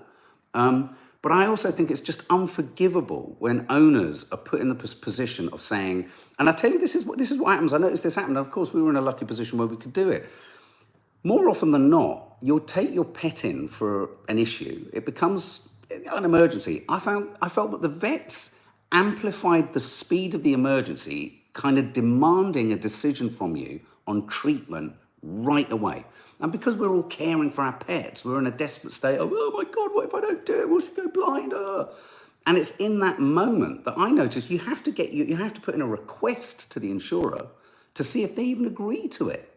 Um, 0.56 0.96
but 1.22 1.32
I 1.32 1.46
also 1.46 1.70
think 1.70 1.90
it's 1.90 2.00
just 2.00 2.22
unforgivable 2.30 3.36
when 3.40 3.66
owners 3.68 4.26
are 4.30 4.38
put 4.38 4.60
in 4.60 4.68
the 4.68 4.74
position 4.74 5.48
of 5.52 5.60
saying, 5.60 6.08
and 6.38 6.48
I 6.48 6.52
tell 6.52 6.70
you, 6.70 6.78
this 6.78 6.94
is 6.94 7.04
what 7.04 7.18
this 7.18 7.30
is 7.30 7.38
what 7.38 7.50
happens. 7.52 7.72
I 7.72 7.78
noticed 7.78 8.02
this 8.02 8.14
happened. 8.14 8.38
Of 8.38 8.50
course, 8.50 8.72
we 8.72 8.80
were 8.82 8.90
in 8.90 8.96
a 8.96 9.00
lucky 9.00 9.24
position 9.24 9.58
where 9.58 9.66
we 9.66 9.76
could 9.76 9.92
do 9.92 10.10
it. 10.10 10.28
More 11.24 11.48
often 11.48 11.72
than 11.72 11.90
not, 11.90 12.36
you'll 12.40 12.60
take 12.60 12.94
your 12.94 13.04
pet 13.04 13.44
in 13.44 13.68
for 13.68 14.10
an 14.28 14.38
issue. 14.38 14.88
It 14.92 15.04
becomes 15.04 15.68
an 15.90 16.24
emergency. 16.24 16.84
I 16.88 17.00
found 17.00 17.36
I 17.42 17.48
felt 17.48 17.72
that 17.72 17.82
the 17.82 17.88
vets 17.88 18.60
amplified 18.92 19.72
the 19.72 19.80
speed 19.80 20.34
of 20.34 20.42
the 20.42 20.52
emergency, 20.52 21.42
kind 21.52 21.78
of 21.78 21.92
demanding 21.92 22.72
a 22.72 22.76
decision 22.76 23.28
from 23.30 23.56
you 23.56 23.80
on 24.06 24.26
treatment 24.28 24.94
right 25.22 25.70
away. 25.72 26.04
And 26.40 26.52
because 26.52 26.76
we're 26.76 26.94
all 26.94 27.02
caring 27.02 27.50
for 27.50 27.62
our 27.62 27.72
pets, 27.72 28.24
we're 28.24 28.38
in 28.38 28.46
a 28.46 28.50
desperate 28.50 28.92
state 28.92 29.18
of, 29.18 29.30
oh 29.32 29.52
my 29.56 29.64
God, 29.64 29.94
what 29.94 30.06
if 30.06 30.14
I 30.14 30.20
don't 30.20 30.44
do 30.44 30.60
it? 30.60 30.68
Will 30.68 30.80
she 30.80 30.88
go 30.88 31.08
blind? 31.08 31.54
Uh. 31.54 31.86
And 32.46 32.56
it's 32.56 32.76
in 32.76 33.00
that 33.00 33.18
moment 33.18 33.84
that 33.84 33.94
I 33.96 34.10
notice 34.10 34.50
you 34.50 34.58
have 34.60 34.82
to 34.84 34.92
get 34.92 35.10
you, 35.10 35.24
you 35.24 35.36
have 35.36 35.54
to 35.54 35.60
put 35.60 35.74
in 35.74 35.80
a 35.80 35.86
request 35.86 36.70
to 36.72 36.80
the 36.80 36.90
insurer 36.90 37.46
to 37.94 38.04
see 38.04 38.22
if 38.22 38.36
they 38.36 38.44
even 38.44 38.66
agree 38.66 39.08
to 39.08 39.30
it. 39.30 39.52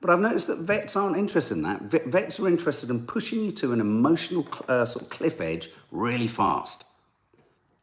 But 0.00 0.10
I've 0.10 0.18
noticed 0.18 0.48
that 0.48 0.58
vets 0.58 0.96
aren't 0.96 1.16
interested 1.16 1.56
in 1.56 1.62
that. 1.62 1.82
Vets 1.82 2.40
are 2.40 2.48
interested 2.48 2.90
in 2.90 3.06
pushing 3.06 3.44
you 3.44 3.52
to 3.52 3.72
an 3.72 3.80
emotional 3.80 4.48
uh, 4.68 4.84
sort 4.84 5.04
of 5.04 5.10
cliff 5.10 5.40
edge 5.40 5.70
really 5.92 6.26
fast 6.26 6.84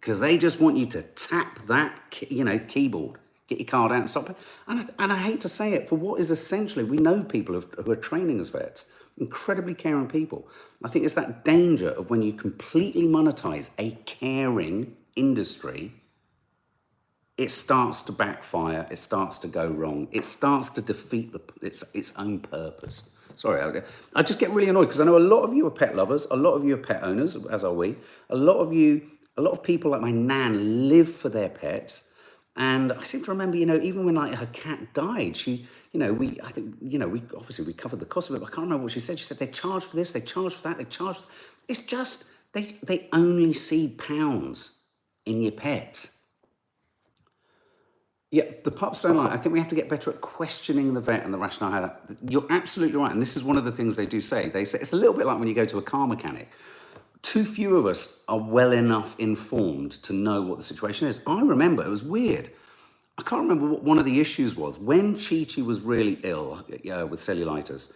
because 0.02 0.20
they 0.20 0.38
just 0.38 0.60
want 0.60 0.76
you 0.76 0.86
to 0.88 1.02
tap 1.02 1.60
that 1.68 1.98
you 2.30 2.44
know 2.44 2.60
keyboard 2.60 3.20
get 3.50 3.60
your 3.60 3.68
card 3.68 3.92
out 3.92 4.00
and 4.00 4.10
stop 4.10 4.30
it. 4.30 4.38
And 4.68 4.82
I, 4.82 5.04
and 5.04 5.12
I 5.12 5.18
hate 5.18 5.42
to 5.42 5.50
say 5.50 5.74
it, 5.74 5.90
for 5.90 5.96
what 5.96 6.20
is 6.20 6.32
essentially, 6.32 6.86
we 6.86 6.98
know 6.98 7.24
people 7.24 7.60
who 7.60 7.92
are 7.92 7.96
training 7.96 8.40
as 8.40 8.50
vets, 8.50 8.86
incredibly 9.18 9.74
caring 9.74 10.08
people. 10.08 10.48
I 10.84 10.88
think 10.88 11.06
it's 11.06 11.16
that 11.16 11.44
danger 11.44 11.90
of 11.90 12.10
when 12.10 12.22
you 12.22 12.34
completely 12.34 13.04
monetize 13.04 13.72
a 13.80 13.92
caring 14.06 14.96
industry, 15.16 15.94
it 17.38 17.52
starts 17.52 18.02
to 18.02 18.12
backfire, 18.12 18.86
it 18.92 19.00
starts 19.00 19.40
to 19.40 19.48
go 19.48 19.68
wrong, 19.68 20.08
it 20.12 20.26
starts 20.26 20.70
to 20.72 20.82
defeat 20.82 21.32
the, 21.34 21.42
its, 21.62 21.84
its 21.94 22.14
own 22.18 22.40
purpose. 22.40 23.10
Sorry, 23.36 23.62
I, 23.62 23.82
I 24.20 24.24
just 24.24 24.40
get 24.40 24.50
really 24.52 24.70
annoyed 24.70 24.88
because 24.88 25.00
I 25.00 25.06
know 25.06 25.18
a 25.18 25.20
lot 25.20 25.44
of 25.44 25.54
you 25.54 25.66
are 25.66 25.72
pet 25.72 25.96
lovers, 25.96 26.28
a 26.30 26.36
lot 26.36 26.56
of 26.56 26.66
you 26.66 26.74
are 26.76 26.78
pet 26.80 27.02
owners, 27.04 27.38
as 27.50 27.64
are 27.64 27.74
we. 27.74 27.96
A 28.30 28.36
lot 28.36 28.58
of 28.58 28.74
you, 28.74 29.02
a 29.38 29.42
lot 29.42 29.52
of 29.52 29.64
people 29.64 29.92
like 29.92 30.02
my 30.02 30.12
nan 30.12 30.90
live 30.90 31.10
for 31.10 31.30
their 31.30 31.50
pets 31.50 32.12
and 32.60 32.92
I 32.92 33.04
seem 33.04 33.24
to 33.24 33.32
remember, 33.32 33.56
you 33.56 33.66
know, 33.66 33.80
even 33.82 34.06
when 34.06 34.16
like 34.16 34.36
her 34.36 34.46
cat 34.48 34.94
died, 34.94 35.38
she, 35.38 35.66
you 35.94 36.00
know, 36.00 36.12
we, 36.12 36.38
I 36.44 36.52
think, 36.52 36.76
you 36.82 37.00
know, 37.00 37.08
we 37.08 37.24
obviously 37.36 37.66
we 37.66 37.72
covered 37.72 38.02
the 38.02 38.06
cost 38.06 38.30
of 38.30 38.36
it. 38.36 38.40
But 38.40 38.48
I 38.48 38.50
can't 38.50 38.66
remember 38.66 38.84
what 38.84 38.92
she 38.92 39.00
said. 39.00 39.18
She 39.18 39.24
said 39.24 39.40
they 39.40 39.48
charge 39.48 39.86
for 39.86 39.96
this, 39.96 40.12
they 40.12 40.20
charge 40.20 40.54
for 40.54 40.68
that, 40.68 40.78
they 40.78 40.84
charge. 40.84 41.20
It's 41.70 41.82
just 41.82 42.26
they 42.52 42.76
they 42.84 43.08
only 43.14 43.54
see 43.54 43.96
pounds 43.98 44.80
in 45.26 45.42
your 45.42 45.54
pets. 45.54 46.18
Yeah, 48.30 48.44
the 48.64 48.72
pups 48.72 49.02
don't 49.02 49.16
like. 49.16 49.32
I 49.32 49.38
think 49.38 49.54
we 49.54 49.60
have 49.60 49.70
to 49.70 49.76
get 49.76 49.88
better 49.88 50.12
at 50.12 50.20
questioning 50.20 50.94
the 50.94 51.02
vet 51.02 51.24
and 51.24 51.34
the 51.34 51.38
rationale. 51.38 51.96
You're 52.28 52.46
absolutely 52.50 52.98
right, 52.98 53.12
and 53.12 53.22
this 53.22 53.38
is 53.38 53.44
one 53.44 53.58
of 53.58 53.64
the 53.64 53.72
things 53.72 53.96
they 53.96 54.06
do 54.06 54.20
say. 54.20 54.50
They 54.50 54.66
say 54.66 54.80
it's 54.80 54.94
a 54.94 54.98
little 54.98 55.16
bit 55.16 55.26
like 55.26 55.40
when 55.40 55.48
you 55.48 55.56
go 55.56 55.66
to 55.66 55.78
a 55.78 55.82
car 55.82 56.06
mechanic 56.06 56.50
too 57.22 57.46
few 57.46 57.78
of 57.78 57.86
us 57.86 58.24
are 58.28 58.40
well 58.40 58.72
enough 58.72 59.16
informed 59.20 59.92
to 59.92 60.14
know 60.14 60.42
what 60.42 60.58
the 60.58 60.64
situation 60.64 61.08
is. 61.08 61.22
I 61.28 61.42
remember 61.42 61.84
it 61.84 61.90
was 61.90 62.04
weird. 62.04 62.52
I 63.18 63.22
can't 63.24 63.42
remember 63.42 63.68
what 63.68 63.84
one 63.84 64.00
of 64.00 64.06
the 64.06 64.20
issues 64.22 64.56
was. 64.56 64.80
When 64.80 65.16
Chi 65.16 65.46
Chi 65.46 65.62
was 65.62 65.82
really 65.82 66.20
ill 66.24 66.64
uh, 66.70 67.06
with 67.06 67.20
cellulitis, 67.20 67.92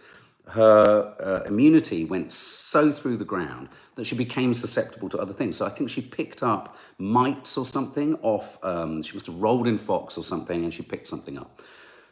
her 0.48 1.14
uh, 1.20 1.48
immunity 1.48 2.04
went 2.04 2.30
so 2.32 2.92
through 2.92 3.16
the 3.16 3.24
ground 3.24 3.70
that 3.94 4.04
she 4.04 4.14
became 4.14 4.52
susceptible 4.52 5.08
to 5.08 5.18
other 5.18 5.32
things. 5.32 5.56
So 5.56 5.64
I 5.64 5.70
think 5.70 5.88
she 5.88 6.02
picked 6.02 6.42
up 6.42 6.76
mites 6.98 7.56
or 7.56 7.64
something 7.64 8.16
off, 8.16 8.58
um, 8.62 9.02
she 9.02 9.14
must 9.14 9.26
have 9.26 9.36
rolled 9.36 9.66
in 9.66 9.78
Fox 9.78 10.18
or 10.18 10.24
something 10.24 10.64
and 10.64 10.74
she 10.74 10.82
picked 10.82 11.08
something 11.08 11.38
up. 11.38 11.62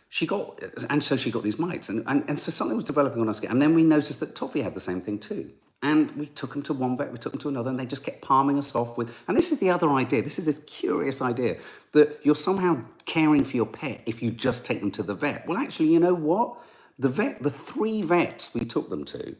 She 0.08 0.26
got, 0.26 0.62
and 0.88 1.02
so 1.02 1.16
she 1.16 1.30
got 1.30 1.42
these 1.42 1.58
mites. 1.58 1.88
And, 1.88 2.04
and, 2.06 2.24
and 2.28 2.40
so 2.40 2.50
something 2.50 2.76
was 2.76 2.84
developing 2.84 3.20
on 3.20 3.26
her 3.26 3.32
skin. 3.34 3.50
And 3.50 3.60
then 3.60 3.74
we 3.74 3.82
noticed 3.82 4.20
that 4.20 4.34
Toffee 4.34 4.62
had 4.62 4.74
the 4.74 4.80
same 4.80 5.00
thing 5.00 5.18
too. 5.18 5.50
And 5.82 6.12
we 6.12 6.26
took 6.26 6.52
them 6.52 6.62
to 6.62 6.72
one 6.72 6.96
vet, 6.96 7.10
we 7.10 7.18
took 7.18 7.32
them 7.32 7.40
to 7.40 7.48
another, 7.48 7.70
and 7.70 7.78
they 7.78 7.86
just 7.86 8.04
kept 8.04 8.22
palming 8.22 8.56
us 8.56 8.74
off 8.76 8.96
with. 8.96 9.16
And 9.26 9.36
this 9.36 9.50
is 9.50 9.58
the 9.58 9.70
other 9.70 9.90
idea. 9.90 10.22
This 10.22 10.38
is 10.38 10.46
a 10.46 10.54
curious 10.54 11.20
idea 11.20 11.58
that 11.90 12.20
you're 12.22 12.36
somehow 12.36 12.82
caring 13.04 13.44
for 13.44 13.56
your 13.56 13.66
pet 13.66 14.00
if 14.06 14.22
you 14.22 14.30
just 14.30 14.64
take 14.64 14.78
them 14.78 14.92
to 14.92 15.02
the 15.02 15.14
vet. 15.14 15.46
Well, 15.46 15.58
actually, 15.58 15.88
you 15.88 15.98
know 15.98 16.14
what? 16.14 16.56
The 17.00 17.08
vet, 17.08 17.42
the 17.42 17.50
three 17.50 18.02
vets 18.02 18.54
we 18.54 18.64
took 18.64 18.90
them 18.90 19.04
to, 19.06 19.34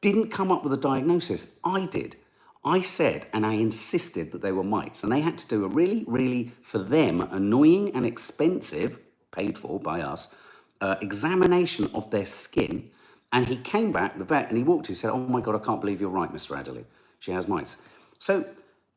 didn't 0.00 0.30
come 0.30 0.50
up 0.50 0.64
with 0.64 0.72
a 0.72 0.78
diagnosis. 0.78 1.60
I 1.62 1.84
did. 1.86 2.16
I 2.64 2.80
said 2.80 3.26
and 3.34 3.44
I 3.44 3.52
insisted 3.54 4.32
that 4.32 4.40
they 4.40 4.52
were 4.52 4.64
mites, 4.64 5.02
and 5.02 5.12
they 5.12 5.20
had 5.20 5.36
to 5.38 5.46
do 5.46 5.64
a 5.64 5.68
really, 5.68 6.04
really, 6.08 6.52
for 6.62 6.78
them, 6.78 7.20
annoying 7.20 7.94
and 7.94 8.06
expensive, 8.06 8.98
paid 9.30 9.58
for 9.58 9.78
by 9.78 10.00
us, 10.00 10.34
uh, 10.80 10.96
examination 11.02 11.90
of 11.92 12.10
their 12.10 12.26
skin 12.26 12.90
and 13.36 13.46
he 13.46 13.56
came 13.56 13.92
back, 13.92 14.16
the 14.16 14.24
vet, 14.24 14.48
and 14.48 14.56
he 14.56 14.64
walked 14.64 14.86
to, 14.86 14.92
he 14.92 14.96
said, 14.96 15.10
Oh 15.10 15.18
my 15.18 15.42
God, 15.42 15.54
I 15.54 15.58
can't 15.58 15.78
believe 15.78 16.00
you're 16.00 16.08
right, 16.08 16.32
Mr. 16.32 16.58
Adderley. 16.58 16.86
She 17.18 17.32
has 17.32 17.46
mites. 17.46 17.82
So 18.18 18.46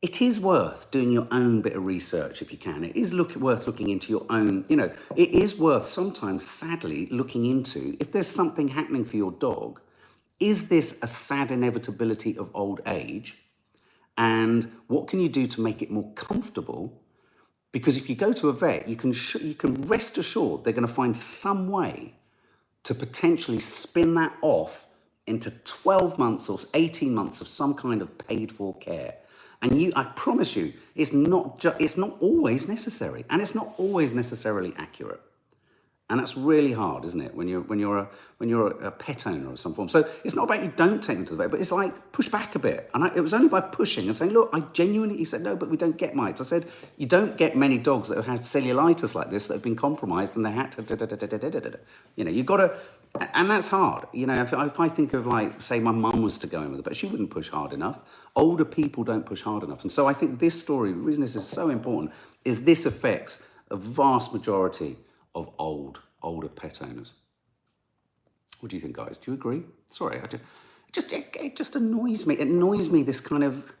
it 0.00 0.22
is 0.22 0.40
worth 0.40 0.90
doing 0.90 1.12
your 1.12 1.28
own 1.30 1.60
bit 1.60 1.76
of 1.76 1.84
research 1.84 2.40
if 2.40 2.50
you 2.50 2.56
can. 2.56 2.82
It 2.82 2.96
is 2.96 3.12
look, 3.12 3.36
worth 3.36 3.66
looking 3.66 3.90
into 3.90 4.10
your 4.10 4.24
own, 4.30 4.64
you 4.70 4.76
know, 4.76 4.90
it 5.14 5.28
is 5.28 5.58
worth 5.58 5.84
sometimes, 5.84 6.42
sadly, 6.46 7.06
looking 7.10 7.44
into 7.44 7.98
if 8.00 8.12
there's 8.12 8.28
something 8.28 8.68
happening 8.68 9.04
for 9.04 9.18
your 9.18 9.32
dog, 9.32 9.82
is 10.38 10.70
this 10.70 10.98
a 11.02 11.06
sad 11.06 11.50
inevitability 11.50 12.38
of 12.38 12.50
old 12.54 12.80
age? 12.86 13.36
And 14.16 14.72
what 14.86 15.06
can 15.06 15.20
you 15.20 15.28
do 15.28 15.48
to 15.48 15.60
make 15.60 15.82
it 15.82 15.90
more 15.90 16.10
comfortable? 16.14 17.02
Because 17.72 17.98
if 17.98 18.08
you 18.08 18.16
go 18.16 18.32
to 18.32 18.48
a 18.48 18.54
vet, 18.54 18.88
you 18.88 18.96
can, 18.96 19.12
sh- 19.12 19.34
you 19.42 19.54
can 19.54 19.74
rest 19.86 20.16
assured 20.16 20.64
they're 20.64 20.72
going 20.72 20.88
to 20.88 20.94
find 20.94 21.14
some 21.14 21.70
way 21.70 22.14
to 22.84 22.94
potentially 22.94 23.60
spin 23.60 24.14
that 24.14 24.34
off 24.42 24.86
into 25.26 25.50
12 25.64 26.18
months 26.18 26.48
or 26.48 26.58
18 26.74 27.14
months 27.14 27.40
of 27.40 27.48
some 27.48 27.74
kind 27.74 28.02
of 28.02 28.16
paid 28.18 28.50
for 28.50 28.76
care. 28.78 29.14
And 29.62 29.80
you, 29.80 29.92
I 29.94 30.04
promise 30.04 30.56
you, 30.56 30.72
it's 30.94 31.12
not, 31.12 31.60
ju- 31.60 31.74
it's 31.78 31.96
not 31.96 32.16
always 32.20 32.68
necessary 32.68 33.24
and 33.30 33.42
it's 33.42 33.54
not 33.54 33.74
always 33.76 34.14
necessarily 34.14 34.72
accurate. 34.78 35.20
And 36.10 36.18
that's 36.18 36.36
really 36.36 36.72
hard, 36.72 37.04
isn't 37.04 37.20
it? 37.20 37.36
When 37.36 37.46
you're 37.46 37.60
when 37.60 37.78
you're 37.78 37.98
a 37.98 38.08
when 38.38 38.48
you're 38.48 38.72
a, 38.84 38.90
pet 38.90 39.28
owner 39.28 39.52
of 39.52 39.60
some 39.60 39.72
form. 39.72 39.88
So 39.88 40.08
it's 40.24 40.34
not 40.34 40.44
about 40.44 40.64
you 40.64 40.72
don't 40.76 41.00
take 41.00 41.16
them 41.16 41.24
to 41.26 41.36
the 41.36 41.44
vet, 41.44 41.52
but 41.52 41.60
it's 41.60 41.70
like 41.70 42.10
push 42.10 42.28
back 42.28 42.56
a 42.56 42.58
bit. 42.58 42.90
And 42.94 43.04
I, 43.04 43.14
it 43.14 43.20
was 43.20 43.32
only 43.32 43.48
by 43.48 43.60
pushing 43.60 44.08
and 44.08 44.16
saying, 44.16 44.32
look, 44.32 44.50
I 44.52 44.60
genuinely. 44.72 45.16
He 45.18 45.24
said, 45.24 45.42
no, 45.42 45.54
but 45.54 45.70
we 45.70 45.76
don't 45.76 45.96
get 45.96 46.16
mites. 46.16 46.40
I 46.40 46.44
said, 46.44 46.66
you 46.96 47.06
don't 47.06 47.36
get 47.36 47.56
many 47.56 47.78
dogs 47.78 48.08
that 48.08 48.16
have 48.16 48.26
had 48.26 48.40
cellulitis 48.40 49.14
like 49.14 49.30
this 49.30 49.46
that 49.46 49.54
have 49.54 49.62
been 49.62 49.76
compromised 49.76 50.36
and 50.36 50.44
they 50.44 50.50
had 50.50 50.72
to. 50.72 50.82
Da, 50.82 50.96
da, 50.96 51.06
da. 51.06 51.70
You 52.16 52.24
know, 52.24 52.30
you've 52.32 52.46
got 52.46 52.56
to. 52.56 52.76
And 53.34 53.48
that's 53.48 53.68
hard. 53.68 54.06
You 54.12 54.26
know, 54.26 54.42
if, 54.42 54.52
if 54.52 54.80
I 54.80 54.88
think 54.88 55.14
of 55.14 55.26
like, 55.28 55.62
say, 55.62 55.78
my 55.78 55.92
mum 55.92 56.22
was 56.22 56.38
to 56.38 56.48
go 56.48 56.60
in 56.62 56.72
with 56.72 56.80
it, 56.80 56.84
but 56.84 56.96
she 56.96 57.06
wouldn't 57.06 57.30
push 57.30 57.50
hard 57.50 57.72
enough. 57.72 58.00
Older 58.34 58.64
people 58.64 59.04
don't 59.04 59.24
push 59.24 59.42
hard 59.42 59.62
enough. 59.62 59.82
And 59.82 59.92
so 59.92 60.08
I 60.08 60.12
think 60.12 60.40
this 60.40 60.58
story, 60.58 60.90
the 60.90 60.98
reason 60.98 61.22
this 61.22 61.36
is 61.36 61.46
so 61.46 61.68
important, 61.68 62.12
is 62.44 62.64
this 62.64 62.84
affects 62.84 63.46
a 63.70 63.76
vast 63.76 64.32
majority 64.32 64.96
of 65.34 65.50
old, 65.58 66.00
older 66.22 66.48
pet 66.48 66.80
owners. 66.82 67.12
What 68.60 68.70
do 68.70 68.76
you 68.76 68.82
think, 68.82 68.96
guys? 68.96 69.18
Do 69.18 69.30
you 69.30 69.34
agree? 69.36 69.62
Sorry, 69.90 70.20
I 70.20 70.26
just, 70.26 70.42
it 70.88 70.92
just 70.94 71.12
it, 71.12 71.56
just 71.56 71.76
annoys 71.76 72.26
me. 72.26 72.34
It 72.34 72.48
annoys 72.48 72.90
me 72.90 73.02
this 73.02 73.20
kind 73.20 73.44
of 73.44 73.72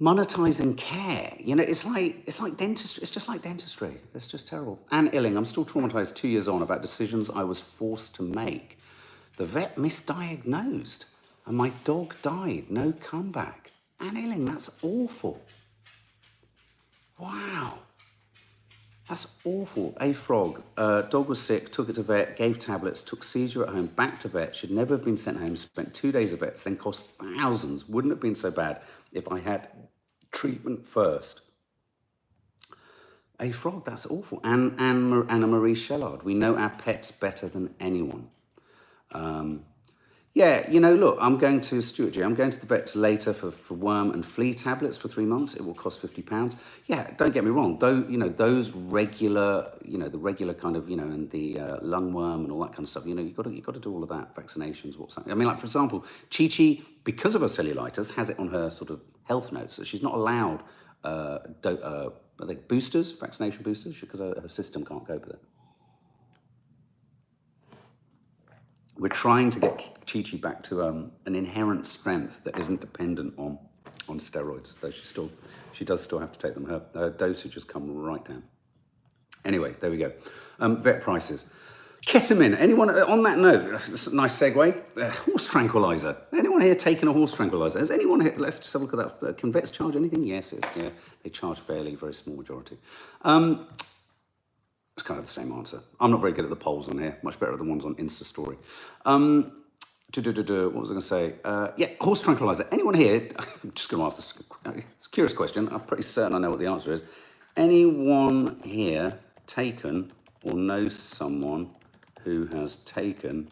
monetizing 0.00 0.76
care. 0.76 1.34
You 1.38 1.56
know, 1.56 1.62
it's 1.62 1.84
like 1.86 2.24
it's 2.26 2.40
like 2.40 2.56
dentistry. 2.56 3.02
It's 3.02 3.10
just 3.12 3.28
like 3.28 3.42
dentistry. 3.42 3.94
It's 4.14 4.26
just 4.26 4.48
terrible. 4.48 4.80
Anne 4.90 5.10
Illing, 5.10 5.36
I'm 5.36 5.44
still 5.44 5.64
traumatized 5.64 6.16
two 6.16 6.28
years 6.28 6.48
on 6.48 6.62
about 6.62 6.82
decisions 6.82 7.30
I 7.30 7.44
was 7.44 7.60
forced 7.60 8.14
to 8.16 8.22
make. 8.22 8.78
The 9.36 9.44
vet 9.46 9.76
misdiagnosed, 9.76 11.04
and 11.46 11.56
my 11.56 11.70
dog 11.84 12.16
died. 12.22 12.66
No 12.70 12.92
comeback. 12.92 13.70
Anne 14.00 14.16
Illing, 14.16 14.46
that's 14.46 14.70
awful. 14.82 15.40
Wow. 17.18 17.78
That's 19.12 19.36
awful. 19.44 19.94
A 20.00 20.14
frog. 20.14 20.62
Uh, 20.74 21.02
dog 21.02 21.28
was 21.28 21.38
sick, 21.38 21.70
took 21.70 21.90
it 21.90 21.96
to 21.96 22.02
vet, 22.02 22.34
gave 22.34 22.58
tablets, 22.58 23.02
took 23.02 23.22
seizure 23.22 23.62
at 23.62 23.68
home, 23.68 23.88
back 23.88 24.18
to 24.20 24.28
vet. 24.28 24.56
Should 24.56 24.70
never 24.70 24.94
have 24.94 25.04
been 25.04 25.18
sent 25.18 25.36
home, 25.36 25.54
spent 25.54 25.92
two 25.92 26.12
days 26.12 26.32
at 26.32 26.40
vets, 26.40 26.62
then 26.62 26.76
cost 26.76 27.10
thousands. 27.20 27.86
Wouldn't 27.86 28.10
have 28.10 28.20
been 28.20 28.34
so 28.34 28.50
bad 28.50 28.80
if 29.12 29.30
I 29.30 29.40
had 29.40 29.68
treatment 30.30 30.86
first. 30.86 31.42
A 33.38 33.52
frog, 33.52 33.84
that's 33.84 34.06
awful. 34.06 34.40
And 34.44 34.80
Anna 34.80 35.46
Marie 35.46 35.74
Shellard. 35.74 36.22
We 36.22 36.32
know 36.32 36.56
our 36.56 36.70
pets 36.70 37.10
better 37.10 37.48
than 37.48 37.74
anyone. 37.78 38.30
Um, 39.10 39.66
yeah, 40.34 40.70
you 40.70 40.80
know, 40.80 40.94
look, 40.94 41.18
I'm 41.20 41.36
going 41.36 41.60
to 41.62 41.82
Stuart 41.82 42.12
G. 42.14 42.22
I'm 42.22 42.34
going 42.34 42.50
to 42.50 42.58
the 42.58 42.64
vets 42.64 42.96
later 42.96 43.34
for, 43.34 43.50
for 43.50 43.74
worm 43.74 44.12
and 44.12 44.24
flea 44.24 44.54
tablets 44.54 44.96
for 44.96 45.08
three 45.08 45.26
months. 45.26 45.54
It 45.54 45.62
will 45.62 45.74
cost 45.74 46.00
fifty 46.00 46.22
pounds. 46.22 46.56
Yeah, 46.86 47.10
don't 47.18 47.34
get 47.34 47.44
me 47.44 47.50
wrong. 47.50 47.78
Though 47.78 48.04
you 48.08 48.16
know 48.16 48.28
those 48.28 48.70
regular, 48.70 49.70
you 49.84 49.98
know, 49.98 50.08
the 50.08 50.16
regular 50.16 50.54
kind 50.54 50.74
of, 50.74 50.88
you 50.88 50.96
know, 50.96 51.04
and 51.04 51.30
the 51.30 51.58
uh, 51.58 51.80
lungworm 51.80 52.44
and 52.44 52.52
all 52.52 52.60
that 52.62 52.72
kind 52.72 52.84
of 52.84 52.88
stuff. 52.88 53.04
You 53.04 53.14
know, 53.14 53.22
you 53.22 53.30
got 53.30 53.42
to 53.42 53.50
you 53.50 53.60
got 53.60 53.74
to 53.74 53.80
do 53.80 53.92
all 53.92 54.02
of 54.02 54.08
that. 54.08 54.34
Vaccinations, 54.34 54.96
what's 54.96 55.16
that? 55.16 55.26
I 55.28 55.34
mean, 55.34 55.46
like 55.46 55.58
for 55.58 55.66
example, 55.66 56.04
Chi 56.34 56.48
Chi, 56.48 56.80
because 57.04 57.34
of 57.34 57.42
her 57.42 57.48
cellulitis, 57.48 58.14
has 58.14 58.30
it 58.30 58.38
on 58.38 58.48
her 58.48 58.70
sort 58.70 58.90
of 58.90 59.00
health 59.24 59.52
notes 59.52 59.76
that 59.76 59.86
she's 59.86 60.02
not 60.02 60.14
allowed 60.14 60.62
uh, 61.04 61.38
do, 61.60 61.78
uh, 61.78 62.10
boosters, 62.68 63.10
vaccination 63.12 63.62
boosters, 63.62 64.00
because 64.00 64.20
her, 64.20 64.34
her 64.40 64.48
system 64.48 64.84
can't 64.84 65.06
cope 65.06 65.26
with 65.26 65.34
it. 65.34 65.42
We're 68.96 69.08
trying 69.08 69.50
to 69.50 69.60
get 69.60 70.06
Chi 70.06 70.22
Chi 70.22 70.36
back 70.36 70.62
to 70.64 70.82
um, 70.82 71.12
an 71.26 71.34
inherent 71.34 71.86
strength 71.86 72.44
that 72.44 72.58
isn't 72.58 72.80
dependent 72.80 73.34
on 73.38 73.58
on 74.08 74.18
steroids. 74.18 74.74
Though 74.80 74.90
she 74.90 75.04
still 75.06 75.30
she 75.72 75.84
does 75.84 76.02
still 76.02 76.18
have 76.18 76.32
to 76.32 76.38
take 76.38 76.54
them. 76.54 76.66
Her, 76.66 76.82
her 76.94 77.10
dosage 77.10 77.54
has 77.54 77.64
come 77.64 77.94
right 78.02 78.24
down. 78.24 78.42
Anyway, 79.44 79.74
there 79.80 79.90
we 79.90 79.96
go. 79.96 80.12
Um, 80.60 80.82
vet 80.82 81.00
prices. 81.00 81.46
Ketamine. 82.06 82.58
Anyone 82.58 82.90
uh, 82.90 83.04
on 83.06 83.22
that 83.22 83.38
note? 83.38 83.62
Nice 84.12 84.38
segue. 84.38 84.82
Uh, 84.96 85.10
horse 85.10 85.46
tranquilizer. 85.46 86.16
Anyone 86.32 86.60
here 86.60 86.74
taking 86.74 87.08
a 87.08 87.12
horse 87.12 87.34
tranquilizer? 87.34 87.78
Has 87.78 87.90
anyone 87.90 88.20
here? 88.20 88.34
Let's 88.36 88.58
just 88.58 88.72
have 88.72 88.82
a 88.82 88.84
look 88.84 88.98
at 88.98 89.20
that. 89.20 89.28
Uh, 89.28 89.32
can 89.32 89.52
vets 89.52 89.70
charge 89.70 89.94
anything? 89.96 90.24
Yes, 90.24 90.52
yeah. 90.76 90.90
They 91.22 91.30
charge 91.30 91.60
fairly, 91.60 91.94
very 91.94 92.14
small 92.14 92.36
majority. 92.36 92.76
Um, 93.22 93.68
it's 94.96 95.02
kind 95.02 95.18
of 95.18 95.26
the 95.26 95.32
same 95.32 95.52
answer. 95.52 95.80
I'm 96.00 96.10
not 96.10 96.20
very 96.20 96.32
good 96.32 96.44
at 96.44 96.50
the 96.50 96.56
polls 96.56 96.88
on 96.88 96.98
here. 96.98 97.18
Much 97.22 97.38
better 97.40 97.52
at 97.52 97.58
the 97.58 97.64
ones 97.64 97.84
on 97.84 97.94
Insta 97.96 98.24
Story. 98.24 98.56
Um, 99.04 99.52
what 100.14 100.74
was 100.74 100.90
I 100.90 100.94
going 100.94 101.00
to 101.00 101.06
say? 101.06 101.34
Uh, 101.42 101.68
yeah, 101.78 101.88
horse 101.98 102.20
tranquilizer. 102.20 102.68
Anyone 102.70 102.94
here? 102.94 103.30
I'm 103.38 103.72
just 103.74 103.88
going 103.88 104.02
to 104.02 104.06
ask 104.06 104.16
this. 104.16 104.42
It's 104.98 105.06
a 105.06 105.10
curious 105.10 105.32
question. 105.32 105.68
I'm 105.70 105.80
pretty 105.80 106.02
certain 106.02 106.34
I 106.34 106.38
know 106.38 106.50
what 106.50 106.58
the 106.58 106.66
answer 106.66 106.92
is. 106.92 107.02
Anyone 107.56 108.60
here 108.62 109.18
taken 109.46 110.10
or 110.44 110.54
knows 110.54 110.98
someone 110.98 111.70
who 112.24 112.46
has 112.46 112.76
taken 112.76 113.48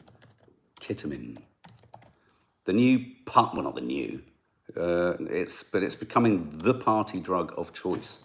ketamine? 0.80 1.38
The 2.66 2.74
new 2.74 3.06
part, 3.24 3.54
well, 3.54 3.62
not 3.62 3.74
the 3.74 3.80
new. 3.80 4.22
Uh, 4.76 5.14
it's 5.30 5.62
but 5.62 5.82
it's 5.82 5.96
becoming 5.96 6.50
the 6.58 6.74
party 6.74 7.20
drug 7.20 7.52
of 7.56 7.72
choice. 7.72 8.18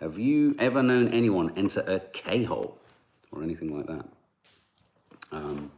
Have 0.00 0.18
you 0.18 0.54
ever 0.58 0.82
known 0.82 1.08
anyone 1.08 1.52
enter 1.56 1.80
a 1.80 1.98
K-hole 1.98 2.78
or 3.32 3.42
anything 3.42 3.76
like 3.76 3.86
that? 3.86 4.06
Um, 5.32 5.72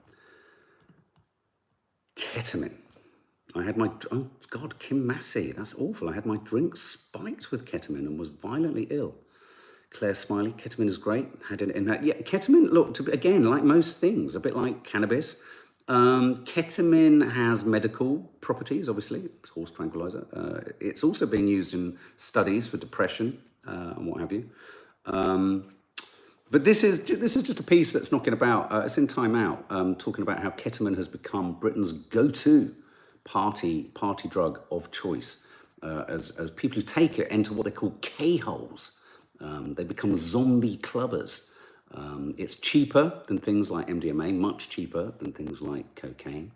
ketamine. 2.16 2.74
I 3.54 3.62
had 3.62 3.76
my, 3.76 3.90
oh 4.12 4.28
God, 4.50 4.78
Kim 4.78 5.06
Massey, 5.06 5.52
that's 5.52 5.74
awful. 5.74 6.08
I 6.08 6.12
had 6.12 6.26
my 6.26 6.36
drink 6.36 6.76
spiked 6.76 7.50
with 7.50 7.64
ketamine 7.64 8.06
and 8.06 8.18
was 8.18 8.28
violently 8.28 8.86
ill. 8.90 9.14
Claire 9.90 10.14
Smiley, 10.14 10.52
ketamine 10.52 10.86
is 10.86 10.98
great. 10.98 11.26
Had 11.48 11.62
it 11.62 11.70
in 11.70 11.86
that. 11.86 12.04
Yeah, 12.04 12.14
ketamine, 12.14 12.70
look, 12.70 12.94
to, 12.94 13.10
again, 13.10 13.44
like 13.44 13.64
most 13.64 13.98
things, 13.98 14.34
a 14.34 14.40
bit 14.40 14.54
like 14.54 14.84
cannabis. 14.84 15.36
Um, 15.88 16.44
ketamine 16.44 17.32
has 17.32 17.64
medical 17.64 18.18
properties, 18.40 18.88
obviously, 18.88 19.22
it's 19.40 19.48
horse 19.48 19.72
tranquilizer. 19.72 20.26
Uh, 20.32 20.70
it's 20.78 21.02
also 21.02 21.26
being 21.26 21.48
used 21.48 21.74
in 21.74 21.98
studies 22.16 22.68
for 22.68 22.76
depression, 22.76 23.42
uh, 23.66 23.94
and 23.96 24.06
what 24.06 24.20
have 24.20 24.32
you. 24.32 24.48
Um, 25.06 25.72
but 26.50 26.64
this 26.64 26.82
is 26.82 27.04
this 27.04 27.36
is 27.36 27.44
just 27.44 27.60
a 27.60 27.62
piece 27.62 27.92
that's 27.92 28.10
knocking 28.10 28.32
about. 28.32 28.72
Uh, 28.72 28.82
it's 28.84 28.98
in 28.98 29.06
Time 29.06 29.36
Out, 29.36 29.64
um, 29.70 29.94
talking 29.94 30.22
about 30.22 30.40
how 30.40 30.50
ketamine 30.50 30.96
has 30.96 31.06
become 31.06 31.52
Britain's 31.52 31.92
go-to 31.92 32.74
party 33.24 33.84
party 33.94 34.28
drug 34.28 34.60
of 34.70 34.90
choice. 34.90 35.46
Uh, 35.82 36.04
as 36.08 36.30
as 36.32 36.50
people 36.50 36.76
who 36.76 36.82
take 36.82 37.18
it 37.18 37.28
enter 37.30 37.54
what 37.54 37.64
they 37.64 37.70
call 37.70 37.94
K-holes, 38.00 38.92
um, 39.40 39.74
they 39.74 39.84
become 39.84 40.14
zombie 40.14 40.78
clubbers. 40.78 41.46
Um, 41.92 42.34
it's 42.38 42.56
cheaper 42.56 43.20
than 43.26 43.38
things 43.38 43.70
like 43.70 43.88
MDMA, 43.88 44.34
much 44.34 44.68
cheaper 44.68 45.12
than 45.18 45.32
things 45.32 45.60
like 45.60 45.94
cocaine. 45.94 46.52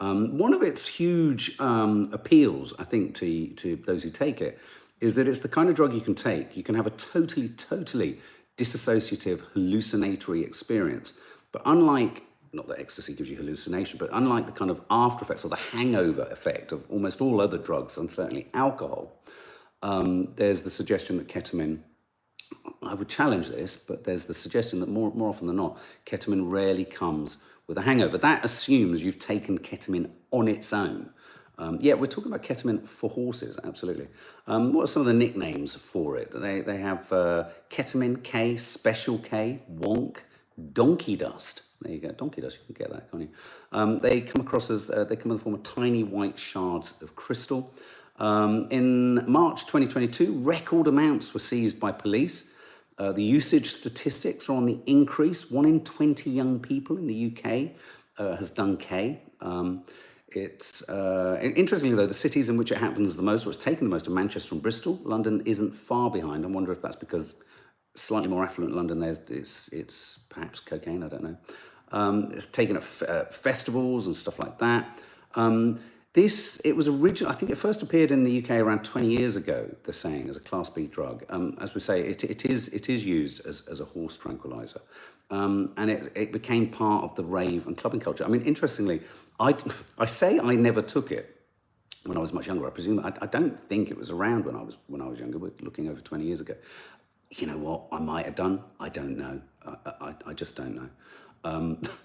Um, 0.00 0.38
one 0.38 0.52
of 0.52 0.62
its 0.62 0.86
huge 0.86 1.58
um, 1.60 2.10
appeals, 2.12 2.74
I 2.78 2.84
think, 2.84 3.14
to, 3.16 3.48
to 3.48 3.76
those 3.76 4.02
who 4.02 4.10
take 4.10 4.40
it 4.40 4.58
is 5.04 5.16
that 5.16 5.28
it's 5.28 5.40
the 5.40 5.48
kind 5.48 5.68
of 5.68 5.74
drug 5.74 5.92
you 5.92 6.00
can 6.00 6.14
take. 6.14 6.56
You 6.56 6.62
can 6.62 6.74
have 6.74 6.86
a 6.86 6.90
totally, 6.90 7.50
totally 7.50 8.18
dissociative, 8.56 9.42
hallucinatory 9.52 10.42
experience. 10.42 11.12
But 11.52 11.60
unlike, 11.66 12.22
not 12.54 12.68
that 12.68 12.78
ecstasy 12.78 13.12
gives 13.12 13.28
you 13.28 13.36
hallucination, 13.36 13.98
but 13.98 14.08
unlike 14.14 14.46
the 14.46 14.52
kind 14.52 14.70
of 14.70 14.80
after 14.88 15.22
effects 15.22 15.44
or 15.44 15.48
the 15.48 15.56
hangover 15.56 16.22
effect 16.30 16.72
of 16.72 16.90
almost 16.90 17.20
all 17.20 17.42
other 17.42 17.58
drugs, 17.58 17.98
and 17.98 18.10
certainly 18.10 18.48
alcohol, 18.54 19.20
um, 19.82 20.32
there's 20.36 20.62
the 20.62 20.70
suggestion 20.70 21.18
that 21.18 21.28
ketamine, 21.28 21.80
I 22.82 22.94
would 22.94 23.10
challenge 23.10 23.48
this, 23.48 23.76
but 23.76 24.04
there's 24.04 24.24
the 24.24 24.32
suggestion 24.32 24.80
that 24.80 24.88
more, 24.88 25.12
more 25.14 25.28
often 25.28 25.48
than 25.48 25.56
not, 25.56 25.78
ketamine 26.06 26.50
rarely 26.50 26.86
comes 26.86 27.36
with 27.66 27.76
a 27.76 27.82
hangover. 27.82 28.16
That 28.16 28.42
assumes 28.42 29.04
you've 29.04 29.18
taken 29.18 29.58
ketamine 29.58 30.10
on 30.30 30.48
its 30.48 30.72
own. 30.72 31.10
Um, 31.58 31.78
yeah, 31.80 31.94
we're 31.94 32.06
talking 32.06 32.32
about 32.32 32.42
ketamine 32.42 32.86
for 32.86 33.08
horses, 33.08 33.58
absolutely. 33.62 34.08
Um, 34.46 34.72
what 34.72 34.82
are 34.84 34.86
some 34.86 35.00
of 35.00 35.06
the 35.06 35.14
nicknames 35.14 35.74
for 35.74 36.16
it? 36.16 36.30
They, 36.34 36.62
they 36.62 36.78
have 36.78 37.12
uh, 37.12 37.44
ketamine 37.70 38.22
K, 38.22 38.56
special 38.56 39.18
K, 39.18 39.60
wonk, 39.72 40.18
donkey 40.72 41.16
dust. 41.16 41.62
There 41.80 41.92
you 41.92 42.00
go, 42.00 42.10
donkey 42.10 42.40
dust, 42.40 42.58
you 42.58 42.74
can 42.74 42.84
get 42.84 42.92
that, 42.92 43.10
can't 43.10 43.22
you? 43.22 43.28
Um, 43.72 44.00
they 44.00 44.20
come 44.20 44.44
across 44.44 44.70
as, 44.70 44.90
uh, 44.90 45.04
they 45.04 45.16
come 45.16 45.30
in 45.30 45.36
the 45.36 45.42
form 45.42 45.54
of 45.54 45.62
tiny 45.62 46.02
white 46.02 46.38
shards 46.38 47.00
of 47.02 47.14
crystal. 47.14 47.72
Um, 48.18 48.68
in 48.70 49.30
March 49.30 49.62
2022, 49.62 50.38
record 50.38 50.86
amounts 50.86 51.34
were 51.34 51.40
seized 51.40 51.78
by 51.78 51.92
police. 51.92 52.52
Uh, 52.98 53.12
the 53.12 53.22
usage 53.22 53.70
statistics 53.70 54.48
are 54.48 54.56
on 54.56 54.66
the 54.66 54.78
increase. 54.86 55.50
One 55.50 55.66
in 55.66 55.82
20 55.82 56.30
young 56.30 56.60
people 56.60 56.96
in 56.96 57.06
the 57.06 57.32
UK 57.36 57.72
uh, 58.18 58.36
has 58.36 58.50
done 58.50 58.76
K. 58.76 59.20
It's 60.36 60.88
uh, 60.88 61.38
interestingly 61.40 61.96
though 61.96 62.06
the 62.06 62.14
cities 62.14 62.48
in 62.48 62.56
which 62.56 62.72
it 62.72 62.78
happens 62.78 63.16
the 63.16 63.22
most, 63.22 63.46
or 63.46 63.50
it's 63.50 63.62
taken 63.62 63.84
the 63.84 63.90
most, 63.90 64.06
are 64.08 64.10
Manchester 64.10 64.54
and 64.54 64.62
Bristol. 64.62 65.00
London 65.04 65.42
isn't 65.44 65.72
far 65.72 66.10
behind. 66.10 66.44
I 66.44 66.48
wonder 66.48 66.72
if 66.72 66.82
that's 66.82 66.96
because 66.96 67.34
slightly 67.96 68.28
more 68.28 68.44
affluent 68.44 68.74
London 68.74 68.98
there's 68.98 69.18
it's 69.28 69.68
it's 69.68 70.18
perhaps 70.28 70.60
cocaine. 70.60 71.02
I 71.02 71.08
don't 71.08 71.22
know. 71.22 71.36
Um, 71.92 72.32
it's 72.32 72.46
taken 72.46 72.76
at 72.76 72.82
f- 72.82 73.02
uh, 73.02 73.24
festivals 73.26 74.06
and 74.06 74.16
stuff 74.16 74.38
like 74.38 74.58
that. 74.58 74.98
Um, 75.36 75.80
This, 76.14 76.60
it 76.64 76.76
was 76.76 76.86
original, 76.86 77.32
I 77.32 77.34
think 77.34 77.50
it 77.50 77.56
first 77.56 77.82
appeared 77.82 78.12
in 78.12 78.22
the 78.22 78.40
UK 78.40 78.50
around 78.50 78.84
20 78.84 79.08
years 79.08 79.34
ago, 79.34 79.68
the 79.82 79.92
saying, 79.92 80.30
as 80.30 80.36
a 80.36 80.40
Class 80.40 80.70
B 80.70 80.86
drug. 80.86 81.24
Um, 81.28 81.58
as 81.60 81.74
we 81.74 81.80
say, 81.80 82.02
it, 82.02 82.22
it, 82.22 82.46
is, 82.46 82.68
it 82.68 82.88
is 82.88 83.04
used 83.04 83.44
as, 83.44 83.66
as 83.66 83.80
a 83.80 83.84
horse 83.84 84.16
tranquilizer. 84.16 84.80
Um, 85.30 85.72
and 85.76 85.90
it, 85.90 86.12
it 86.14 86.30
became 86.30 86.68
part 86.68 87.02
of 87.02 87.16
the 87.16 87.24
rave 87.24 87.66
and 87.66 87.76
clubbing 87.76 87.98
culture. 87.98 88.24
I 88.24 88.28
mean, 88.28 88.42
interestingly, 88.42 89.02
I, 89.40 89.56
I 89.98 90.06
say 90.06 90.38
I 90.38 90.54
never 90.54 90.82
took 90.82 91.10
it 91.10 91.34
when 92.06 92.16
I 92.16 92.20
was 92.20 92.32
much 92.32 92.46
younger. 92.46 92.64
I 92.64 92.70
presume, 92.70 93.00
I, 93.00 93.12
I 93.20 93.26
don't 93.26 93.60
think 93.68 93.90
it 93.90 93.98
was 93.98 94.10
around 94.10 94.44
when 94.44 94.54
I 94.54 94.62
was, 94.62 94.78
when 94.86 95.00
I 95.00 95.08
was 95.08 95.18
younger, 95.18 95.38
we're 95.38 95.50
looking 95.62 95.88
over 95.88 96.00
20 96.00 96.22
years 96.22 96.40
ago. 96.40 96.54
You 97.30 97.48
know 97.48 97.58
what, 97.58 97.86
I 97.90 97.98
might 97.98 98.26
have 98.26 98.36
done, 98.36 98.62
I 98.78 98.88
don't 98.88 99.18
know. 99.18 99.40
I, 99.66 99.76
I, 100.00 100.14
I 100.26 100.32
just 100.32 100.54
don't 100.54 100.76
know. 100.76 100.90
Um, 101.42 101.82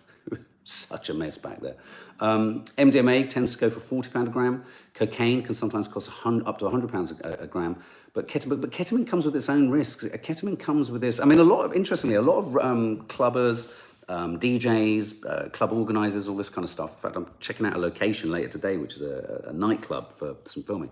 such 0.63 1.09
a 1.09 1.13
mess 1.13 1.37
back 1.37 1.59
there. 1.61 1.75
Um, 2.19 2.65
MDMA 2.77 3.29
tends 3.29 3.53
to 3.53 3.57
go 3.59 3.69
for 3.69 3.79
forty 3.79 4.09
pound 4.09 4.27
a 4.27 4.31
gram. 4.31 4.63
Cocaine 4.93 5.41
can 5.43 5.55
sometimes 5.55 5.87
cost 5.87 6.09
up 6.25 6.59
to 6.59 6.69
hundred 6.69 6.91
pounds 6.91 7.13
a, 7.23 7.47
gram. 7.47 7.77
But 8.13 8.27
ketamine, 8.27 8.61
but 8.61 8.71
ketamine 8.71 9.07
comes 9.07 9.25
with 9.25 9.35
its 9.35 9.49
own 9.49 9.69
risks. 9.69 10.03
Ketamine 10.03 10.59
comes 10.59 10.91
with 10.91 11.01
this. 11.01 11.19
I 11.19 11.25
mean, 11.25 11.39
a 11.39 11.43
lot 11.43 11.63
of 11.63 11.73
interestingly, 11.73 12.15
a 12.15 12.21
lot 12.21 12.39
of 12.39 12.57
um, 12.57 13.03
clubbers. 13.03 13.71
Um, 14.07 14.39
DJs, 14.39 15.23
uh, 15.23 15.49
club 15.49 15.71
organizers, 15.71 16.27
all 16.27 16.35
this 16.35 16.49
kind 16.49 16.65
of 16.65 16.71
stuff. 16.71 16.95
In 16.95 16.97
fact, 16.97 17.15
I'm 17.15 17.27
checking 17.39 17.67
out 17.67 17.75
a 17.75 17.77
location 17.77 18.31
later 18.31 18.47
today, 18.47 18.77
which 18.77 18.95
is 18.95 19.03
a, 19.03 19.43
a 19.49 19.53
nightclub 19.53 20.11
for 20.11 20.35
some 20.45 20.63
filming. 20.63 20.89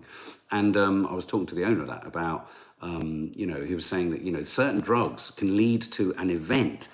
And 0.52 0.76
um, 0.76 1.04
I 1.04 1.14
was 1.14 1.24
talking 1.24 1.46
to 1.46 1.56
the 1.56 1.64
owner 1.64 1.80
of 1.80 1.88
that 1.88 2.06
about, 2.06 2.48
um, 2.80 3.32
you 3.34 3.44
know, 3.44 3.64
he 3.64 3.74
was 3.74 3.84
saying 3.84 4.10
that, 4.12 4.22
you 4.22 4.30
know, 4.30 4.44
certain 4.44 4.78
drugs 4.78 5.32
can 5.32 5.56
lead 5.56 5.82
to 5.82 6.14
an 6.16 6.30
event 6.30 6.86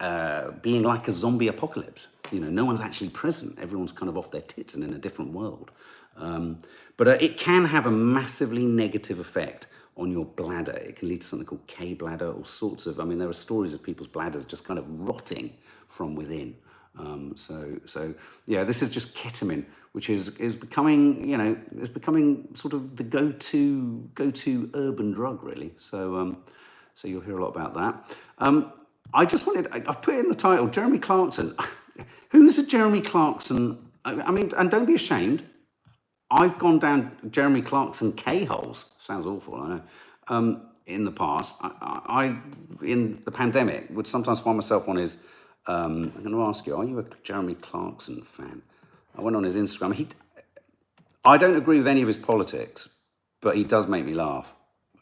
uh, 0.00 0.50
being 0.62 0.82
like 0.82 1.08
a 1.08 1.12
zombie 1.12 1.48
apocalypse. 1.48 2.08
You 2.30 2.40
know, 2.40 2.50
no 2.50 2.64
one's 2.64 2.80
actually 2.80 3.10
present. 3.10 3.58
Everyone's 3.58 3.92
kind 3.92 4.08
of 4.08 4.18
off 4.18 4.30
their 4.30 4.42
tits 4.42 4.74
and 4.74 4.84
in 4.84 4.92
a 4.92 4.98
different 4.98 5.32
world. 5.32 5.70
Um, 6.16 6.58
but 6.96 7.08
uh, 7.08 7.18
it 7.20 7.38
can 7.38 7.64
have 7.64 7.86
a 7.86 7.90
massively 7.90 8.64
negative 8.64 9.18
effect 9.18 9.68
on 9.96 10.10
your 10.10 10.24
bladder. 10.24 10.72
It 10.72 10.96
can 10.96 11.08
lead 11.08 11.22
to 11.22 11.26
something 11.26 11.46
called 11.46 11.66
K 11.66 11.94
bladder, 11.94 12.32
all 12.32 12.44
sorts 12.44 12.86
of. 12.86 13.00
I 13.00 13.04
mean, 13.04 13.18
there 13.18 13.28
are 13.28 13.34
stories 13.34 13.72
of 13.72 13.82
people's 13.82 14.08
bladders 14.08 14.44
just 14.44 14.64
kind 14.64 14.78
of 14.78 14.84
rotting 14.88 15.52
from 15.88 16.14
within. 16.14 16.56
Um, 16.98 17.34
so, 17.36 17.78
so 17.84 18.14
yeah, 18.46 18.64
this 18.64 18.82
is 18.82 18.90
just 18.90 19.14
ketamine, 19.14 19.64
which 19.92 20.10
is 20.10 20.28
is 20.38 20.56
becoming, 20.56 21.28
you 21.28 21.36
know, 21.36 21.56
is 21.76 21.88
becoming 21.88 22.48
sort 22.54 22.74
of 22.74 22.96
the 22.96 23.04
go-to 23.04 24.08
go-to 24.14 24.70
urban 24.74 25.12
drug, 25.12 25.42
really. 25.42 25.72
So, 25.78 26.16
um, 26.16 26.38
so 26.94 27.08
you'll 27.08 27.22
hear 27.22 27.38
a 27.38 27.42
lot 27.42 27.54
about 27.54 27.74
that. 27.74 28.16
Um, 28.38 28.72
I 29.14 29.24
just 29.24 29.46
wanted, 29.46 29.68
I've 29.72 30.02
put 30.02 30.14
in 30.16 30.28
the 30.28 30.34
title, 30.34 30.66
Jeremy 30.68 30.98
Clarkson. 30.98 31.54
Who's 32.30 32.58
a 32.58 32.66
Jeremy 32.66 33.00
Clarkson? 33.00 33.90
I 34.04 34.30
mean, 34.30 34.52
and 34.56 34.70
don't 34.70 34.86
be 34.86 34.94
ashamed. 34.94 35.44
I've 36.30 36.58
gone 36.58 36.78
down 36.78 37.16
Jeremy 37.30 37.62
Clarkson 37.62 38.12
K 38.12 38.44
holes. 38.44 38.90
Sounds 38.98 39.26
awful, 39.26 39.56
I 39.56 39.68
know. 39.68 39.82
Um, 40.28 40.62
in 40.86 41.04
the 41.04 41.10
past, 41.10 41.54
I, 41.60 42.00
I, 42.06 42.84
in 42.84 43.20
the 43.24 43.30
pandemic, 43.30 43.88
would 43.90 44.06
sometimes 44.06 44.40
find 44.40 44.56
myself 44.56 44.88
on 44.88 44.96
his. 44.96 45.18
Um, 45.66 46.12
I'm 46.16 46.22
going 46.22 46.34
to 46.34 46.42
ask 46.42 46.66
you: 46.66 46.76
Are 46.76 46.84
you 46.84 46.98
a 46.98 47.04
Jeremy 47.22 47.54
Clarkson 47.54 48.22
fan? 48.22 48.62
I 49.16 49.20
went 49.20 49.36
on 49.36 49.44
his 49.44 49.56
Instagram. 49.56 49.94
He, 49.94 50.08
I 51.24 51.36
don't 51.36 51.56
agree 51.56 51.78
with 51.78 51.88
any 51.88 52.02
of 52.02 52.08
his 52.08 52.16
politics, 52.16 52.88
but 53.40 53.56
he 53.56 53.64
does 53.64 53.86
make 53.86 54.04
me 54.04 54.14
laugh. 54.14 54.54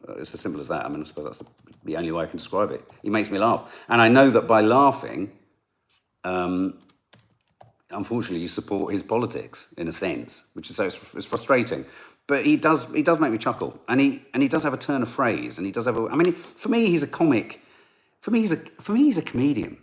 Uh, 0.09 0.15
it's 0.15 0.35
as 0.35 0.41
simple 0.41 0.61
as 0.61 0.69
that. 0.69 0.85
I 0.85 0.89
mean, 0.89 1.01
I 1.01 1.05
suppose 1.05 1.25
that's 1.25 1.51
the, 1.85 1.97
only 1.97 2.13
way 2.13 2.25
I 2.25 2.27
can 2.27 2.37
describe 2.37 2.71
it. 2.71 2.83
He 3.03 3.11
makes 3.11 3.31
me 3.31 3.39
laugh, 3.39 3.85
and 3.89 4.01
I 4.01 4.09
know 4.09 4.31
that 4.31 4.47
by 4.47 4.61
laughing, 4.61 5.33
um, 6.25 6.79
unfortunately, 7.91 8.41
you 8.41 8.49
support 8.49 8.93
his 8.93 9.03
politics 9.03 9.75
in 9.79 9.89
a 9.89 9.93
sense, 9.93 10.45
which 10.55 10.71
is 10.71 10.77
so 10.77 10.87
it's, 10.87 11.15
it's, 11.15 11.27
frustrating. 11.27 11.85
But 12.27 12.45
he 12.45 12.57
does 12.57 12.93
he 12.93 13.03
does 13.03 13.21
make 13.21 13.33
me 13.33 13.39
chuckle, 13.39 13.81
and 13.89 14.01
he 14.01 14.23
and 14.35 14.43
he 14.43 14.49
does 14.49 14.63
have 14.63 14.75
a 14.75 14.79
turn 14.79 15.03
of 15.03 15.09
phrase, 15.09 15.59
and 15.59 15.67
he 15.67 15.73
does 15.73 15.87
have 15.87 15.97
a. 15.97 16.09
I 16.09 16.17
mean, 16.17 16.33
for 16.33 16.69
me, 16.69 16.87
he's 16.87 17.03
a 17.03 17.07
comic. 17.07 17.61
For 18.21 18.31
me, 18.31 18.41
he's 18.41 18.53
a 18.53 18.57
for 18.57 18.93
me 18.93 19.05
he's 19.05 19.19
a 19.19 19.23
comedian 19.23 19.79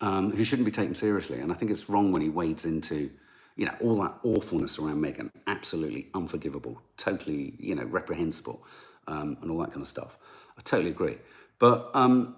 um, 0.00 0.30
who 0.30 0.44
shouldn't 0.44 0.66
be 0.66 0.72
taken 0.72 0.94
seriously, 0.94 1.40
and 1.40 1.50
I 1.50 1.54
think 1.56 1.70
it's 1.70 1.88
wrong 1.88 2.12
when 2.12 2.22
he 2.22 2.28
wades 2.28 2.64
into 2.64 3.10
you 3.56 3.66
know 3.66 3.74
all 3.80 3.96
that 4.02 4.14
awfulness 4.22 4.78
around 4.78 5.02
Meghan. 5.02 5.30
Absolutely 5.46 6.08
unforgivable, 6.14 6.80
totally 6.96 7.54
you 7.58 7.74
know 7.74 7.84
reprehensible, 7.84 8.64
um, 9.06 9.38
and 9.42 9.50
all 9.50 9.58
that 9.58 9.70
kind 9.70 9.82
of 9.82 9.88
stuff. 9.88 10.18
I 10.58 10.62
totally 10.62 10.90
agree. 10.90 11.18
But 11.58 11.90
um, 11.94 12.36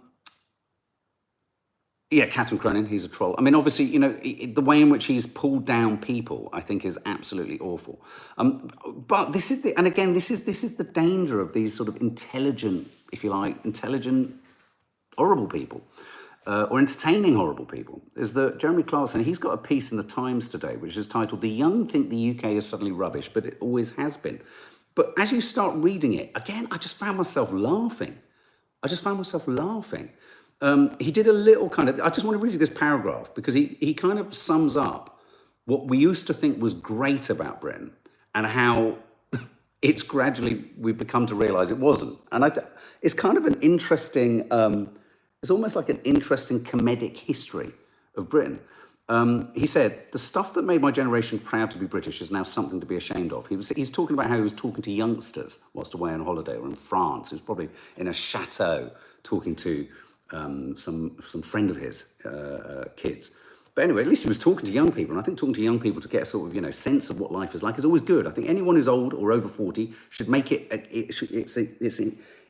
yeah, 2.11 2.27
Catherine 2.27 2.61
Cronin, 2.61 2.87
he's 2.87 3.05
a 3.05 3.09
troll. 3.09 3.35
I 3.37 3.43
mean, 3.43 3.57
obviously, 3.57 3.87
you 3.87 3.99
know, 3.99 4.13
the 4.13 4.63
way 4.63 4.81
in 4.81 4.91
which 4.91 5.07
he's 5.07 5.27
pulled 5.27 5.65
down 5.65 5.99
people, 5.99 6.49
I 6.53 6.61
think, 6.61 6.85
is 6.85 6.97
absolutely 7.05 7.59
awful. 7.59 8.01
Um, 8.39 8.71
but 9.09 9.33
this 9.33 9.51
is 9.51 9.63
the, 9.63 9.77
and 9.77 9.89
again, 9.89 10.15
this 10.15 10.31
is 10.31 10.45
this 10.45 10.63
is 10.63 10.77
the 10.77 10.85
danger 10.85 11.41
of 11.41 11.53
these 11.53 11.75
sort 11.75 11.89
of 11.89 12.01
intelligent, 12.01 12.89
if 13.13 13.25
you 13.25 13.31
like, 13.31 13.57
intelligent, 13.65 14.37
horrible 15.19 15.49
people, 15.49 15.83
uh, 16.47 16.69
or 16.71 16.79
entertaining 16.79 17.35
horrible 17.35 17.67
people. 17.67 18.01
Is 18.15 18.35
that 18.35 18.59
Jeremy 18.59 18.85
Clarkson? 18.85 19.25
He's 19.25 19.39
got 19.39 19.51
a 19.51 19.59
piece 19.59 19.91
in 19.91 19.97
the 19.97 20.05
Times 20.05 20.47
today, 20.47 20.77
which 20.77 20.97
is 20.97 21.09
titled 21.09 21.41
"The 21.41 21.51
Young 21.51 21.89
Think 21.89 22.11
the 22.11 22.31
UK 22.31 22.53
is 22.53 22.69
Suddenly 22.69 22.93
Rubbish, 22.93 23.31
but 23.35 23.45
it 23.45 23.57
always 23.61 23.97
has 23.97 24.17
been." 24.17 24.41
But 24.97 25.15
as 25.17 25.31
you 25.31 25.41
start 25.41 25.77
reading 25.77 26.15
it 26.15 26.33
again, 26.35 26.67
I 26.73 26.79
just 26.79 26.97
found 26.97 27.17
myself 27.17 27.53
laughing. 27.53 28.19
I 28.83 28.89
just 28.89 29.05
found 29.05 29.19
myself 29.19 29.47
laughing 29.47 30.11
um, 30.61 30.97
he 30.99 31.11
did 31.11 31.27
a 31.27 31.33
little 31.33 31.69
kind 31.69 31.89
of, 31.89 32.01
I 32.01 32.09
just 32.09 32.25
want 32.25 32.35
to 32.35 32.39
read 32.39 32.53
you 32.53 32.59
this 32.59 32.71
paragraph 32.71 33.35
because 33.35 33.55
he, 33.55 33.77
he 33.81 33.93
kind 33.95 34.19
of 34.19 34.35
sums 34.35 34.77
up 34.77 35.21
what 35.67 35.87
we 35.87 35.99
used 35.99 36.27
to 36.29 36.35
think 36.35 36.61
was 36.61 36.75
great 36.75 37.29
about 37.29 37.61
Britain 37.61 37.93
and 38.35 38.47
how 38.47 38.97
it's 39.83 40.03
gradually, 40.03 40.71
we've 40.79 40.97
become 40.97 41.27
to 41.27 41.35
realize 41.35 41.71
it 41.71 41.79
wasn't. 41.79 42.19
And 42.33 42.45
I 42.45 42.51
th- 42.51 42.67
it's 43.03 43.15
kind 43.15 43.37
of 43.37 43.45
an 43.47 43.61
interesting, 43.61 44.51
um, 44.51 44.97
it's 45.43 45.51
almost 45.51 45.77
like 45.77 45.89
an 45.89 46.01
interesting 46.05 46.61
comedic 46.61 47.17
history 47.17 47.73
of 48.17 48.31
Britain. 48.31 48.59
Um, 49.09 49.51
he 49.55 49.67
said, 49.67 50.11
The 50.13 50.19
stuff 50.19 50.55
that 50.55 50.63
made 50.63 50.81
my 50.81 50.91
generation 50.91 51.39
proud 51.39 51.71
to 51.73 51.79
be 51.79 51.87
British 51.87 52.21
is 52.21 52.31
now 52.31 52.43
something 52.43 52.81
to 52.81 52.87
be 52.87 52.97
ashamed 52.97 53.33
of. 53.33 53.47
He 53.47 53.57
was, 53.57 53.69
he's 53.69 53.91
talking 53.91 54.15
about 54.15 54.29
how 54.29 54.37
he 54.37 54.43
was 54.43 54.53
talking 54.53 54.83
to 54.83 54.91
youngsters 54.91 55.59
whilst 55.75 55.95
away 55.95 56.13
on 56.13 56.25
holiday 56.25 56.57
or 56.57 56.67
in 56.67 56.75
France. 56.75 57.31
He 57.31 57.37
was 57.37 57.43
probably 57.43 57.69
in 57.97 58.09
a 58.09 58.13
chateau 58.13 58.91
talking 59.23 59.55
to 59.57 59.87
um, 60.33 60.75
some 60.77 61.17
some 61.25 61.43
friend 61.43 61.71
of 61.71 61.77
his 61.77 62.15
uh, 62.25 62.29
uh, 62.29 62.85
kids. 62.97 63.31
But 63.75 63.85
anyway, 63.85 64.03
at 64.03 64.09
least 64.09 64.23
he 64.23 64.29
was 64.29 64.39
talking 64.39 64.65
to 64.67 64.73
young 64.73 64.91
people, 64.91 65.13
and 65.13 65.21
I 65.21 65.25
think 65.25 65.39
talking 65.39 65.55
to 65.55 65.63
young 65.63 65.79
people 65.79 66.01
to 66.01 66.09
get 66.09 66.23
a 66.23 66.27
sort 66.27 66.49
of 66.49 66.55
you 66.55 66.61
know 66.61 66.71
sense 66.71 67.11
of 67.11 67.21
what 67.21 67.31
life 67.31 67.55
is 67.55 67.63
like 67.63 67.79
is 67.79 67.85
always 67.85 68.01
good. 68.01 68.27
I 68.27 68.31
think 68.31 68.49
anyone 68.49 68.75
who's 68.75 68.89
old 68.89 69.15
or 69.15 69.33
over 69.33 69.49
forty 69.49 69.93
should 70.11 70.29
make 70.29 70.51
it. 70.51 70.67
it 70.73 70.89
it's 70.91 71.57
it's 71.57 72.01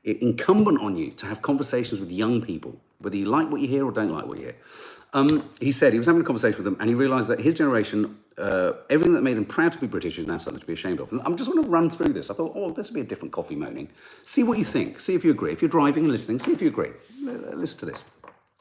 incumbent 0.06 0.80
on 0.80 0.96
you 0.96 1.10
to 1.12 1.26
have 1.26 1.42
conversations 1.42 2.00
with 2.00 2.10
young 2.10 2.40
people, 2.40 2.80
whether 2.98 3.16
you 3.16 3.26
like 3.26 3.50
what 3.50 3.60
you 3.60 3.68
hear 3.68 3.84
or 3.84 3.92
don't 3.92 4.10
like 4.10 4.26
what 4.26 4.38
you 4.38 4.44
hear. 4.44 4.56
Um, 5.12 5.48
he 5.60 5.72
said 5.72 5.92
he 5.92 5.98
was 5.98 6.06
having 6.06 6.22
a 6.22 6.24
conversation 6.24 6.58
with 6.58 6.64
them, 6.64 6.76
and 6.78 6.88
he 6.88 6.94
realised 6.94 7.28
that 7.28 7.40
his 7.40 7.54
generation, 7.54 8.18
uh, 8.36 8.72
everything 8.90 9.14
that 9.14 9.22
made 9.22 9.36
them 9.36 9.46
proud 9.46 9.72
to 9.72 9.78
be 9.78 9.86
British, 9.86 10.18
is 10.18 10.26
now 10.26 10.36
something 10.36 10.60
to 10.60 10.66
be 10.66 10.74
ashamed 10.74 11.00
of. 11.00 11.10
And 11.10 11.22
I'm 11.24 11.36
just 11.36 11.50
going 11.50 11.64
to 11.64 11.70
run 11.70 11.88
through 11.88 12.12
this. 12.12 12.28
I 12.28 12.34
thought, 12.34 12.52
oh, 12.54 12.70
this 12.70 12.90
would 12.90 12.94
be 12.94 13.00
a 13.00 13.04
different 13.04 13.32
coffee 13.32 13.56
moaning. 13.56 13.88
See 14.24 14.42
what 14.42 14.58
you 14.58 14.64
think. 14.64 15.00
See 15.00 15.14
if 15.14 15.24
you 15.24 15.30
agree. 15.30 15.52
If 15.52 15.62
you're 15.62 15.70
driving 15.70 16.04
and 16.04 16.12
listening, 16.12 16.38
see 16.38 16.52
if 16.52 16.60
you 16.60 16.68
agree. 16.68 16.90
Listen 17.22 17.78
to 17.80 17.86
this. 17.86 18.04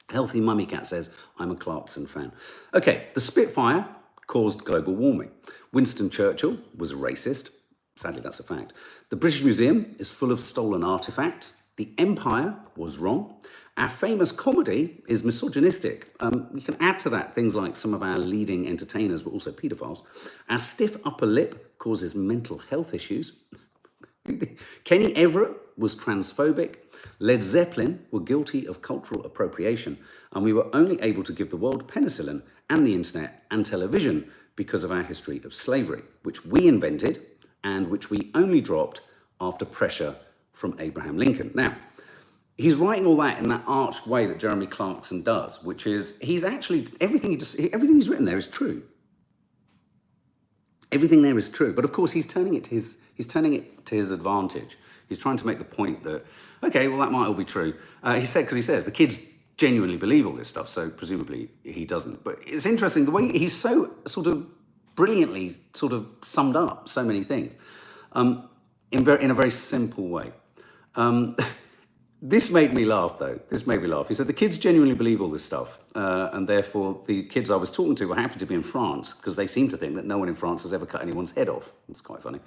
Healthy 0.10 0.40
Mummy 0.40 0.66
Cat 0.66 0.88
says, 0.88 1.10
I'm 1.40 1.52
a 1.52 1.56
Clarkson 1.56 2.06
fan. 2.06 2.32
Okay, 2.74 3.08
the 3.16 3.22
Spitfire 3.22 3.88
caused 4.28 4.64
global 4.64 4.96
warming. 4.96 5.32
Winston 5.74 6.10
Churchill 6.10 6.58
was 6.78 6.92
a 6.92 6.96
racist. 6.96 7.50
Sadly, 7.96 8.22
that's 8.22 8.40
a 8.40 8.44
fact. 8.44 8.74
The 9.10 9.16
British 9.16 9.42
Museum 9.42 9.96
is 10.00 10.12
full 10.12 10.32
of 10.32 10.40
stolen 10.40 10.84
artifacts. 10.84 11.54
The 11.78 11.94
Empire 11.98 12.56
was 12.76 12.98
wrong. 12.98 13.36
Our 13.78 13.90
famous 13.90 14.32
comedy 14.32 15.04
is 15.08 15.24
misogynistic. 15.24 16.08
Um, 16.22 16.48
we 16.54 16.62
can 16.62 16.78
add 16.80 17.00
to 17.00 17.10
that 17.10 17.36
things 17.36 17.56
like 17.56 17.76
some 17.76 17.94
of 17.94 18.04
our 18.04 18.18
leading 18.18 18.68
entertainers 18.68 19.26
were 19.26 19.32
also 19.32 19.52
paedophiles. 19.52 20.04
Our 20.50 20.60
stiff 20.60 20.98
upper 21.06 21.26
lip 21.26 21.78
causes 21.78 22.16
mental 22.16 22.58
health 22.58 22.94
issues. 22.94 23.34
Kenny 24.86 25.14
Everett 25.16 25.58
was 25.78 25.96
transphobic. 25.96 26.76
Led 27.20 27.44
Zeppelin 27.44 28.06
were 28.12 28.22
guilty 28.22 28.66
of 28.66 28.82
cultural 28.82 29.26
appropriation. 29.26 29.98
And 30.32 30.44
we 30.44 30.54
were 30.54 30.74
only 30.74 31.00
able 31.02 31.24
to 31.24 31.34
give 31.34 31.50
the 31.50 31.58
world 31.58 31.88
penicillin 31.88 32.44
and 32.70 32.88
the 32.88 32.94
internet 32.94 33.44
and 33.52 33.66
television 33.66 34.32
because 34.56 34.86
of 34.86 34.92
our 34.92 35.04
history 35.04 35.42
of 35.44 35.54
slavery, 35.54 36.02
which 36.24 36.46
we 36.46 36.68
invented 36.68 37.22
and 37.66 37.90
which 37.90 38.10
we 38.10 38.32
only 38.36 38.62
dropped 38.62 39.02
after 39.42 39.66
pressure 39.66 40.16
from 40.54 40.76
Abraham 40.80 41.18
Lincoln. 41.18 41.52
Now, 41.54 41.76
he's 42.58 42.76
writing 42.76 43.06
all 43.06 43.18
that 43.18 43.40
in 43.40 43.50
that 43.50 43.64
arched 43.68 44.08
way 44.08 44.28
that 44.28 44.40
Jeremy 44.40 44.68
Clarkson 44.68 45.24
does, 45.24 45.62
which 45.64 45.86
is 45.88 46.18
he's 46.22 46.46
actually 46.46 46.88
everything 47.02 47.32
he 47.32 47.38
just 47.38 47.60
everything 47.60 47.96
he's 47.96 48.08
written 48.08 48.24
there 48.24 48.38
is 48.38 48.48
true. 48.48 48.84
Everything 50.92 51.24
there 51.24 51.38
is 51.38 51.50
true, 51.50 51.74
but 51.74 51.84
of 51.84 51.92
course 51.92 52.12
he's 52.12 52.28
turning 52.28 52.54
it 52.54 52.64
to 52.66 52.70
his 52.70 53.02
he's 53.16 53.28
turning 53.28 53.54
it 53.54 53.86
to 53.88 53.96
his 53.96 54.12
advantage. 54.12 54.78
He's 55.10 55.20
trying 55.20 55.38
to 55.38 55.48
make 55.48 55.58
the 55.58 55.66
point 55.66 56.04
that 56.04 56.24
okay, 56.64 56.88
well 56.88 57.00
that 57.00 57.12
might 57.12 57.26
all 57.28 57.34
be 57.34 57.46
true. 57.46 57.74
Uh, 58.04 58.16
he 58.20 58.26
said 58.26 58.42
because 58.42 58.56
he 58.56 58.62
says 58.62 58.86
the 58.86 58.92
kids 58.92 59.20
genuinely 59.58 59.98
believe 59.98 60.28
all 60.28 60.34
this 60.34 60.48
stuff, 60.48 60.70
so 60.70 60.90
presumably 60.90 61.50
he 61.64 61.84
doesn't. 61.84 62.24
But 62.24 62.40
it's 62.46 62.66
interesting 62.68 63.06
the 63.06 63.12
way 63.12 63.36
he's 63.38 63.54
so 63.56 63.92
sort 64.06 64.28
of 64.28 64.46
brilliantly 64.96 65.58
sort 65.74 65.94
of 65.94 66.08
summed 66.22 66.56
up 66.56 66.90
so 66.90 67.04
many 67.04 67.24
things 67.24 67.54
um, 68.14 68.50
in, 68.92 69.04
very, 69.04 69.24
in 69.24 69.32
a 69.32 69.34
very 69.34 69.52
simple 69.52 70.08
way. 70.08 70.32
Um, 70.96 71.36
this 72.22 72.50
made 72.50 72.74
me 72.74 72.86
laugh, 72.86 73.20
though. 73.20 73.40
This 73.50 73.68
made 73.68 73.82
me 73.82 73.88
laugh. 73.88 74.08
He 74.08 74.14
said 74.14 74.28
the 74.28 74.34
kids 74.34 74.58
genuinely 74.58 74.96
believe 74.96 75.22
all 75.22 75.30
this 75.30 75.44
stuff, 75.44 75.80
uh, 75.94 76.30
and 76.34 76.48
therefore 76.48 77.02
the 77.06 77.24
kids 77.24 77.52
I 77.52 77.56
was 77.56 77.72
talking 77.72 77.96
to 77.96 78.06
were 78.06 78.16
happy 78.16 78.40
to 78.40 78.46
be 78.46 78.56
in 78.56 78.64
France 78.64 79.14
because 79.14 79.36
they 79.36 79.48
seem 79.48 79.68
to 79.70 79.78
think 79.78 79.96
that 79.96 80.06
no 80.06 80.18
one 80.18 80.30
in 80.30 80.36
France 80.36 80.64
has 80.64 80.74
ever 80.74 80.86
cut 80.86 81.02
anyone's 81.02 81.32
head 81.32 81.50
off. 81.50 81.72
It's 81.90 82.02
quite 82.02 82.22
funny. 82.22 82.40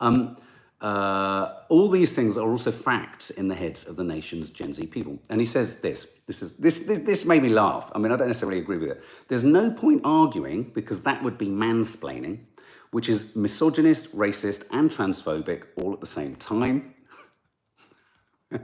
Um, 0.00 0.36
uh, 0.80 1.54
all 1.68 1.88
these 1.88 2.12
things 2.12 2.36
are 2.36 2.48
also 2.48 2.70
facts 2.70 3.30
in 3.30 3.48
the 3.48 3.54
heads 3.54 3.86
of 3.88 3.96
the 3.96 4.04
nation's 4.04 4.50
Gen 4.50 4.72
Z 4.72 4.86
people. 4.86 5.18
And 5.28 5.40
he 5.40 5.46
says 5.46 5.80
this. 5.80 6.06
This 6.28 6.42
is 6.42 6.56
this, 6.58 6.80
this 6.80 6.98
this 7.00 7.24
made 7.24 7.42
me 7.42 7.48
laugh. 7.48 7.90
I 7.94 7.98
mean, 7.98 8.12
I 8.12 8.16
don't 8.16 8.28
necessarily 8.28 8.58
agree 8.58 8.76
with 8.76 8.90
it. 8.90 9.02
There's 9.28 9.42
no 9.42 9.70
point 9.70 10.02
arguing 10.04 10.64
because 10.74 11.00
that 11.00 11.22
would 11.22 11.38
be 11.38 11.48
mansplaining, 11.48 12.40
which 12.90 13.08
is 13.08 13.34
misogynist, 13.34 14.14
racist, 14.14 14.66
and 14.70 14.90
transphobic 14.90 15.62
all 15.76 15.94
at 15.94 16.00
the 16.00 16.06
same 16.06 16.36
time. 16.36 16.94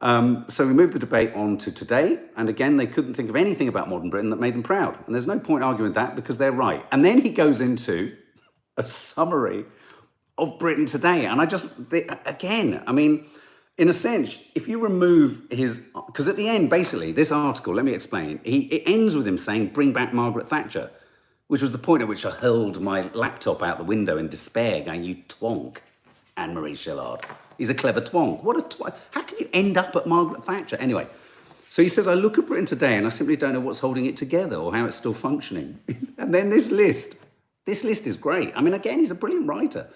um, 0.00 0.44
so 0.48 0.64
we 0.64 0.72
moved 0.72 0.92
the 0.92 1.00
debate 1.00 1.34
on 1.34 1.58
to 1.58 1.72
today, 1.72 2.20
and 2.36 2.48
again, 2.48 2.76
they 2.76 2.86
couldn't 2.86 3.14
think 3.14 3.28
of 3.28 3.34
anything 3.34 3.66
about 3.66 3.88
modern 3.88 4.08
Britain 4.08 4.30
that 4.30 4.38
made 4.38 4.54
them 4.54 4.62
proud. 4.62 4.96
And 5.06 5.14
there's 5.16 5.26
no 5.26 5.40
point 5.40 5.64
arguing 5.64 5.94
that 5.94 6.14
because 6.14 6.36
they're 6.36 6.52
right. 6.52 6.86
And 6.92 7.04
then 7.04 7.20
he 7.20 7.30
goes 7.30 7.60
into 7.60 8.16
a 8.76 8.84
summary 8.84 9.64
of 10.38 10.60
Britain 10.60 10.86
today. 10.86 11.26
And 11.26 11.40
I 11.40 11.46
just, 11.46 11.66
again, 12.24 12.84
I 12.86 12.92
mean, 12.92 13.26
in 13.78 13.88
a 13.88 13.92
sense, 13.92 14.38
if 14.54 14.68
you 14.68 14.78
remove 14.78 15.46
his, 15.50 15.78
because 16.06 16.28
at 16.28 16.36
the 16.36 16.48
end, 16.48 16.68
basically, 16.68 17.12
this 17.12 17.32
article, 17.32 17.74
let 17.74 17.84
me 17.84 17.92
explain, 17.92 18.40
he, 18.44 18.60
it 18.66 18.82
ends 18.86 19.16
with 19.16 19.26
him 19.26 19.38
saying, 19.38 19.68
bring 19.68 19.92
back 19.92 20.12
Margaret 20.12 20.48
Thatcher, 20.48 20.90
which 21.48 21.62
was 21.62 21.72
the 21.72 21.78
point 21.78 22.02
at 22.02 22.08
which 22.08 22.24
I 22.26 22.30
hurled 22.30 22.80
my 22.80 23.10
laptop 23.12 23.62
out 23.62 23.78
the 23.78 23.84
window 23.84 24.18
in 24.18 24.28
despair, 24.28 24.82
going, 24.82 25.04
you 25.04 25.16
twonk, 25.28 25.78
Anne 26.36 26.54
Marie 26.54 26.74
Shillard. 26.74 27.24
He's 27.58 27.70
a 27.70 27.74
clever 27.74 28.00
twonk. 28.00 28.42
What 28.42 28.56
a 28.56 28.62
twonk. 28.62 28.94
How 29.10 29.22
can 29.22 29.38
you 29.38 29.48
end 29.52 29.78
up 29.78 29.94
at 29.96 30.06
Margaret 30.06 30.44
Thatcher? 30.44 30.76
Anyway, 30.76 31.06
so 31.68 31.82
he 31.82 31.88
says, 31.88 32.06
I 32.06 32.14
look 32.14 32.36
at 32.36 32.46
Britain 32.46 32.66
today 32.66 32.96
and 32.96 33.06
I 33.06 33.10
simply 33.10 33.36
don't 33.36 33.54
know 33.54 33.60
what's 33.60 33.78
holding 33.78 34.04
it 34.06 34.16
together 34.16 34.56
or 34.56 34.74
how 34.74 34.84
it's 34.84 34.96
still 34.96 35.14
functioning. 35.14 35.78
and 36.18 36.34
then 36.34 36.50
this 36.50 36.70
list. 36.70 37.24
This 37.64 37.84
list 37.84 38.06
is 38.06 38.16
great. 38.16 38.52
I 38.56 38.60
mean, 38.60 38.74
again, 38.74 38.98
he's 38.98 39.10
a 39.12 39.14
brilliant 39.14 39.46
writer. 39.46 39.88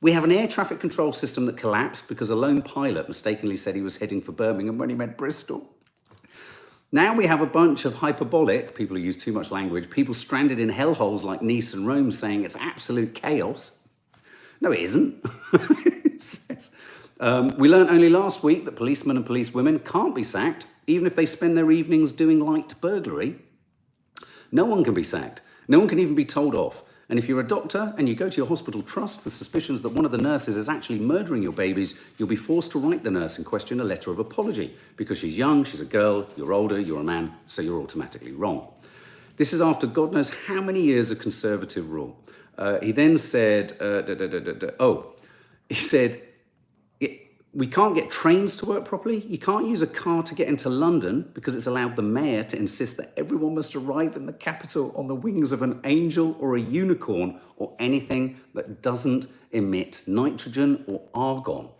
We 0.00 0.12
have 0.12 0.22
an 0.22 0.30
air 0.30 0.46
traffic 0.46 0.78
control 0.78 1.12
system 1.12 1.46
that 1.46 1.56
collapsed 1.56 2.06
because 2.06 2.30
a 2.30 2.36
lone 2.36 2.62
pilot 2.62 3.08
mistakenly 3.08 3.56
said 3.56 3.74
he 3.74 3.82
was 3.82 3.96
heading 3.96 4.20
for 4.20 4.30
Birmingham 4.30 4.78
when 4.78 4.90
he 4.90 4.94
meant 4.94 5.16
Bristol. 5.16 5.74
Now 6.92 7.14
we 7.14 7.26
have 7.26 7.42
a 7.42 7.46
bunch 7.46 7.84
of 7.84 7.96
hyperbolic, 7.96 8.74
people 8.74 8.96
who 8.96 9.02
use 9.02 9.16
too 9.16 9.32
much 9.32 9.50
language, 9.50 9.90
people 9.90 10.14
stranded 10.14 10.58
in 10.58 10.70
hellholes 10.70 11.22
like 11.22 11.42
Nice 11.42 11.74
and 11.74 11.86
Rome 11.86 12.10
saying 12.10 12.44
it's 12.44 12.56
absolute 12.56 13.14
chaos. 13.14 13.86
No, 14.60 14.70
it 14.70 14.80
isn't. 14.80 15.22
um, 17.20 17.48
we 17.58 17.68
learned 17.68 17.90
only 17.90 18.08
last 18.08 18.42
week 18.42 18.64
that 18.64 18.76
policemen 18.76 19.16
and 19.16 19.26
policewomen 19.26 19.80
can't 19.80 20.14
be 20.14 20.24
sacked, 20.24 20.66
even 20.86 21.06
if 21.06 21.14
they 21.14 21.26
spend 21.26 21.56
their 21.56 21.70
evenings 21.70 22.12
doing 22.12 22.40
light 22.40 22.72
burglary. 22.80 23.36
No 24.50 24.64
one 24.64 24.82
can 24.82 24.94
be 24.94 25.04
sacked. 25.04 25.42
No 25.66 25.78
one 25.78 25.88
can 25.88 25.98
even 25.98 26.14
be 26.14 26.24
told 26.24 26.54
off. 26.54 26.82
And 27.08 27.18
if 27.18 27.26
you're 27.26 27.40
a 27.40 27.46
doctor 27.46 27.94
and 27.96 28.06
you 28.08 28.14
go 28.14 28.28
to 28.28 28.36
your 28.36 28.46
hospital 28.46 28.82
trust 28.82 29.24
with 29.24 29.32
suspicions 29.32 29.80
that 29.82 29.88
one 29.90 30.04
of 30.04 30.10
the 30.10 30.18
nurses 30.18 30.56
is 30.56 30.68
actually 30.68 30.98
murdering 30.98 31.42
your 31.42 31.52
babies, 31.52 31.94
you'll 32.18 32.28
be 32.28 32.36
forced 32.36 32.70
to 32.72 32.78
write 32.78 33.02
the 33.02 33.10
nurse 33.10 33.38
in 33.38 33.44
question 33.44 33.80
a 33.80 33.84
letter 33.84 34.10
of 34.10 34.18
apology 34.18 34.74
because 34.96 35.18
she's 35.18 35.38
young, 35.38 35.64
she's 35.64 35.80
a 35.80 35.86
girl, 35.86 36.28
you're 36.36 36.52
older, 36.52 36.78
you're 36.78 37.00
a 37.00 37.04
man, 37.04 37.32
so 37.46 37.62
you're 37.62 37.80
automatically 37.80 38.32
wrong. 38.32 38.70
This 39.38 39.52
is 39.52 39.62
after 39.62 39.86
God 39.86 40.12
knows 40.12 40.30
how 40.30 40.60
many 40.60 40.80
years 40.82 41.10
of 41.10 41.18
conservative 41.18 41.90
rule. 41.90 42.18
Uh, 42.58 42.78
he 42.80 42.92
then 42.92 43.16
said, 43.16 43.76
uh, 43.80 44.02
da, 44.02 44.14
da, 44.14 44.26
da, 44.26 44.70
oh, 44.80 45.14
he 45.68 45.76
said, 45.76 46.20
we 47.54 47.66
can't 47.66 47.94
get 47.94 48.10
trains 48.10 48.56
to 48.56 48.66
work 48.66 48.84
properly. 48.84 49.20
You 49.20 49.38
can't 49.38 49.66
use 49.66 49.80
a 49.80 49.86
car 49.86 50.22
to 50.22 50.34
get 50.34 50.48
into 50.48 50.68
London 50.68 51.30
because 51.32 51.54
it's 51.54 51.66
allowed 51.66 51.96
the 51.96 52.02
mayor 52.02 52.44
to 52.44 52.58
insist 52.58 52.98
that 52.98 53.12
everyone 53.16 53.54
must 53.54 53.74
arrive 53.74 54.16
in 54.16 54.26
the 54.26 54.32
capital 54.32 54.92
on 54.96 55.08
the 55.08 55.14
wings 55.14 55.50
of 55.50 55.62
an 55.62 55.80
angel 55.84 56.36
or 56.38 56.56
a 56.56 56.60
unicorn 56.60 57.40
or 57.56 57.74
anything 57.78 58.38
that 58.54 58.82
doesn't 58.82 59.28
emit 59.50 60.02
nitrogen 60.06 60.84
or 60.86 61.02
argon. 61.14 61.70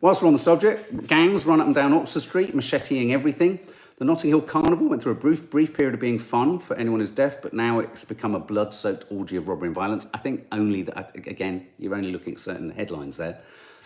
Whilst 0.00 0.22
we're 0.22 0.28
on 0.28 0.32
the 0.32 0.38
subject, 0.38 1.06
gangs 1.06 1.46
run 1.46 1.60
up 1.60 1.66
and 1.66 1.74
down 1.74 1.92
Oxford 1.92 2.20
Street, 2.20 2.56
macheteing 2.56 3.10
everything. 3.12 3.60
The 4.02 4.06
Notting 4.06 4.30
Hill 4.30 4.40
Carnival 4.40 4.88
went 4.88 5.00
through 5.00 5.12
a 5.12 5.14
brief, 5.14 5.48
brief 5.48 5.76
period 5.76 5.94
of 5.94 6.00
being 6.00 6.18
fun 6.18 6.58
for 6.58 6.74
anyone 6.74 6.98
who's 6.98 7.08
deaf, 7.08 7.40
but 7.40 7.54
now 7.54 7.78
it's 7.78 8.04
become 8.04 8.34
a 8.34 8.40
blood 8.40 8.74
soaked 8.74 9.04
orgy 9.10 9.36
of 9.36 9.46
robbery 9.46 9.68
and 9.68 9.76
violence. 9.76 10.08
I 10.12 10.18
think 10.18 10.44
only 10.50 10.82
that, 10.82 11.14
again, 11.14 11.68
you're 11.78 11.94
only 11.94 12.10
looking 12.10 12.32
at 12.32 12.40
certain 12.40 12.70
headlines 12.70 13.16
there. 13.16 13.38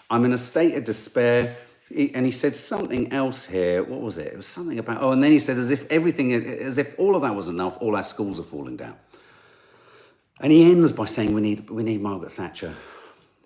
I'm 0.08 0.24
in 0.24 0.32
a 0.32 0.38
state 0.38 0.74
of 0.74 0.84
despair. 0.84 1.54
and 1.94 2.24
he 2.24 2.32
said 2.32 2.56
something 2.56 3.12
else 3.12 3.44
here. 3.44 3.82
What 3.82 4.00
was 4.00 4.16
it? 4.16 4.28
It 4.28 4.36
was 4.38 4.46
something 4.46 4.78
about, 4.78 5.02
oh, 5.02 5.12
and 5.12 5.22
then 5.22 5.32
he 5.32 5.38
said, 5.38 5.58
as 5.58 5.70
if 5.70 5.84
everything, 5.92 6.32
as 6.32 6.78
if 6.78 6.98
all 6.98 7.14
of 7.14 7.20
that 7.20 7.34
was 7.34 7.48
enough, 7.48 7.76
all 7.82 7.94
our 7.94 8.02
schools 8.02 8.40
are 8.40 8.42
falling 8.42 8.78
down. 8.78 8.96
And 10.40 10.50
he 10.50 10.64
ends 10.64 10.92
by 10.92 11.04
saying, 11.04 11.34
we 11.34 11.42
need, 11.42 11.68
we 11.68 11.82
need 11.82 12.00
Margaret 12.00 12.32
Thatcher. 12.32 12.74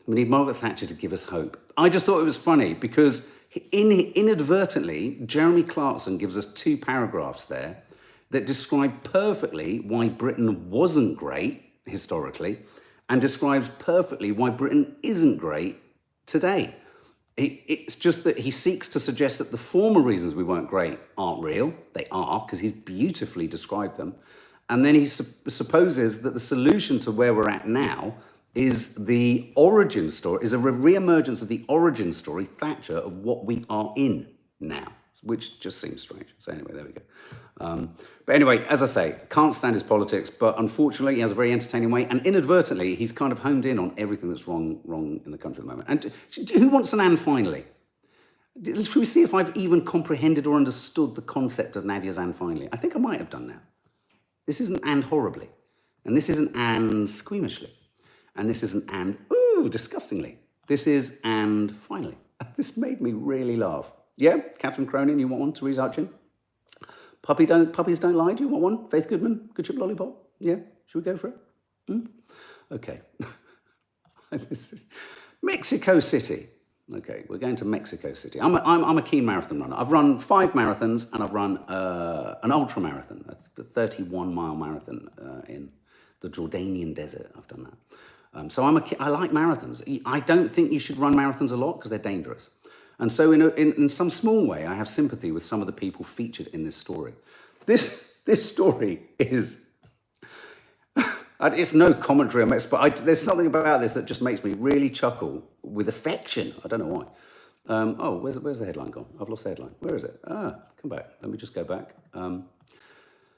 We 0.07 0.15
need 0.15 0.31
Margaret 0.31 0.55
Thatcher 0.55 0.87
to 0.87 0.95
give 0.95 1.13
us 1.13 1.25
hope. 1.25 1.61
I 1.77 1.89
just 1.89 2.07
thought 2.07 2.21
it 2.21 2.25
was 2.25 2.37
funny 2.37 2.75
because 2.75 3.29
in, 3.53 3.91
inadvertently, 3.91 5.21
Jeremy 5.27 5.63
Clarkson 5.63 6.19
gives 6.19 6.37
us 6.37 6.47
two 6.47 6.77
paragraphs 6.77 7.47
there 7.47 7.83
that 8.31 8.47
describe 8.47 9.03
perfectly 9.03 9.81
why 9.81 10.09
Britain 10.09 10.71
wasn't 10.71 11.17
great 11.17 11.73
historically 11.85 12.59
and 13.09 13.21
describes 13.21 13.69
perfectly 13.69 14.31
why 14.31 14.51
Britain 14.51 14.97
isn't 15.03 15.39
great 15.39 15.81
today. 16.27 16.75
it's 17.37 17.97
just 17.97 18.23
that 18.25 18.39
he 18.39 18.51
seeks 18.51 18.87
to 18.87 19.01
suggest 19.01 19.39
that 19.39 19.51
the 19.51 19.57
former 19.57 20.03
reasons 20.03 20.35
we 20.35 20.45
weren't 20.45 20.69
great 20.69 20.99
aren't 21.17 21.43
real. 21.43 21.75
They 21.95 22.05
are, 22.13 22.41
because 22.41 22.59
he's 22.59 22.73
beautifully 22.73 23.47
described 23.47 23.97
them. 23.97 24.15
And 24.69 24.85
then 24.85 24.95
he 24.95 25.09
su- 25.09 25.25
supposes 25.49 26.21
that 26.21 26.35
the 26.35 26.41
solution 26.41 27.01
to 27.01 27.11
where 27.11 27.35
we're 27.35 27.49
at 27.49 27.67
now 27.67 28.15
is 28.55 28.95
the 28.97 29.53
origin 29.55 30.11
story, 30.11 30.43
is 30.43 30.53
a 30.53 30.59
re-emergence 30.59 31.43
of 31.43 31.49
the 31.49 31.65
origin 31.69 32.13
story, 32.13 32.45
Thatcher, 32.45 32.97
of 32.97 33.19
what 33.19 33.45
we 33.45 33.65
are 33.71 33.93
in 33.97 34.27
now, 34.59 34.93
which 35.23 35.61
just 35.61 35.81
seems 35.81 36.03
strange. 36.03 36.29
So 36.39 36.53
anyway, 36.53 36.73
there 36.75 36.85
we 36.85 36.93
go. 36.93 37.03
Um, 37.61 37.95
but 38.27 38.35
anyway, 38.35 38.65
as 38.67 38.83
I 38.83 38.87
say, 38.87 39.17
can't 39.29 39.55
stand 39.55 39.75
his 39.75 39.83
politics, 39.83 40.31
but 40.31 40.59
unfortunately, 40.59 41.17
he 41.17 41.21
has 41.21 41.31
a 41.31 41.35
very 41.35 41.53
entertaining 41.53 41.91
way, 41.91 42.05
and 42.07 42.25
inadvertently, 42.27 42.95
he's 42.95 43.13
kind 43.13 43.33
of 43.33 43.39
honed 43.39 43.67
in 43.67 43.79
on 43.79 43.95
everything 43.99 44.29
that's 44.29 44.49
wrong, 44.49 44.81
wrong 44.85 45.21
in 45.25 45.31
the 45.31 45.39
country 45.39 45.63
at 45.63 45.67
the 45.67 45.73
moment. 45.77 45.89
And 45.89 46.51
who 46.51 46.69
wants 46.69 46.93
an 46.93 47.01
and 47.01 47.19
finally? 47.19 47.65
Should 48.63 48.97
we 48.97 49.05
see 49.05 49.23
if 49.23 49.33
I've 49.33 49.57
even 49.57 49.85
comprehended 49.85 50.47
or 50.47 50.57
understood 50.57 51.15
the 51.15 51.23
concept 51.23 51.77
of 51.77 51.85
Nadia's 51.85 52.19
and 52.19 52.35
finally? 52.35 52.69
I 52.73 52.77
think 52.77 52.97
I 52.97 52.99
might 52.99 53.19
have 53.19 53.31
done 53.31 53.47
now. 53.47 53.61
This 54.47 54.61
isn't 54.61 54.85
Anne 54.85 55.03
horribly, 55.03 55.49
and 56.05 56.17
this 56.17 56.29
isn't 56.29 56.57
Anne 56.57 57.05
squeamishly. 57.05 57.71
And 58.37 58.49
this 58.49 58.63
isn't 58.63 58.91
and, 58.93 59.17
ooh, 59.33 59.69
disgustingly. 59.69 60.39
This 60.67 60.87
is 60.87 61.21
and 61.25 61.77
finally. 61.77 62.17
This 62.57 62.77
made 62.77 63.01
me 63.01 63.13
really 63.13 63.57
laugh. 63.57 63.93
Yeah, 64.17 64.39
Catherine 64.59 64.87
Cronin, 64.87 65.19
you 65.19 65.29
want 65.29 65.41
one? 65.41 65.53
Therese 65.53 65.79
Hutchin? 65.79 66.09
Puppy 67.23 67.47
don't, 67.47 67.73
puppies 67.73 67.99
don't 67.99 68.15
lie. 68.15 68.35
Do 68.35 68.45
you 68.45 68.49
want 68.49 68.63
one? 68.63 68.89
Faith 68.89 69.09
Goodman, 69.09 69.51
Good 69.55 69.67
Chip 69.67 69.77
Lollipop? 69.77 70.17
Yeah, 70.39 70.57
should 70.87 70.99
we 70.99 71.05
go 71.05 71.17
for 71.17 71.29
it? 71.29 71.37
Hmm? 71.87 72.07
Okay. 72.73 73.01
Mexico 75.43 76.01
City. 76.01 76.47
Okay, 76.93 77.25
we're 77.29 77.39
going 77.39 77.57
to 77.57 77.65
Mexico 77.65 78.13
City. 78.13 78.41
I'm 78.41 78.57
a, 78.57 78.63
I'm, 78.65 78.85
I'm 78.85 78.99
a 78.99 79.03
keen 79.03 79.25
marathon 79.25 79.61
runner. 79.61 79.77
I've 79.77 79.93
run 79.93 80.19
five 80.19 80.53
marathons 80.53 81.13
and 81.13 81.23
I've 81.23 81.33
run 81.33 81.59
uh, 81.59 82.39
an 82.43 82.51
ultra 82.51 82.83
marathon, 82.83 83.25
a 83.57 83.63
31 83.63 84.35
mile 84.35 84.57
marathon 84.57 85.09
uh, 85.21 85.43
in 85.47 85.71
the 86.21 86.29
Jordanian 86.29 86.95
desert. 86.95 87.31
I've 87.37 87.47
done 87.47 87.65
that. 87.65 87.97
Um, 88.33 88.49
so 88.49 88.65
I'm 88.65 88.77
a, 88.77 88.85
I 89.01 89.09
like 89.09 89.33
marathons. 89.33 89.83
I 90.07 90.21
don't 90.21 90.51
think 90.51 90.71
you 90.71 90.79
should 90.79 90.99
run 90.99 91.15
marathons 91.15 91.53
a 91.53 91.57
lot 91.57 91.75
because 91.75 91.91
they're 91.91 91.99
dangerous. 91.99 92.51
And 92.99 93.11
so 93.11 93.33
in, 93.33 93.43
a, 93.43 93.49
in, 93.49 93.73
in 93.75 93.89
some 93.89 94.11
small 94.11 94.47
way, 94.47 94.67
I 94.67 94.75
have 94.75 94.89
sympathy 94.89 95.33
with 95.33 95.43
some 95.43 95.61
of 95.61 95.67
the 95.67 95.73
people 95.73 96.05
featured 96.05 96.49
in 96.49 96.65
this 96.65 96.77
story. 96.77 97.15
This, 97.67 98.13
this 98.27 98.47
story 98.47 99.03
is, 99.19 99.57
it's 101.41 101.73
no 101.73 101.95
commentary 101.95 102.43
on 102.43 102.51
this, 102.51 102.67
but 102.67 102.81
I, 102.81 102.91
there's 102.91 103.21
something 103.21 103.47
about 103.47 103.81
this 103.81 103.95
that 103.95 104.05
just 104.05 104.23
makes 104.23 104.45
me 104.45 104.53
really 104.53 104.91
chuckle 104.91 105.43
with 105.63 105.89
affection. 105.89 106.55
I 106.65 106.69
don't 106.69 106.81
know 106.81 106.87
why. 106.87 107.07
Um, 107.67 107.97
oh, 107.99 108.19
where's, 108.19 108.39
where's 108.39 108.59
the 108.59 108.67
headline 108.67 108.91
gone? 108.91 109.07
I've 109.21 109.29
lost 109.29 109.45
the 109.45 109.51
headline. 109.51 109.75
Where 109.81 109.95
is 109.95 110.05
it? 110.05 110.21
Ah, 110.27 110.57
come 110.81 110.91
back. 110.91 111.07
Let 111.23 111.31
me 111.31 111.39
just 111.39 111.55
go 111.55 111.65
back. 111.65 111.95
Um, 112.15 112.47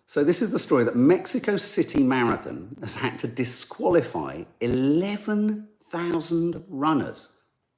so 0.07 0.25
this 0.25 0.43
is 0.43 0.51
the 0.51 0.59
story 0.59 0.85
that 0.85 0.97
Mexico 0.97 1.57
City 1.57 2.03
Marathon 2.03 2.77
has 2.81 2.97
had 2.97 3.19
to 3.21 3.27
disqualify 3.27 4.43
11,000 4.61 6.65
runners. 6.69 7.29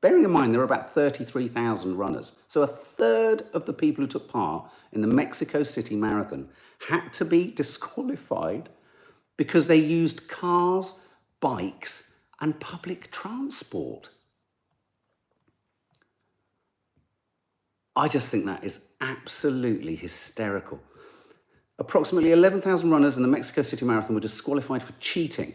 Bearing 0.00 0.24
in 0.24 0.30
mind 0.30 0.52
there 0.52 0.60
are 0.60 0.64
about 0.64 0.92
33,000 0.92 1.96
runners. 1.96 2.32
So 2.48 2.62
a 2.62 2.66
third 2.66 3.42
of 3.54 3.66
the 3.66 3.72
people 3.72 4.04
who 4.04 4.08
took 4.08 4.30
part 4.30 4.70
in 4.92 5.00
the 5.00 5.06
Mexico 5.06 5.62
City 5.62 5.96
Marathon 5.96 6.48
had 6.88 7.12
to 7.14 7.24
be 7.24 7.50
disqualified 7.50 8.68
because 9.36 9.66
they 9.66 9.76
used 9.76 10.28
cars, 10.28 10.94
bikes, 11.40 12.12
and 12.40 12.58
public 12.60 13.10
transport. 13.10 14.10
I 17.96 18.08
just 18.08 18.30
think 18.30 18.44
that 18.46 18.64
is 18.64 18.88
absolutely 19.00 19.96
hysterical. 19.96 20.80
Approximately 21.78 22.30
11,000 22.30 22.90
runners 22.90 23.16
in 23.16 23.22
the 23.22 23.28
Mexico 23.28 23.62
City 23.62 23.84
Marathon 23.84 24.14
were 24.14 24.20
disqualified 24.20 24.82
for 24.82 24.92
cheating. 25.00 25.54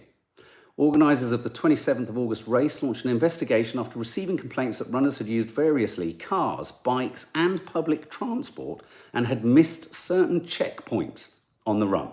Organisers 0.75 1.31
of 1.31 1.43
the 1.43 1.49
27th 1.49 2.07
of 2.09 2.17
August 2.17 2.47
race 2.47 2.81
launched 2.81 3.03
an 3.03 3.11
investigation 3.11 3.79
after 3.79 3.99
receiving 3.99 4.37
complaints 4.37 4.79
that 4.79 4.91
runners 4.91 5.17
had 5.17 5.27
used 5.27 5.51
variously 5.51 6.13
cars, 6.13 6.71
bikes, 6.71 7.25
and 7.35 7.65
public 7.65 8.09
transport 8.09 8.81
and 9.13 9.27
had 9.27 9.43
missed 9.43 9.93
certain 9.93 10.41
checkpoints 10.41 11.35
on 11.65 11.79
the 11.79 11.87
run. 11.87 12.09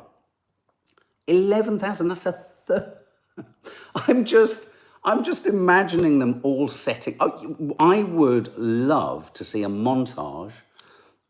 11,000, 1.28 2.08
that's 2.08 2.26
a 2.26 2.32
third. 2.32 2.92
I'm 4.08 4.24
just, 4.24 4.68
I'm 5.04 5.22
just 5.22 5.46
imagining 5.46 6.18
them 6.18 6.40
all 6.42 6.68
setting. 6.68 7.16
Oh, 7.20 7.76
I 7.78 8.02
would 8.02 8.56
love 8.56 9.32
to 9.34 9.44
see 9.44 9.62
a 9.62 9.68
montage 9.68 10.52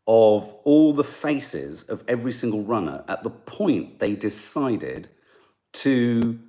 of 0.07 0.55
all 0.63 0.93
the 0.93 1.03
faces 1.03 1.83
of 1.83 2.03
every 2.07 2.31
single 2.31 2.63
runner 2.63 3.03
at 3.07 3.23
the 3.23 3.29
point 3.29 3.99
they 3.99 4.15
decided 4.15 5.09
to 5.73 6.39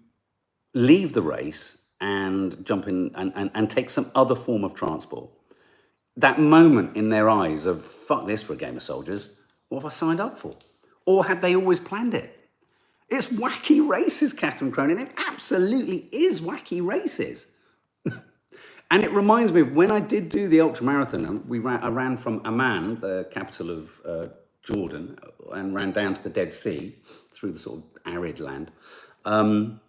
leave 0.75 1.13
the 1.13 1.23
race 1.23 1.79
and 2.01 2.65
jump 2.65 2.87
in 2.87 3.11
and, 3.17 3.33
and, 3.35 3.51
and 3.55 3.69
take 3.69 3.91
some 3.91 4.11
other 4.15 4.37
form 4.37 4.63
of 4.63 4.75
transport. 4.75 5.29
That 6.17 6.39
moment 6.39 6.97
in 6.97 7.09
their 7.09 7.29
eyes 7.29 7.67
of, 7.67 7.85
fuck 7.85 8.27
this 8.27 8.43
for 8.43 8.53
a 8.53 8.57
game 8.57 8.77
of 8.77 8.83
soldiers, 8.83 9.31
what 9.69 9.83
have 9.83 9.87
I 9.87 9.91
signed 9.91 10.21
up 10.21 10.39
for? 10.39 10.57
Or 11.05 11.25
had 11.25 11.43
they 11.43 11.57
always 11.57 11.81
planned 11.81 12.15
it? 12.15 12.39
It's 13.09 13.27
wacky 13.27 13.87
races, 13.87 14.33
Catherine 14.33 14.71
Cronin. 14.71 14.99
It 14.99 15.13
absolutely 15.17 16.09
is 16.13 16.41
wacky 16.41 16.87
races. 16.87 17.49
And 18.91 19.05
it 19.05 19.13
reminds 19.13 19.53
me 19.53 19.61
of 19.63 19.73
when 19.73 19.91
I 19.91 20.01
did 20.01 20.29
do 20.29 20.49
the 20.49 20.61
ultra 20.61 20.85
marathon. 20.85 21.45
We 21.47 21.59
ran, 21.59 21.83
I 21.83 21.89
ran 21.89 22.17
from 22.17 22.41
Amman, 22.45 23.01
the 23.01 23.29
capital 23.31 23.71
of 23.71 24.01
uh, 24.07 24.27
Jordan, 24.63 25.19
and 25.53 25.75
ran 25.75 25.93
down 25.93 26.15
to 26.15 26.23
the 26.23 26.31
Dead 26.31 26.55
Sea 26.55 26.97
through 27.33 27.53
the 27.53 27.59
sort 27.59 27.79
of 27.79 27.85
arid 28.13 28.41
land. 28.41 28.71
Um, 29.25 29.81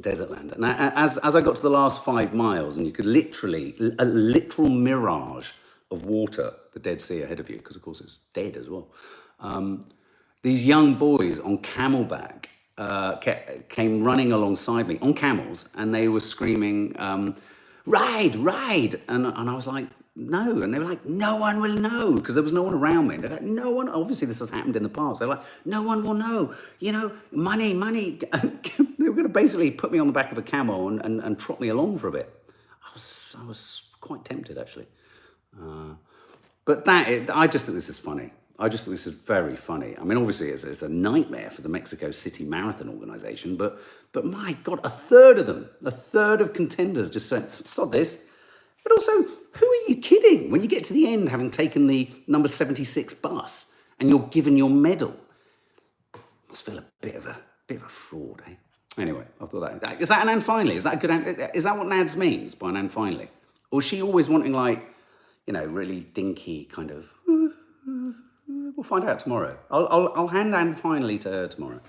desert 0.00 0.30
land. 0.30 0.52
And 0.52 0.64
as, 0.64 1.18
as 1.18 1.36
I 1.36 1.40
got 1.40 1.56
to 1.56 1.62
the 1.62 1.70
last 1.70 2.04
five 2.04 2.34
miles, 2.34 2.76
and 2.76 2.86
you 2.86 2.92
could 2.92 3.06
literally, 3.06 3.74
a 3.98 4.04
literal 4.04 4.68
mirage 4.68 5.52
of 5.90 6.04
water, 6.04 6.52
the 6.72 6.80
Dead 6.80 7.00
Sea 7.00 7.22
ahead 7.22 7.40
of 7.40 7.48
you, 7.48 7.56
because 7.58 7.76
of 7.76 7.82
course 7.82 8.00
it's 8.00 8.18
dead 8.32 8.56
as 8.56 8.68
well. 8.68 8.88
Um, 9.40 9.86
these 10.42 10.64
young 10.64 10.94
boys 10.94 11.40
on 11.40 11.58
camelback 11.58 12.46
uh, 12.78 13.16
came 13.68 14.02
running 14.02 14.32
alongside 14.32 14.86
me 14.88 14.98
on 15.00 15.14
camels, 15.14 15.66
and 15.74 15.94
they 15.94 16.08
were 16.08 16.20
screaming, 16.20 16.94
um, 16.98 17.36
"Ride, 17.86 18.36
ride!" 18.36 19.00
And, 19.08 19.26
and 19.26 19.50
I 19.50 19.54
was 19.54 19.66
like, 19.66 19.86
"No!" 20.14 20.62
And 20.62 20.74
they 20.74 20.78
were 20.78 20.84
like, 20.84 21.04
"No 21.06 21.36
one 21.36 21.60
will 21.60 21.74
know," 21.74 22.14
because 22.14 22.34
there 22.34 22.42
was 22.42 22.52
no 22.52 22.62
one 22.62 22.74
around 22.74 23.08
me. 23.08 23.16
They're 23.16 23.30
like, 23.30 23.42
"No 23.42 23.70
one." 23.70 23.88
Obviously, 23.88 24.26
this 24.26 24.40
has 24.40 24.50
happened 24.50 24.76
in 24.76 24.82
the 24.82 24.88
past. 24.88 25.20
They're 25.20 25.28
like, 25.28 25.44
"No 25.64 25.82
one 25.82 26.02
will 26.04 26.14
know." 26.14 26.54
You 26.80 26.92
know, 26.92 27.12
money, 27.32 27.72
money. 27.72 28.18
they 28.98 29.08
were 29.08 29.14
going 29.14 29.22
to 29.22 29.28
basically 29.28 29.70
put 29.70 29.92
me 29.92 29.98
on 29.98 30.06
the 30.06 30.12
back 30.12 30.32
of 30.32 30.38
a 30.38 30.42
camel 30.42 30.88
and, 30.88 31.00
and, 31.04 31.20
and 31.20 31.38
trot 31.38 31.60
me 31.60 31.68
along 31.68 31.98
for 31.98 32.08
a 32.08 32.12
bit. 32.12 32.32
I 32.82 32.92
was, 32.92 33.36
I 33.38 33.46
was 33.46 33.82
quite 34.00 34.24
tempted 34.24 34.58
actually. 34.58 34.86
Uh, 35.60 35.94
but 36.64 36.84
that, 36.84 37.08
it, 37.08 37.30
I 37.30 37.46
just 37.46 37.66
think 37.66 37.76
this 37.76 37.88
is 37.88 37.98
funny. 37.98 38.32
I 38.58 38.68
just 38.68 38.84
think 38.84 38.94
this 38.94 39.06
is 39.06 39.14
very 39.14 39.54
funny. 39.54 39.94
I 39.98 40.04
mean, 40.04 40.16
obviously, 40.16 40.48
it's, 40.48 40.64
it's, 40.64 40.82
a 40.82 40.88
nightmare 40.88 41.50
for 41.50 41.60
the 41.60 41.68
Mexico 41.68 42.10
City 42.10 42.44
Marathon 42.44 42.88
organization, 42.88 43.56
but 43.56 43.80
but 44.12 44.24
my 44.24 44.52
God, 44.64 44.80
a 44.82 44.88
third 44.88 45.38
of 45.38 45.46
them, 45.46 45.68
a 45.84 45.90
third 45.90 46.40
of 46.40 46.54
contenders 46.54 47.10
just 47.10 47.28
said, 47.28 47.50
sod 47.66 47.92
this. 47.92 48.26
But 48.82 48.92
also, 48.92 49.12
who 49.52 49.66
are 49.66 49.88
you 49.88 49.96
kidding 49.96 50.50
when 50.50 50.62
you 50.62 50.68
get 50.68 50.84
to 50.84 50.94
the 50.94 51.12
end 51.12 51.28
having 51.28 51.50
taken 51.50 51.86
the 51.86 52.08
number 52.28 52.48
76 52.48 53.14
bus 53.14 53.74
and 53.98 54.08
you're 54.08 54.20
given 54.28 54.56
your 54.56 54.70
medal? 54.70 55.14
Must 56.48 56.62
feel 56.64 56.78
a 56.78 56.84
bit 57.02 57.16
of 57.16 57.26
a 57.26 57.36
bit 57.66 57.78
of 57.78 57.82
a 57.82 57.88
fraud, 57.88 58.42
eh? 58.46 58.54
Anyway, 58.96 59.24
I 59.38 59.44
thought 59.44 59.80
that 59.82 60.00
is 60.00 60.08
that 60.08 60.22
an 60.22 60.30
and 60.30 60.42
finally? 60.42 60.76
Is 60.76 60.84
that 60.84 60.94
a 60.94 60.96
good? 60.96 61.50
Is 61.54 61.64
that 61.64 61.76
what 61.76 61.88
Nads 61.88 62.16
means 62.16 62.54
by 62.54 62.70
an 62.70 62.76
and 62.76 62.90
finally? 62.90 63.28
Or 63.70 63.80
is 63.80 63.86
she 63.86 64.00
always 64.00 64.28
wanting 64.30 64.52
like, 64.52 64.82
you 65.46 65.52
know, 65.52 65.64
really 65.66 66.00
dinky 66.00 66.64
kind 66.64 66.90
of? 66.90 67.06
We'll 68.48 68.84
find 68.84 69.04
out 69.04 69.18
tomorrow. 69.18 69.58
I'll, 69.70 69.88
I'll, 69.90 70.12
I'll 70.14 70.28
hand 70.28 70.54
and 70.54 70.78
finally 70.78 71.18
to 71.20 71.30
her 71.30 71.48
tomorrow. 71.48 71.80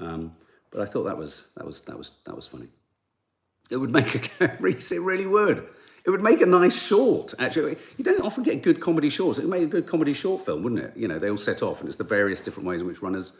Um, 0.00 0.36
but 0.70 0.80
I 0.80 0.86
thought 0.86 1.04
that 1.04 1.16
was 1.16 1.46
that 1.56 1.64
was 1.64 1.80
that 1.82 1.96
was 1.96 2.12
that 2.26 2.36
was 2.36 2.46
funny. 2.46 2.68
It 3.70 3.78
would 3.78 3.90
make 3.90 4.32
a 4.40 4.56
Reese. 4.60 4.92
It 4.92 5.00
really 5.00 5.26
would. 5.26 5.66
It 6.04 6.10
would 6.10 6.22
make 6.22 6.40
a 6.40 6.46
nice 6.46 6.80
short. 6.80 7.34
Actually, 7.38 7.76
you 7.96 8.04
don't 8.04 8.20
often 8.20 8.44
get 8.44 8.62
good 8.62 8.80
comedy 8.80 9.08
shorts. 9.08 9.38
It 9.38 9.42
would 9.42 9.50
make 9.50 9.64
a 9.64 9.66
good 9.66 9.88
comedy 9.88 10.12
short 10.12 10.44
film, 10.44 10.62
wouldn't 10.62 10.82
it? 10.82 10.96
You 10.96 11.08
know, 11.08 11.18
they 11.18 11.30
all 11.30 11.36
set 11.36 11.62
off, 11.62 11.80
and 11.80 11.88
it's 11.88 11.96
the 11.96 12.04
various 12.04 12.40
different 12.40 12.68
ways 12.68 12.80
in 12.80 12.86
which 12.86 13.02
runners 13.02 13.32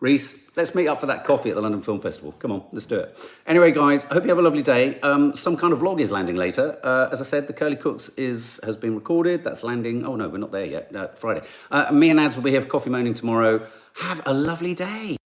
Reese, 0.00 0.50
let's 0.56 0.74
meet 0.74 0.88
up 0.88 1.00
for 1.00 1.06
that 1.06 1.24
coffee 1.24 1.50
at 1.50 1.56
the 1.56 1.62
London 1.62 1.82
Film 1.82 2.00
Festival. 2.00 2.32
Come 2.38 2.52
on, 2.52 2.64
let's 2.72 2.86
do 2.86 2.96
it. 2.96 3.16
Anyway, 3.46 3.72
guys, 3.72 4.04
I 4.06 4.14
hope 4.14 4.24
you 4.24 4.28
have 4.28 4.38
a 4.38 4.42
lovely 4.42 4.62
day. 4.62 5.00
Um, 5.00 5.34
some 5.34 5.56
kind 5.56 5.72
of 5.72 5.80
vlog 5.80 6.00
is 6.00 6.10
landing 6.10 6.36
later. 6.36 6.78
Uh, 6.82 7.08
as 7.10 7.20
I 7.20 7.24
said, 7.24 7.46
the 7.46 7.52
Curly 7.52 7.76
Cooks 7.76 8.10
is 8.10 8.60
has 8.64 8.76
been 8.76 8.94
recorded. 8.94 9.44
That's 9.44 9.62
landing. 9.62 10.04
Oh 10.04 10.16
no, 10.16 10.28
we're 10.28 10.38
not 10.38 10.52
there 10.52 10.66
yet. 10.66 10.94
Uh, 10.94 11.08
Friday. 11.08 11.46
Uh, 11.70 11.90
me 11.92 12.10
and 12.10 12.20
Ads 12.20 12.36
will 12.36 12.44
be 12.44 12.50
here 12.50 12.60
for 12.60 12.68
coffee 12.68 12.90
moaning 12.90 13.14
tomorrow. 13.14 13.66
Have 13.94 14.22
a 14.26 14.34
lovely 14.34 14.74
day. 14.74 15.16